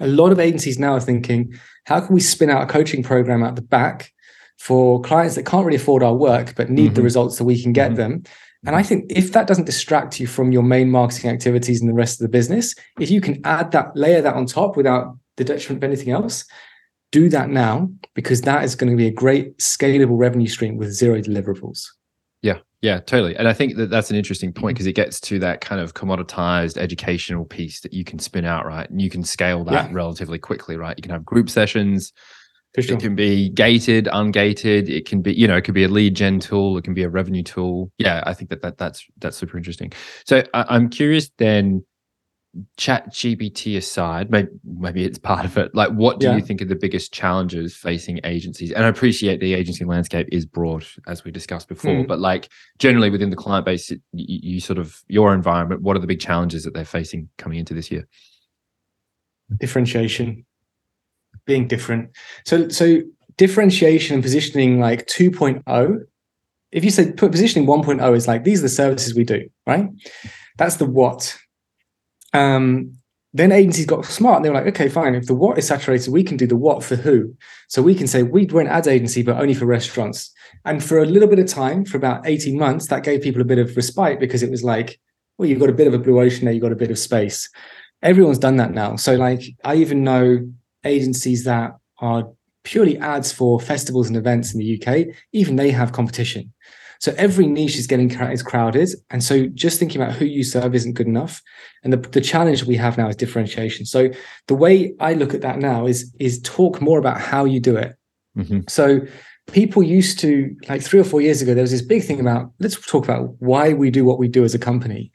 a 0.00 0.06
lot 0.06 0.32
of 0.32 0.40
agencies 0.40 0.78
now 0.78 0.94
are 0.94 1.00
thinking, 1.00 1.58
how 1.84 2.00
can 2.00 2.14
we 2.14 2.20
spin 2.20 2.50
out 2.50 2.62
a 2.62 2.66
coaching 2.66 3.02
program 3.02 3.42
at 3.42 3.56
the 3.56 3.62
back 3.62 4.12
for 4.58 5.00
clients 5.00 5.34
that 5.36 5.46
can't 5.46 5.64
really 5.64 5.76
afford 5.76 6.02
our 6.02 6.14
work 6.14 6.54
but 6.56 6.70
need 6.70 6.86
mm-hmm. 6.86 6.94
the 6.94 7.02
results 7.02 7.38
so 7.38 7.44
we 7.44 7.62
can 7.62 7.72
get 7.72 7.88
mm-hmm. 7.88 7.96
them? 7.96 8.22
And 8.66 8.76
I 8.76 8.82
think 8.82 9.06
if 9.08 9.32
that 9.32 9.46
doesn't 9.46 9.64
distract 9.64 10.20
you 10.20 10.26
from 10.26 10.52
your 10.52 10.62
main 10.62 10.90
marketing 10.90 11.30
activities 11.30 11.80
and 11.80 11.88
the 11.88 11.94
rest 11.94 12.20
of 12.20 12.24
the 12.24 12.30
business, 12.30 12.74
if 12.98 13.10
you 13.10 13.20
can 13.20 13.40
add 13.44 13.70
that, 13.72 13.96
layer 13.96 14.20
that 14.20 14.34
on 14.34 14.46
top 14.46 14.76
without 14.76 15.16
the 15.36 15.44
detriment 15.44 15.82
of 15.82 15.88
anything 15.88 16.12
else, 16.12 16.44
do 17.10 17.28
that 17.30 17.48
now 17.48 17.90
because 18.14 18.42
that 18.42 18.64
is 18.64 18.76
going 18.76 18.90
to 18.90 18.96
be 18.96 19.06
a 19.06 19.12
great 19.12 19.56
scalable 19.58 20.18
revenue 20.18 20.46
stream 20.46 20.76
with 20.76 20.92
zero 20.92 21.20
deliverables. 21.20 21.86
Yeah, 22.82 23.00
totally. 23.00 23.36
And 23.36 23.46
I 23.46 23.52
think 23.52 23.76
that 23.76 23.90
that's 23.90 24.10
an 24.10 24.16
interesting 24.16 24.52
point 24.52 24.74
mm-hmm. 24.74 24.74
because 24.74 24.86
it 24.86 24.94
gets 24.94 25.20
to 25.20 25.38
that 25.40 25.60
kind 25.60 25.80
of 25.80 25.94
commoditized 25.94 26.78
educational 26.78 27.44
piece 27.44 27.80
that 27.80 27.92
you 27.92 28.04
can 28.04 28.18
spin 28.18 28.44
out, 28.44 28.64
right? 28.64 28.88
And 28.88 29.02
you 29.02 29.10
can 29.10 29.22
scale 29.22 29.64
that 29.64 29.72
yeah. 29.72 29.88
relatively 29.92 30.38
quickly, 30.38 30.76
right? 30.76 30.96
You 30.96 31.02
can 31.02 31.12
have 31.12 31.24
group 31.24 31.50
sessions. 31.50 32.12
Sure. 32.78 32.96
It 32.96 33.00
can 33.00 33.16
be 33.16 33.50
gated, 33.50 34.06
ungated. 34.06 34.88
It 34.88 35.04
can 35.04 35.22
be, 35.22 35.34
you 35.34 35.48
know, 35.48 35.56
it 35.56 35.62
could 35.62 35.74
be 35.74 35.82
a 35.82 35.88
lead 35.88 36.14
gen 36.14 36.38
tool. 36.38 36.78
It 36.78 36.84
can 36.84 36.94
be 36.94 37.02
a 37.02 37.08
revenue 37.08 37.42
tool. 37.42 37.90
Yeah, 37.98 38.22
I 38.26 38.32
think 38.32 38.48
that, 38.50 38.62
that 38.62 38.78
that's 38.78 39.04
that's 39.18 39.36
super 39.36 39.58
interesting. 39.58 39.92
So 40.24 40.44
I, 40.54 40.64
I'm 40.68 40.88
curious 40.88 41.30
then 41.38 41.84
chat 42.76 43.08
gpt 43.12 43.76
aside 43.76 44.28
maybe, 44.28 44.48
maybe 44.64 45.04
it's 45.04 45.18
part 45.18 45.44
of 45.44 45.56
it 45.56 45.72
like 45.72 45.90
what 45.90 46.18
do 46.18 46.26
yeah. 46.26 46.34
you 46.34 46.42
think 46.42 46.60
are 46.60 46.64
the 46.64 46.74
biggest 46.74 47.12
challenges 47.12 47.76
facing 47.76 48.18
agencies? 48.24 48.72
And 48.72 48.84
i 48.84 48.88
appreciate 48.88 49.38
the 49.38 49.54
agency 49.54 49.84
landscape 49.84 50.28
is 50.32 50.46
broad 50.46 50.84
as 51.06 51.22
we 51.22 51.30
discussed 51.30 51.68
before 51.68 51.92
mm. 51.92 52.08
but 52.08 52.18
like 52.18 52.48
generally 52.78 53.08
within 53.08 53.30
the 53.30 53.36
client 53.36 53.64
base 53.64 53.90
you, 53.90 54.00
you, 54.12 54.60
sort 54.60 54.78
of 54.78 55.00
your 55.06 55.32
environment 55.32 55.82
what 55.82 55.96
are 55.96 56.00
the 56.00 56.06
big 56.06 56.20
challenges 56.20 56.64
that 56.64 56.74
they're 56.74 56.84
facing 56.84 57.28
coming 57.38 57.58
into 57.58 57.74
this 57.74 57.90
year? 57.90 58.06
Differentiation. 59.58 60.44
Being 61.46 61.66
different. 61.66 62.10
So 62.44 62.68
so 62.68 63.00
differentiation 63.36 64.14
and 64.14 64.22
positioning 64.22 64.78
like 64.80 65.06
2.0 65.06 66.00
if 66.72 66.84
you 66.84 66.90
say 66.90 67.12
put 67.12 67.32
positioning 67.32 67.66
1.0 67.66 68.16
is 68.16 68.28
like 68.28 68.44
these 68.44 68.60
are 68.60 68.62
the 68.62 68.68
services 68.68 69.14
we 69.14 69.24
do 69.24 69.48
right? 69.66 69.88
That's 70.58 70.76
the 70.76 70.84
what 70.84 71.36
um, 72.32 72.92
then 73.32 73.52
agencies 73.52 73.86
got 73.86 74.04
smart 74.04 74.36
and 74.36 74.44
they 74.44 74.50
were 74.50 74.56
like, 74.56 74.66
okay, 74.66 74.88
fine. 74.88 75.14
If 75.14 75.26
the 75.26 75.34
what 75.34 75.56
is 75.56 75.66
saturated, 75.66 76.12
we 76.12 76.24
can 76.24 76.36
do 76.36 76.46
the 76.46 76.56
what 76.56 76.82
for 76.82 76.96
who. 76.96 77.34
So 77.68 77.80
we 77.80 77.94
can 77.94 78.08
say 78.08 78.22
we, 78.22 78.46
we're 78.46 78.62
an 78.62 78.66
ads 78.66 78.88
agency, 78.88 79.22
but 79.22 79.36
only 79.36 79.54
for 79.54 79.66
restaurants. 79.66 80.32
And 80.64 80.82
for 80.82 80.98
a 80.98 81.06
little 81.06 81.28
bit 81.28 81.38
of 81.38 81.46
time, 81.46 81.84
for 81.84 81.96
about 81.96 82.26
18 82.26 82.58
months, 82.58 82.88
that 82.88 83.04
gave 83.04 83.22
people 83.22 83.40
a 83.40 83.44
bit 83.44 83.58
of 83.58 83.76
respite 83.76 84.18
because 84.18 84.42
it 84.42 84.50
was 84.50 84.64
like, 84.64 84.98
well, 85.38 85.48
you've 85.48 85.60
got 85.60 85.70
a 85.70 85.74
bit 85.74 85.86
of 85.86 85.94
a 85.94 85.98
blue 85.98 86.20
ocean 86.20 86.44
there, 86.44 86.52
you've 86.52 86.62
got 86.62 86.72
a 86.72 86.76
bit 86.76 86.90
of 86.90 86.98
space. 86.98 87.48
Everyone's 88.02 88.38
done 88.38 88.56
that 88.56 88.72
now. 88.72 88.96
So, 88.96 89.14
like, 89.14 89.42
I 89.64 89.76
even 89.76 90.02
know 90.02 90.50
agencies 90.84 91.44
that 91.44 91.76
are 91.98 92.30
purely 92.64 92.98
ads 92.98 93.32
for 93.32 93.60
festivals 93.60 94.08
and 94.08 94.16
events 94.16 94.52
in 94.52 94.60
the 94.60 94.82
UK, 94.82 95.14
even 95.32 95.56
they 95.56 95.70
have 95.70 95.92
competition. 95.92 96.52
So 97.00 97.14
every 97.16 97.46
niche 97.46 97.76
is 97.76 97.86
getting 97.86 98.10
is 98.10 98.42
crowded, 98.42 98.90
and 99.08 99.24
so 99.24 99.46
just 99.46 99.78
thinking 99.78 100.02
about 100.02 100.14
who 100.14 100.26
you 100.26 100.44
serve 100.44 100.74
isn't 100.74 100.92
good 100.92 101.06
enough. 101.06 101.42
And 101.82 101.92
the, 101.92 101.96
the 101.96 102.20
challenge 102.20 102.64
we 102.64 102.76
have 102.76 102.98
now 102.98 103.08
is 103.08 103.16
differentiation. 103.16 103.86
So 103.86 104.10
the 104.48 104.54
way 104.54 104.94
I 105.00 105.14
look 105.14 105.32
at 105.32 105.40
that 105.40 105.58
now 105.58 105.86
is 105.86 106.14
is 106.20 106.40
talk 106.42 106.80
more 106.80 106.98
about 106.98 107.18
how 107.18 107.46
you 107.46 107.58
do 107.58 107.76
it. 107.76 107.96
Mm-hmm. 108.36 108.60
So 108.68 109.00
people 109.52 109.82
used 109.82 110.18
to 110.20 110.54
like 110.68 110.82
three 110.82 111.00
or 111.00 111.04
four 111.04 111.20
years 111.20 111.42
ago 111.42 111.54
there 111.54 111.62
was 111.62 111.70
this 111.70 111.82
big 111.82 112.04
thing 112.04 112.20
about 112.20 112.52
let's 112.60 112.80
talk 112.86 113.04
about 113.04 113.34
why 113.40 113.72
we 113.72 113.90
do 113.90 114.04
what 114.04 114.18
we 114.18 114.28
do 114.28 114.44
as 114.44 114.54
a 114.54 114.58
company 114.58 115.10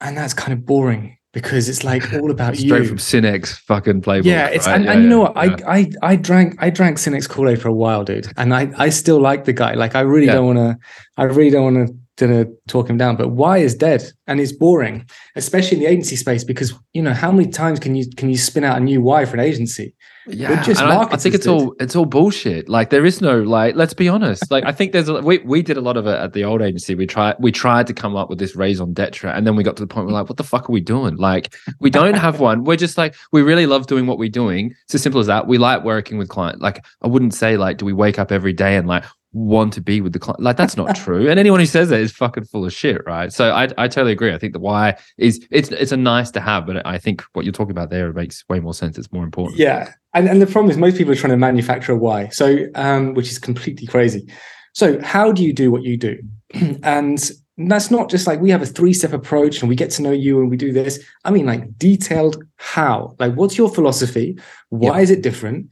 and 0.00 0.16
that's 0.16 0.34
kind 0.34 0.52
of 0.52 0.66
boring 0.66 1.16
because 1.34 1.68
it's 1.68 1.84
like 1.84 2.10
all 2.14 2.30
about 2.30 2.56
Straight 2.56 2.64
you. 2.64 2.84
Straight 2.86 2.88
from 2.88 2.98
Sinek's 2.98 3.58
fucking 3.58 4.00
playbook. 4.00 4.24
yeah, 4.24 4.46
it's 4.46 4.66
right? 4.66 4.76
and, 4.76 4.84
Yeah, 4.84 4.92
and 4.92 5.02
you 5.02 5.08
know 5.10 5.22
yeah, 5.24 5.48
what? 5.50 5.60
yeah. 5.60 5.68
I, 5.68 5.78
I 5.78 6.12
I 6.12 6.16
drank 6.16 6.54
I 6.60 6.70
drank 6.70 6.96
Sinek's 6.96 7.26
Kool 7.26 7.48
Aid 7.50 7.60
for 7.60 7.68
a 7.68 7.72
while, 7.74 8.04
dude, 8.04 8.32
and 8.38 8.54
I 8.54 8.72
I 8.78 8.88
still 8.88 9.20
like 9.20 9.44
the 9.44 9.52
guy. 9.52 9.74
Like 9.74 9.94
I 9.94 10.00
really 10.00 10.26
don't 10.26 10.46
want 10.46 10.58
to 10.58 10.78
I 11.18 11.24
really 11.24 11.50
don't 11.50 11.74
want 11.74 11.88
to 11.88 11.94
to 12.16 12.46
talk 12.68 12.88
him 12.88 12.96
down. 12.96 13.16
But 13.16 13.28
why 13.28 13.58
is 13.58 13.74
dead 13.74 14.04
and 14.26 14.40
it's 14.40 14.52
boring, 14.52 15.08
especially 15.36 15.78
in 15.78 15.82
the 15.82 15.90
agency 15.90 16.16
space 16.16 16.44
because 16.44 16.74
you 16.92 17.02
know 17.02 17.14
how 17.14 17.32
many 17.32 17.48
times 17.48 17.80
can 17.80 17.94
you 17.94 18.08
can 18.16 18.30
you 18.30 18.36
spin 18.36 18.64
out 18.64 18.76
a 18.76 18.80
new 18.80 19.00
why 19.00 19.24
for 19.24 19.34
an 19.34 19.40
agency? 19.40 19.94
yeah, 20.26 20.62
just 20.62 20.80
and 20.80 20.90
I, 20.90 21.02
I 21.02 21.16
think 21.16 21.34
it's 21.34 21.46
all 21.46 21.74
it's 21.78 21.94
all 21.94 22.06
bullshit. 22.06 22.68
Like 22.68 22.90
there 22.90 23.04
is 23.04 23.20
no 23.20 23.42
like. 23.42 23.74
Let's 23.74 23.92
be 23.92 24.08
honest. 24.08 24.50
Like 24.50 24.64
I 24.64 24.72
think 24.72 24.92
there's 24.92 25.08
a, 25.08 25.20
we 25.20 25.38
we 25.38 25.62
did 25.62 25.76
a 25.76 25.80
lot 25.80 25.96
of 25.96 26.06
it 26.06 26.14
at 26.14 26.32
the 26.32 26.44
old 26.44 26.62
agency. 26.62 26.94
We 26.94 27.06
tried 27.06 27.36
we 27.38 27.52
tried 27.52 27.86
to 27.88 27.92
come 27.94 28.16
up 28.16 28.30
with 28.30 28.38
this 28.38 28.56
raison 28.56 28.94
d'etre, 28.94 29.30
and 29.30 29.46
then 29.46 29.56
we 29.56 29.62
got 29.62 29.76
to 29.76 29.82
the 29.82 29.86
point 29.86 30.06
where 30.06 30.14
we're 30.14 30.20
like, 30.20 30.28
what 30.28 30.38
the 30.38 30.44
fuck 30.44 30.68
are 30.68 30.72
we 30.72 30.80
doing? 30.80 31.16
Like 31.16 31.54
we 31.80 31.90
don't 31.90 32.16
have 32.16 32.40
one. 32.40 32.64
We're 32.64 32.76
just 32.76 32.96
like 32.96 33.14
we 33.32 33.42
really 33.42 33.66
love 33.66 33.86
doing 33.86 34.06
what 34.06 34.18
we're 34.18 34.28
doing. 34.30 34.74
It's 34.84 34.94
as 34.94 35.02
simple 35.02 35.20
as 35.20 35.26
that. 35.26 35.46
We 35.46 35.58
like 35.58 35.84
working 35.84 36.16
with 36.16 36.28
clients. 36.28 36.62
Like 36.62 36.84
I 37.02 37.08
wouldn't 37.08 37.34
say 37.34 37.56
like 37.56 37.76
do 37.76 37.84
we 37.84 37.92
wake 37.92 38.18
up 38.18 38.32
every 38.32 38.52
day 38.52 38.76
and 38.76 38.88
like 38.88 39.04
want 39.34 39.72
to 39.72 39.80
be 39.80 40.00
with 40.00 40.12
the 40.12 40.18
client 40.18 40.40
like 40.40 40.56
that's 40.56 40.76
not 40.76 40.96
true 41.04 41.28
and 41.28 41.38
anyone 41.38 41.60
who 41.60 41.66
says 41.66 41.90
that 41.90 42.00
is 42.00 42.12
fucking 42.12 42.44
full 42.44 42.64
of 42.64 42.72
shit 42.72 43.04
right 43.04 43.32
so 43.32 43.50
I, 43.50 43.64
I 43.76 43.88
totally 43.88 44.12
agree 44.12 44.32
i 44.32 44.38
think 44.38 44.52
the 44.52 44.60
why 44.60 44.96
is 45.18 45.46
it's 45.50 45.68
it's 45.70 45.92
a 45.92 45.96
nice 45.96 46.30
to 46.30 46.40
have 46.40 46.66
but 46.66 46.86
i 46.86 46.96
think 46.98 47.22
what 47.32 47.44
you're 47.44 47.52
talking 47.52 47.72
about 47.72 47.90
there 47.90 48.12
makes 48.12 48.44
way 48.48 48.60
more 48.60 48.72
sense 48.72 48.96
it's 48.96 49.12
more 49.12 49.24
important 49.24 49.58
Yeah, 49.58 49.92
and 50.12 50.28
and 50.28 50.40
the 50.40 50.46
problem 50.46 50.70
is 50.70 50.76
most 50.76 50.96
people 50.96 51.12
are 51.12 51.16
trying 51.16 51.32
to 51.32 51.36
manufacture 51.36 51.92
a 51.92 51.96
why, 51.96 52.28
so 52.28 52.66
um, 52.74 53.14
which 53.14 53.30
is 53.30 53.38
completely 53.38 53.86
crazy. 53.86 54.28
So 54.72 55.00
how 55.02 55.32
do 55.32 55.42
you 55.44 55.52
do 55.52 55.70
what 55.70 55.82
you 55.82 55.96
do? 55.96 56.18
and 56.82 57.30
that's 57.56 57.90
not 57.90 58.10
just 58.10 58.26
like 58.26 58.40
we 58.40 58.50
have 58.50 58.62
a 58.62 58.66
three-step 58.66 59.12
approach 59.12 59.60
and 59.60 59.68
we 59.68 59.76
get 59.76 59.90
to 59.92 60.02
know 60.02 60.10
you 60.10 60.40
and 60.40 60.50
we 60.50 60.56
do 60.56 60.72
this. 60.72 60.98
I 61.24 61.30
mean, 61.30 61.46
like 61.46 61.78
detailed 61.78 62.42
how. 62.56 63.14
Like, 63.18 63.34
what's 63.34 63.56
your 63.56 63.70
philosophy? 63.70 64.38
Why 64.70 65.00
is 65.00 65.10
it 65.10 65.22
different? 65.22 65.68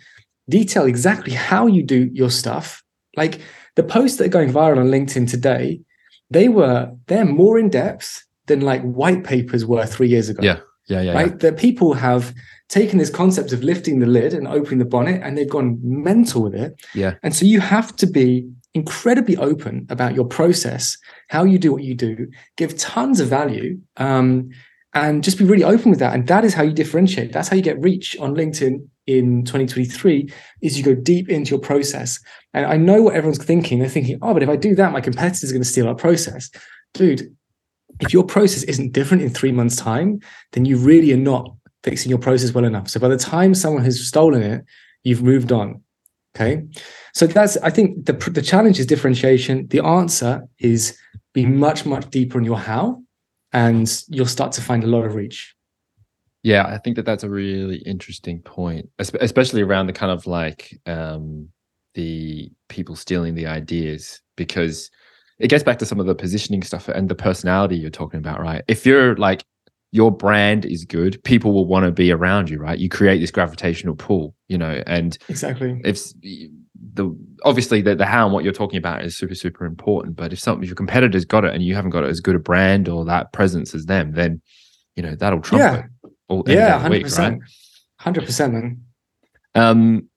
Detail 0.49 0.87
exactly 0.87 1.33
how 1.33 1.67
you 1.67 1.83
do 1.83 2.09
your 2.13 2.31
stuff. 2.31 2.82
Like 3.17 3.41
the 3.77 3.83
posts 3.83 4.19
that 4.19 4.27
are 4.27 4.29
going 4.29 4.53
viral 4.53 4.79
on 4.79 4.89
LinkedIn 4.89 5.31
today, 5.31 5.81
they 6.31 6.49
were 6.49 6.93
they're 7.07 7.25
more 7.25 7.59
in 7.59 7.69
depth 7.69 8.25
than 8.47 8.61
like 8.61 8.83
white 8.83 9.25
papers 9.25 9.65
were 9.65 9.87
three 9.87 10.09
years 10.09 10.29
ago 10.29 10.43
Yeah. 10.43 10.55
yeah 10.55 10.63
yeah, 10.89 11.01
yeah. 11.03 11.13
right? 11.13 11.39
That 11.41 11.57
people 11.57 11.95
have 11.95 12.35
taken 12.69 12.99
this 12.99 13.11
concept 13.11 13.53
of 13.53 13.63
lifting 13.63 14.01
the 14.01 14.07
lid 14.07 14.35
and 14.35 14.49
opening 14.49 14.79
the 14.79 14.85
bonnet 14.85 15.21
and 15.23 15.37
they've 15.37 15.49
gone 15.49 15.79
mental 15.83 16.43
with 16.43 16.55
it. 16.55 16.81
Yeah. 16.95 17.15
And 17.23 17.35
so 17.35 17.45
you 17.45 17.61
have 17.61 17.95
to 17.97 18.07
be 18.07 18.49
incredibly 18.75 19.37
open 19.37 19.87
about 19.91 20.15
your 20.15 20.25
process, 20.25 20.97
how 21.29 21.45
you 21.45 21.59
do 21.59 21.73
what 21.73 21.83
you 21.83 21.95
do, 21.95 22.29
give 22.57 22.77
tons 22.79 23.21
of 23.21 23.29
value, 23.29 23.79
um, 23.99 24.49
and 24.95 25.23
just 25.23 25.39
be 25.39 25.45
really 25.45 25.65
open 25.65 25.91
with 25.91 26.01
that. 26.01 26.15
And 26.15 26.27
that 26.29 26.45
is 26.45 26.55
how 26.55 26.63
you 26.63 26.73
differentiate. 26.73 27.33
That's 27.33 27.49
how 27.49 27.57
you 27.57 27.63
get 27.63 27.81
reach 27.81 28.17
on 28.19 28.35
LinkedIn 28.35 28.87
in 29.07 29.45
2023 29.45 30.31
is 30.61 30.79
you 30.79 30.85
go 30.85 30.95
deep 30.95 31.29
into 31.29 31.51
your 31.51 31.59
process. 31.59 32.21
And 32.55 32.67
I 32.67 32.77
know 32.77 33.03
what 33.03 33.15
everyone's 33.15 33.43
thinking. 33.43 33.79
They're 33.79 33.89
thinking, 33.89 34.19
oh, 34.23 34.35
but 34.35 34.43
if 34.43 34.49
I 34.49 34.57
do 34.57 34.75
that, 34.75 34.93
my 34.93 35.01
competitors 35.01 35.51
are 35.51 35.55
going 35.55 35.63
to 35.63 35.69
steal 35.69 35.89
our 35.89 35.95
process. 35.95 36.51
Dude, 36.93 37.35
if 38.01 38.13
your 38.13 38.25
process 38.25 38.63
isn't 38.65 38.93
different 38.93 39.23
in 39.23 39.31
three 39.31 39.53
months' 39.53 39.77
time, 39.77 40.21
then 40.53 40.65
you 40.65 40.77
really 40.77 41.13
are 41.13 41.17
not 41.17 41.55
fixing 41.83 42.11
your 42.11 42.19
process 42.19 42.53
well 42.53 42.65
enough. 42.65 42.89
So 42.89 43.01
by 43.01 43.09
the 43.09 43.17
time 43.17 43.55
someone 43.55 43.85
has 43.85 44.07
stolen 44.07 44.43
it, 44.43 44.65
you've 45.03 45.23
moved 45.23 45.53
on. 45.53 45.83
Okay. 46.35 46.65
So 47.13 47.27
that's, 47.27 47.57
I 47.59 47.71
think 47.71 48.07
the, 48.07 48.13
the 48.13 48.41
challenge 48.43 48.81
is 48.81 48.87
differentiation. 48.87 49.67
The 49.69 49.85
answer 49.85 50.43
is 50.59 50.97
be 51.35 51.45
much, 51.45 51.85
much 51.85 52.09
deeper 52.11 52.39
in 52.39 52.45
your 52.45 52.59
how, 52.59 53.03
and 53.53 54.03
you'll 54.09 54.27
start 54.27 54.53
to 54.53 54.63
find 54.63 54.83
a 54.85 54.87
lot 54.87 55.05
of 55.05 55.15
reach. 55.15 55.55
Yeah, 56.43 56.65
I 56.65 56.79
think 56.79 56.97
that 56.97 57.05
that's 57.05 57.23
a 57.23 57.31
really 57.31 57.77
interesting 57.79 58.41
point, 58.41 58.89
especially 58.99 59.63
around 59.63 59.87
the 59.87 59.93
kind 59.93 60.11
of 60.11 60.27
like 60.27 60.81
um, 60.87 61.51
the 61.95 62.51
people 62.69 62.97
stealing 62.97 63.35
the 63.35 63.47
ideas, 63.47 64.21
because 64.37 64.91
it 65.39 65.49
gets 65.49 65.65
back 65.65 65.79
to 65.79 65.87
some 65.87 66.01
of 66.01 66.07
the 66.07 66.15
positioning 66.15 66.63
stuff 66.63 66.89
and 66.89 67.09
the 67.09 67.15
personality 67.15 67.77
you're 67.77 67.91
talking 67.91 68.19
about, 68.19 68.41
right? 68.41 68.63
If 68.69 68.87
you're 68.87 69.17
like 69.17 69.45
your 69.91 70.11
brand 70.11 70.65
is 70.65 70.85
good, 70.85 71.23
people 71.25 71.53
will 71.53 71.67
want 71.67 71.85
to 71.85 71.91
be 71.93 72.11
around 72.11 72.49
you, 72.49 72.59
right? 72.59 72.79
You 72.79 72.89
create 72.89 73.19
this 73.19 73.31
gravitational 73.31 73.95
pull, 73.95 74.35
you 74.49 74.57
know, 74.57 74.83
and 74.87 75.19
Exactly. 75.29 75.81
if 75.85 76.13
the 76.95 77.17
obviously 77.45 77.81
the, 77.81 77.95
the 77.95 78.07
how 78.07 78.25
and 78.25 78.35
what 78.35 78.45
you're 78.45 78.53
talking 78.53 78.77
about 78.77 79.05
is 79.05 79.17
super 79.17 79.35
super 79.35 79.65
important 79.65 80.17
but 80.17 80.33
if 80.33 80.39
some 80.39 80.63
if 80.63 80.69
your 80.69 80.75
competitors 80.77 81.25
got 81.25 81.45
it 81.45 81.55
and 81.55 81.63
you 81.63 81.75
haven't 81.75 81.91
got 81.91 82.05
as 82.05 82.21
good 82.21 82.35
a 82.35 82.39
brand 82.41 82.89
or 82.89 83.05
that 83.05 83.33
presence 83.33 83.75
as 83.75 83.87
them 83.87 84.13
then 84.13 84.43
you 84.97 85.03
know 85.03 85.15
that'll 85.15 85.41
trump 85.41 85.63
Yeah. 85.63 85.77
it 86.05 86.13
all 86.29 86.43
Yeah, 86.47 86.89
week, 86.89 87.07
100%. 87.07 87.41
100%, 88.01 88.53
man. 88.53 88.83
um 89.55 90.09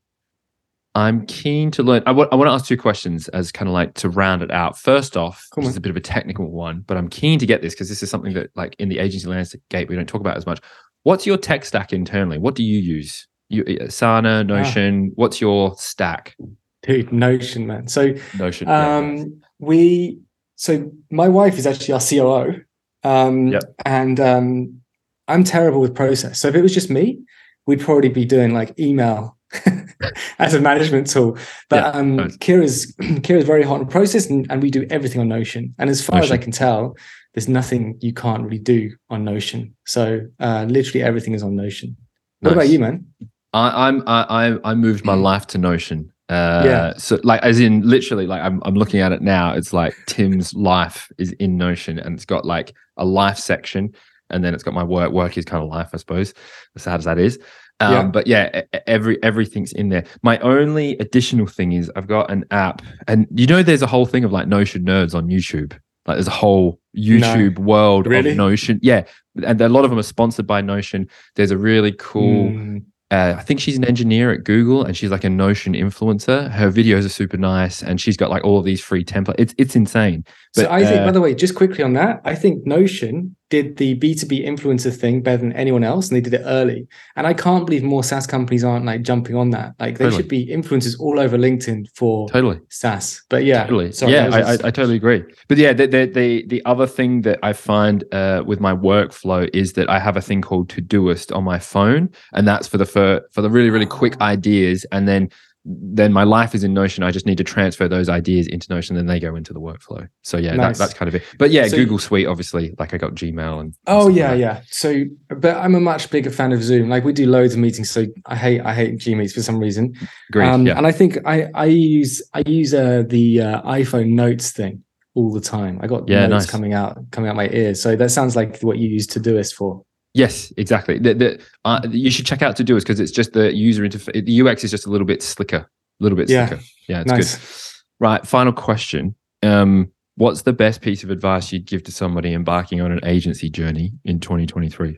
i'm 0.95 1.25
keen 1.27 1.69
to 1.71 1.83
learn 1.83 2.01
I 2.05 2.11
want 2.11 2.31
to 2.31 2.47
ask 2.47 2.65
two 2.65 2.77
questions 2.77 3.27
as 3.29 3.51
kind 3.51 3.67
of 3.67 3.73
like 3.73 3.93
to 3.95 4.09
round 4.09 4.41
it 4.41 4.51
out 4.51 4.77
first 4.77 5.15
off 5.15 5.45
Cool, 5.51 5.63
this 5.63 5.71
is 5.71 5.77
a 5.77 5.81
bit 5.81 5.89
of 5.89 5.97
a 5.97 6.01
technical 6.01 6.49
one 6.49 6.83
but 6.87 6.97
i'm 6.97 7.09
keen 7.09 7.37
to 7.39 7.45
get 7.45 7.61
this 7.61 7.73
because 7.73 7.89
this 7.89 8.01
is 8.01 8.09
something 8.09 8.33
that 8.33 8.49
like 8.55 8.75
in 8.79 8.89
the 8.89 8.99
agency 8.99 9.27
landscape 9.27 9.89
we 9.89 9.95
don't 9.95 10.07
talk 10.07 10.21
about 10.21 10.37
as 10.37 10.45
much 10.45 10.59
what's 11.03 11.25
your 11.25 11.37
tech 11.37 11.65
stack 11.65 11.93
internally 11.93 12.37
what 12.37 12.55
do 12.55 12.63
you 12.63 12.79
use 12.79 13.27
you 13.49 13.63
sana 13.89 14.43
notion 14.43 15.11
what's 15.15 15.39
your 15.39 15.75
stack 15.77 16.35
Dude, 16.83 17.11
Notion, 17.11 17.65
man. 17.65 17.87
So 17.87 18.13
notion 18.37 18.67
yeah. 18.67 18.97
Um, 18.97 19.41
we 19.57 20.19
so 20.55 20.91
my 21.09 21.27
wife 21.27 21.57
is 21.57 21.65
actually 21.65 21.93
our 21.95 21.99
COO, 21.99 22.61
um, 23.03 23.47
Yep. 23.47 23.63
and 23.85 24.19
um, 24.19 24.81
I'm 25.27 25.43
terrible 25.43 25.81
with 25.81 25.95
process. 25.95 26.39
So 26.39 26.47
if 26.47 26.53
it 26.53 26.61
was 26.61 26.73
just 26.75 26.91
me, 26.91 27.21
we'd 27.65 27.81
probably 27.81 28.09
be 28.09 28.23
doing 28.23 28.53
like 28.53 28.79
email 28.79 29.34
as 30.39 30.53
a 30.53 30.59
management 30.59 31.09
tool. 31.09 31.37
But 31.69 31.77
Yeah, 31.77 31.89
um, 31.89 32.15
nice. 32.17 32.37
Kira's 32.37 32.93
Kira's 32.99 33.45
very 33.45 33.63
hot 33.63 33.81
on 33.81 33.87
process, 33.87 34.29
and, 34.29 34.45
and 34.49 34.61
we 34.61 34.71
do 34.71 34.85
everything 34.89 35.21
on 35.21 35.27
Notion. 35.27 35.73
And 35.77 35.89
as 35.89 36.03
far 36.03 36.19
as 36.19 36.31
I 36.31 36.37
can 36.37 36.51
tell, 36.51 36.95
there's 37.33 37.47
nothing 37.47 37.97
you 38.01 38.13
can't 38.13 38.43
really 38.43 38.59
do 38.59 38.91
on 39.09 39.23
Notion. 39.23 39.75
So 39.85 40.21
uh, 40.39 40.65
literally 40.67 41.03
everything 41.03 41.33
is 41.33 41.43
on 41.43 41.55
Notion. 41.55 41.95
What 42.39 42.53
about 42.53 42.69
you, 42.69 42.79
man? 42.79 43.05
I, 43.53 43.87
I'm 43.87 44.03
I 44.07 44.25
I 44.29 44.71
I 44.71 44.75
moved 44.75 45.05
my 45.05 45.13
life 45.13 45.47
to 45.47 45.57
Notion. 45.57 46.11
Uh, 46.27 46.63
Yeah. 46.65 46.93
So 46.97 47.19
like, 47.23 47.41
as 47.43 47.59
in 47.59 47.87
literally, 47.87 48.27
like 48.27 48.41
I'm 48.41 48.61
I'm 48.65 48.75
looking 48.75 48.99
at 48.99 49.11
it 49.11 49.21
now. 49.21 49.53
It's 49.53 49.73
like 49.73 49.95
Tim's 50.07 50.53
life 50.53 51.09
is 51.17 51.31
in 51.33 51.57
Notion, 51.57 51.99
and 51.99 52.15
it's 52.15 52.25
got 52.25 52.45
like 52.45 52.73
a 52.97 53.05
life 53.05 53.37
section, 53.37 53.93
and 54.29 54.43
then 54.43 54.53
it's 54.53 54.63
got 54.63 54.73
my 54.73 54.83
work. 54.83 55.11
Work 55.11 55.37
is 55.37 55.45
kind 55.45 55.63
of 55.63 55.69
life, 55.69 55.89
I 55.93 55.97
suppose. 55.97 56.33
As 56.75 56.83
sad 56.83 56.99
as 56.99 57.05
that 57.05 57.19
is. 57.19 57.39
Um, 57.79 57.93
Yeah. 57.93 58.03
But 58.03 58.27
yeah, 58.27 58.61
every 58.87 59.21
everything's 59.23 59.73
in 59.73 59.89
there. 59.89 60.05
My 60.23 60.37
only 60.39 60.97
additional 60.99 61.47
thing 61.47 61.73
is 61.73 61.91
I've 61.95 62.07
got 62.07 62.31
an 62.31 62.45
app, 62.51 62.81
and 63.07 63.27
you 63.35 63.47
know, 63.47 63.63
there's 63.63 63.81
a 63.81 63.87
whole 63.87 64.05
thing 64.05 64.23
of 64.23 64.31
like 64.31 64.47
Notion 64.47 64.83
nerds 64.85 65.13
on 65.13 65.27
YouTube. 65.27 65.73
Like 66.05 66.17
there's 66.17 66.27
a 66.27 66.31
whole 66.31 66.79
YouTube 66.95 67.57
world 67.59 68.07
Really? 68.07 68.31
of 68.31 68.37
Notion. 68.37 68.79
Yeah, 68.81 69.03
and 69.43 69.59
a 69.59 69.69
lot 69.69 69.83
of 69.83 69.89
them 69.89 69.99
are 69.99 70.03
sponsored 70.03 70.47
by 70.47 70.61
Notion. 70.61 71.09
There's 71.35 71.51
a 71.51 71.57
really 71.57 71.93
cool 71.97 72.49
Mm, 72.49 72.83
uh, 73.11 73.35
I 73.37 73.41
think 73.43 73.59
she's 73.59 73.77
an 73.77 73.85
engineer 73.85 74.31
at 74.31 74.43
Google 74.43 74.83
and 74.83 74.97
she's 74.97 75.11
like 75.11 75.23
a 75.23 75.29
Notion 75.29 75.73
influencer. 75.73 76.49
Her 76.51 76.71
videos 76.71 77.05
are 77.05 77.09
super 77.09 77.37
nice 77.37 77.83
and 77.83 78.01
she's 78.01 78.17
got 78.17 78.29
like 78.31 78.43
all 78.43 78.57
of 78.57 78.65
these 78.65 78.81
free 78.81 79.03
templates. 79.05 79.35
It's 79.37 79.53
it's 79.57 79.75
insane. 79.75 80.23
so 80.53 80.63
But, 80.63 80.71
I 80.71 80.83
think, 80.85 81.01
uh, 81.01 81.05
by 81.05 81.11
the 81.11 81.21
way, 81.21 81.35
just 81.35 81.55
quickly 81.55 81.83
on 81.83 81.93
that, 81.93 82.21
I 82.25 82.35
think 82.35 82.65
Notion 82.65 83.35
did 83.49 83.77
the 83.77 83.95
B2B 83.99 84.43
influencer 84.45 84.95
thing 84.95 85.21
better 85.21 85.37
than 85.37 85.53
anyone 85.53 85.83
else, 85.83 86.07
and 86.09 86.15
they 86.17 86.21
did 86.21 86.33
it 86.33 86.41
early. 86.45 86.87
And 87.15 87.27
I 87.27 87.33
can't 87.33 87.65
believe 87.65 87.83
more 87.83 88.03
SaaS 88.03 88.25
companies 88.25 88.63
aren't 88.63 88.85
like 88.85 89.03
jumping 89.03 89.35
on 89.35 89.51
that. 89.51 89.75
Like 89.79 89.97
they 89.99 90.05
Totally. 90.05 90.21
should 90.23 90.29
be 90.29 90.47
influencers 90.47 90.99
all 90.99 91.19
over 91.19 91.37
LinkedIn 91.37 91.85
for 91.95 92.27
Totally. 92.29 92.59
SaaS. 92.69 93.23
But 93.29 93.45
yeah, 93.45 93.63
Totally. 93.63 93.91
sorry, 93.91 94.13
yeah, 94.13 94.29
I, 94.31 94.39
I, 94.39 94.53
I 94.53 94.71
totally 94.71 94.95
agree. 94.95 95.23
But 95.47 95.57
yeah, 95.59 95.73
the, 95.73 95.85
the 95.85 96.05
the 96.07 96.45
the 96.47 96.65
other 96.65 96.87
thing 96.87 97.21
that 97.21 97.39
I 97.43 97.53
find 97.53 98.03
uh, 98.11 98.43
with 98.45 98.59
my 98.59 98.73
workflow 98.73 99.49
is 99.53 99.73
that 99.73 99.89
I 99.89 99.99
have 99.99 100.17
a 100.17 100.21
thing 100.21 100.41
called 100.41 100.69
Todoist 100.69 101.35
on 101.35 101.43
my 101.43 101.59
phone, 101.59 102.09
and 102.33 102.47
that's 102.47 102.67
for 102.67 102.77
the 102.77 102.85
for, 102.85 103.21
for 103.31 103.41
the 103.41 103.49
really 103.49 103.69
really 103.69 103.85
quick 103.85 104.15
Oh. 104.19 104.25
ideas, 104.25 104.85
and 104.91 105.07
then 105.07 105.29
then 105.67 106.13
my 106.13 106.23
life 106.23 106.53
is 106.53 106.63
in 106.63 106.73
Notion. 106.73 107.03
I 107.03 107.09
just 107.09 107.25
need 107.25 107.37
to 107.39 107.43
transfer 107.43 107.87
those 107.87 108.07
ideas 108.07 108.47
into 108.47 108.71
Notion, 108.71 108.95
then 108.95 109.07
they 109.07 109.19
go 109.19 109.35
into 109.35 109.51
the 109.51 109.59
workflow. 109.59 110.07
So 110.21 110.37
yeah, 110.37 110.55
that, 110.55 110.77
that's 110.77 110.93
kind 110.93 111.09
of 111.09 111.15
it. 111.15 111.23
But 111.39 111.49
yeah, 111.49 111.67
So- 111.67 111.77
Google 111.77 111.97
Suite, 111.97 112.27
obviously, 112.27 112.75
like 112.77 112.93
I 112.93 112.97
got 112.97 113.15
Gmail 113.15 113.59
and. 113.61 113.73
Oh 113.87 114.01
stuff 114.01 114.05
like 114.09 114.15
yeah, 114.17 114.33
yeah. 114.33 114.61
So, 114.69 115.05
but 115.29 115.57
I'm 115.57 115.73
a 115.73 115.79
much 115.79 116.09
bigger 116.11 116.29
fan 116.29 116.51
of 116.51 116.61
Zoom. 116.61 116.89
Like 116.89 117.03
we 117.03 117.13
do 117.13 117.25
loads 117.27 117.53
of 117.55 117.59
meetings, 117.59 117.89
so 117.89 118.05
I 118.27 118.35
hate 118.35 118.61
I 118.61 118.73
hate 118.75 118.97
G 118.99 119.15
Meets 119.15 119.33
for 119.33 119.41
some 119.41 119.57
reason. 119.57 119.93
Agreed. 120.29 120.47
Um, 120.47 120.67
yeah. 120.67 120.77
And 120.77 120.85
I 120.85 120.91
think 120.91 121.17
I 121.25 121.49
I 121.55 121.65
use 121.65 122.21
I 122.33 122.43
use 122.45 122.73
uh, 122.73 123.03
the 123.07 123.41
uh, 123.41 123.61
iPhone 123.63 124.09
Notes 124.09 124.51
thing 124.51 124.83
all 125.15 125.31
the 125.31 125.41
time. 125.41 125.79
I 125.81 125.87
got 125.87 126.07
Yeah, 126.07 126.27
notes 126.27 126.43
nice. 126.45 126.51
coming 126.51 126.73
out 126.73 126.99
coming 127.11 127.29
out 127.29 127.35
my 127.35 127.47
ears. 127.49 127.81
So 127.81 127.95
that 127.95 128.11
sounds 128.11 128.35
like 128.35 128.59
what 128.61 128.77
you 128.77 128.87
use 128.89 129.07
Todoist 129.07 129.53
for. 129.55 129.81
Yes, 130.15 130.53
exactly. 130.55 130.97
The, 130.97 131.13
the, 131.13 131.41
uh, 131.65 131.81
you 131.91 132.09
should 132.09 132.25
check 132.25 132.41
out 132.41 132.55
Todoist 132.55 132.83
because 132.83 133.01
it's 133.01 133.11
just 133.11 133.33
the 133.33 133.53
user 133.53 133.83
interface. 133.83 134.25
The 134.25 134.41
UX 134.41 134.63
is 134.63 134.71
just 134.71 134.85
a 134.85 134.89
little 134.89 135.05
bit 135.05 135.21
slicker, 135.21 135.57
a 135.57 135.67
little 135.99 136.17
bit 136.17 136.29
yeah. 136.29 136.47
slicker. 136.47 136.63
Yeah, 136.87 137.01
it's 137.01 137.11
nice. 137.11 137.35
good. 137.35 137.75
Right. 137.99 138.25
Final 138.25 138.53
question. 138.53 139.13
Um, 139.43 139.91
what's 140.15 140.43
the 140.43 140.53
best 140.53 140.79
piece 140.79 141.03
of 141.03 141.09
advice 141.09 141.51
you'd 141.51 141.65
give 141.65 141.83
to 141.83 141.91
somebody 141.91 142.33
embarking 142.33 142.79
on 142.79 142.93
an 142.93 143.01
agency 143.03 143.49
journey 143.49 143.91
in 144.05 144.21
2023? 144.21 144.97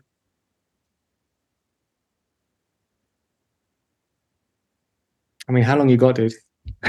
I 5.49 5.51
mean, 5.51 5.63
how 5.63 5.77
long 5.79 5.89
you 5.89 5.97
got, 5.97 6.13
dude? 6.13 6.33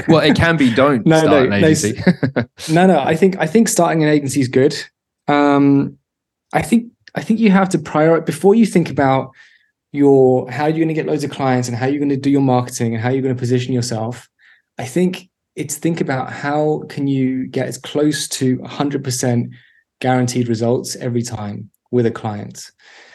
Well, 0.06 0.20
it 0.20 0.36
can 0.36 0.58
be 0.58 0.70
don't 0.74 1.06
no, 1.06 1.16
start 1.16 1.48
no, 1.48 1.56
an 1.56 1.64
agency. 1.64 1.98
No, 2.74 2.86
no, 2.86 2.94
no, 2.94 3.00
I 3.00 3.16
think 3.16 3.38
I 3.38 3.46
think 3.46 3.68
starting 3.68 4.02
an 4.02 4.10
agency 4.10 4.42
is 4.42 4.48
good. 4.48 4.76
Um, 5.28 5.96
I 6.52 6.60
think 6.60 6.92
I 7.14 7.22
think 7.22 7.40
you 7.40 7.50
have 7.50 7.68
to 7.70 7.78
prioritize 7.78 8.26
before 8.26 8.54
you 8.54 8.66
think 8.66 8.90
about 8.90 9.30
your 9.92 10.50
how 10.50 10.66
you're 10.66 10.76
going 10.76 10.88
to 10.88 10.94
get 10.94 11.06
loads 11.06 11.24
of 11.24 11.30
clients 11.30 11.68
and 11.68 11.76
how 11.76 11.86
you're 11.86 11.98
going 11.98 12.08
to 12.10 12.16
do 12.16 12.30
your 12.30 12.42
marketing 12.42 12.94
and 12.94 13.02
how 13.02 13.10
you're 13.10 13.22
going 13.22 13.34
to 13.34 13.38
position 13.38 13.72
yourself. 13.72 14.28
I 14.78 14.84
think 14.84 15.30
it's 15.56 15.76
think 15.76 16.00
about 16.00 16.32
how 16.32 16.84
can 16.88 17.06
you 17.06 17.46
get 17.46 17.66
as 17.66 17.78
close 17.78 18.28
to 18.28 18.58
100% 18.58 19.50
guaranteed 20.00 20.48
results 20.48 20.94
every 20.96 21.22
time 21.22 21.70
with 21.90 22.06
a 22.06 22.10
client. 22.10 22.70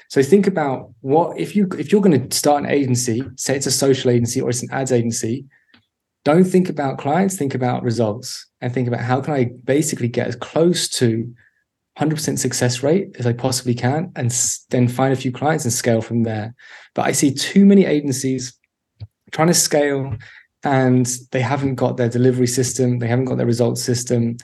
So 0.09 0.21
think 0.21 0.45
about 0.47 0.91
what 1.01 1.39
if 1.39 1.55
you 1.55 1.67
if 1.77 1.91
you're 1.91 2.01
going 2.01 2.29
to 2.29 2.35
start 2.35 2.63
an 2.63 2.69
agency, 2.69 3.23
say 3.37 3.55
it's 3.55 3.65
a 3.65 3.71
social 3.71 4.11
agency 4.11 4.41
or 4.41 4.49
it's 4.49 4.61
an 4.61 4.69
ads 4.71 4.91
agency, 4.91 5.45
don't 6.25 6.43
think 6.43 6.69
about 6.69 6.97
clients, 6.97 7.35
think 7.35 7.55
about 7.55 7.83
results 7.83 8.47
and 8.61 8.73
think 8.73 8.87
about 8.87 9.01
how 9.01 9.21
can 9.21 9.33
I 9.33 9.51
basically 9.63 10.07
get 10.07 10.27
as 10.27 10.35
close 10.35 10.87
to 10.89 11.33
100% 11.99 12.39
success 12.39 12.81
rate 12.81 13.15
as 13.19 13.27
I 13.27 13.33
possibly 13.33 13.75
can 13.75 14.11
and 14.15 14.33
then 14.71 14.87
find 14.87 15.13
a 15.13 15.17
few 15.17 15.31
clients 15.31 15.63
and 15.63 15.73
scale 15.73 16.01
from 16.01 16.23
there. 16.23 16.55
But 16.95 17.05
I 17.05 17.11
see 17.11 17.33
too 17.33 17.65
many 17.65 17.85
agencies 17.85 18.57
trying 19.31 19.49
to 19.49 19.53
scale 19.53 20.15
and 20.63 21.05
they 21.31 21.41
haven't 21.41 21.75
got 21.75 21.97
their 21.97 22.09
delivery 22.09 22.47
system, 22.47 22.99
they 22.99 23.07
haven't 23.07 23.25
got 23.25 23.37
their 23.37 23.45
results 23.45 23.83
system. 23.83 24.37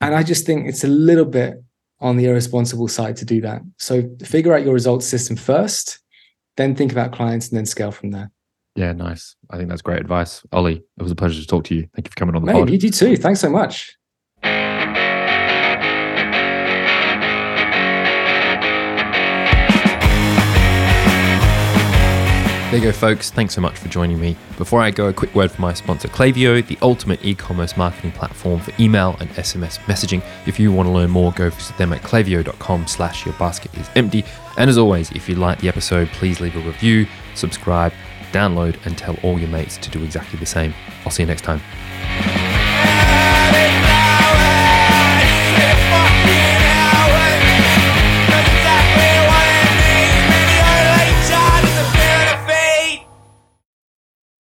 And 0.00 0.14
I 0.14 0.22
just 0.22 0.46
think 0.46 0.66
it's 0.66 0.84
a 0.84 0.88
little 0.88 1.24
bit 1.24 1.62
on 2.00 2.16
the 2.16 2.26
irresponsible 2.26 2.88
side 2.88 3.16
to 3.16 3.24
do 3.24 3.40
that. 3.42 3.62
So 3.78 4.08
figure 4.22 4.54
out 4.54 4.64
your 4.64 4.74
results 4.74 5.06
system 5.06 5.36
first, 5.36 6.00
then 6.56 6.74
think 6.74 6.92
about 6.92 7.12
clients 7.12 7.48
and 7.48 7.58
then 7.58 7.66
scale 7.66 7.92
from 7.92 8.10
there. 8.10 8.30
Yeah, 8.74 8.92
nice. 8.92 9.36
I 9.50 9.56
think 9.56 9.70
that's 9.70 9.82
great 9.82 10.00
advice. 10.00 10.42
Ollie, 10.52 10.82
it 10.98 11.02
was 11.02 11.12
a 11.12 11.16
pleasure 11.16 11.40
to 11.40 11.46
talk 11.46 11.64
to 11.64 11.74
you. 11.74 11.88
Thank 11.94 12.06
you 12.06 12.10
for 12.10 12.16
coming 12.16 12.36
on 12.36 12.42
the 12.42 12.52
Mate, 12.52 12.58
pod. 12.58 12.82
You 12.82 12.90
too. 12.90 13.16
Thanks 13.16 13.40
so 13.40 13.48
much. 13.48 13.96
There 22.70 22.80
you 22.80 22.86
go, 22.86 22.92
folks. 22.92 23.30
Thanks 23.30 23.54
so 23.54 23.60
much 23.60 23.78
for 23.78 23.86
joining 23.88 24.18
me. 24.20 24.36
Before 24.58 24.80
I 24.82 24.90
go, 24.90 25.06
a 25.06 25.12
quick 25.12 25.32
word 25.36 25.52
for 25.52 25.62
my 25.62 25.72
sponsor, 25.72 26.08
Klaviyo, 26.08 26.66
the 26.66 26.76
ultimate 26.82 27.24
e 27.24 27.32
commerce 27.32 27.76
marketing 27.76 28.10
platform 28.10 28.58
for 28.58 28.72
email 28.80 29.16
and 29.20 29.30
SMS 29.30 29.78
messaging. 29.84 30.20
If 30.48 30.58
you 30.58 30.72
want 30.72 30.88
to 30.88 30.90
learn 30.90 31.10
more, 31.10 31.30
go 31.30 31.48
visit 31.48 31.78
them 31.78 31.92
at 31.92 32.02
klaviyo.com 32.02 32.88
slash 32.88 33.24
your 33.24 33.34
basket 33.34 33.72
is 33.78 33.88
empty. 33.94 34.24
And 34.58 34.68
as 34.68 34.78
always, 34.78 35.12
if 35.12 35.28
you 35.28 35.36
like 35.36 35.60
the 35.60 35.68
episode, 35.68 36.08
please 36.08 36.40
leave 36.40 36.56
a 36.56 36.60
review, 36.60 37.06
subscribe, 37.36 37.92
download, 38.32 38.84
and 38.84 38.98
tell 38.98 39.14
all 39.22 39.38
your 39.38 39.48
mates 39.48 39.78
to 39.78 39.88
do 39.88 40.02
exactly 40.02 40.36
the 40.40 40.46
same. 40.46 40.74
I'll 41.04 41.12
see 41.12 41.22
you 41.22 41.28
next 41.28 41.42
time. 41.42 41.62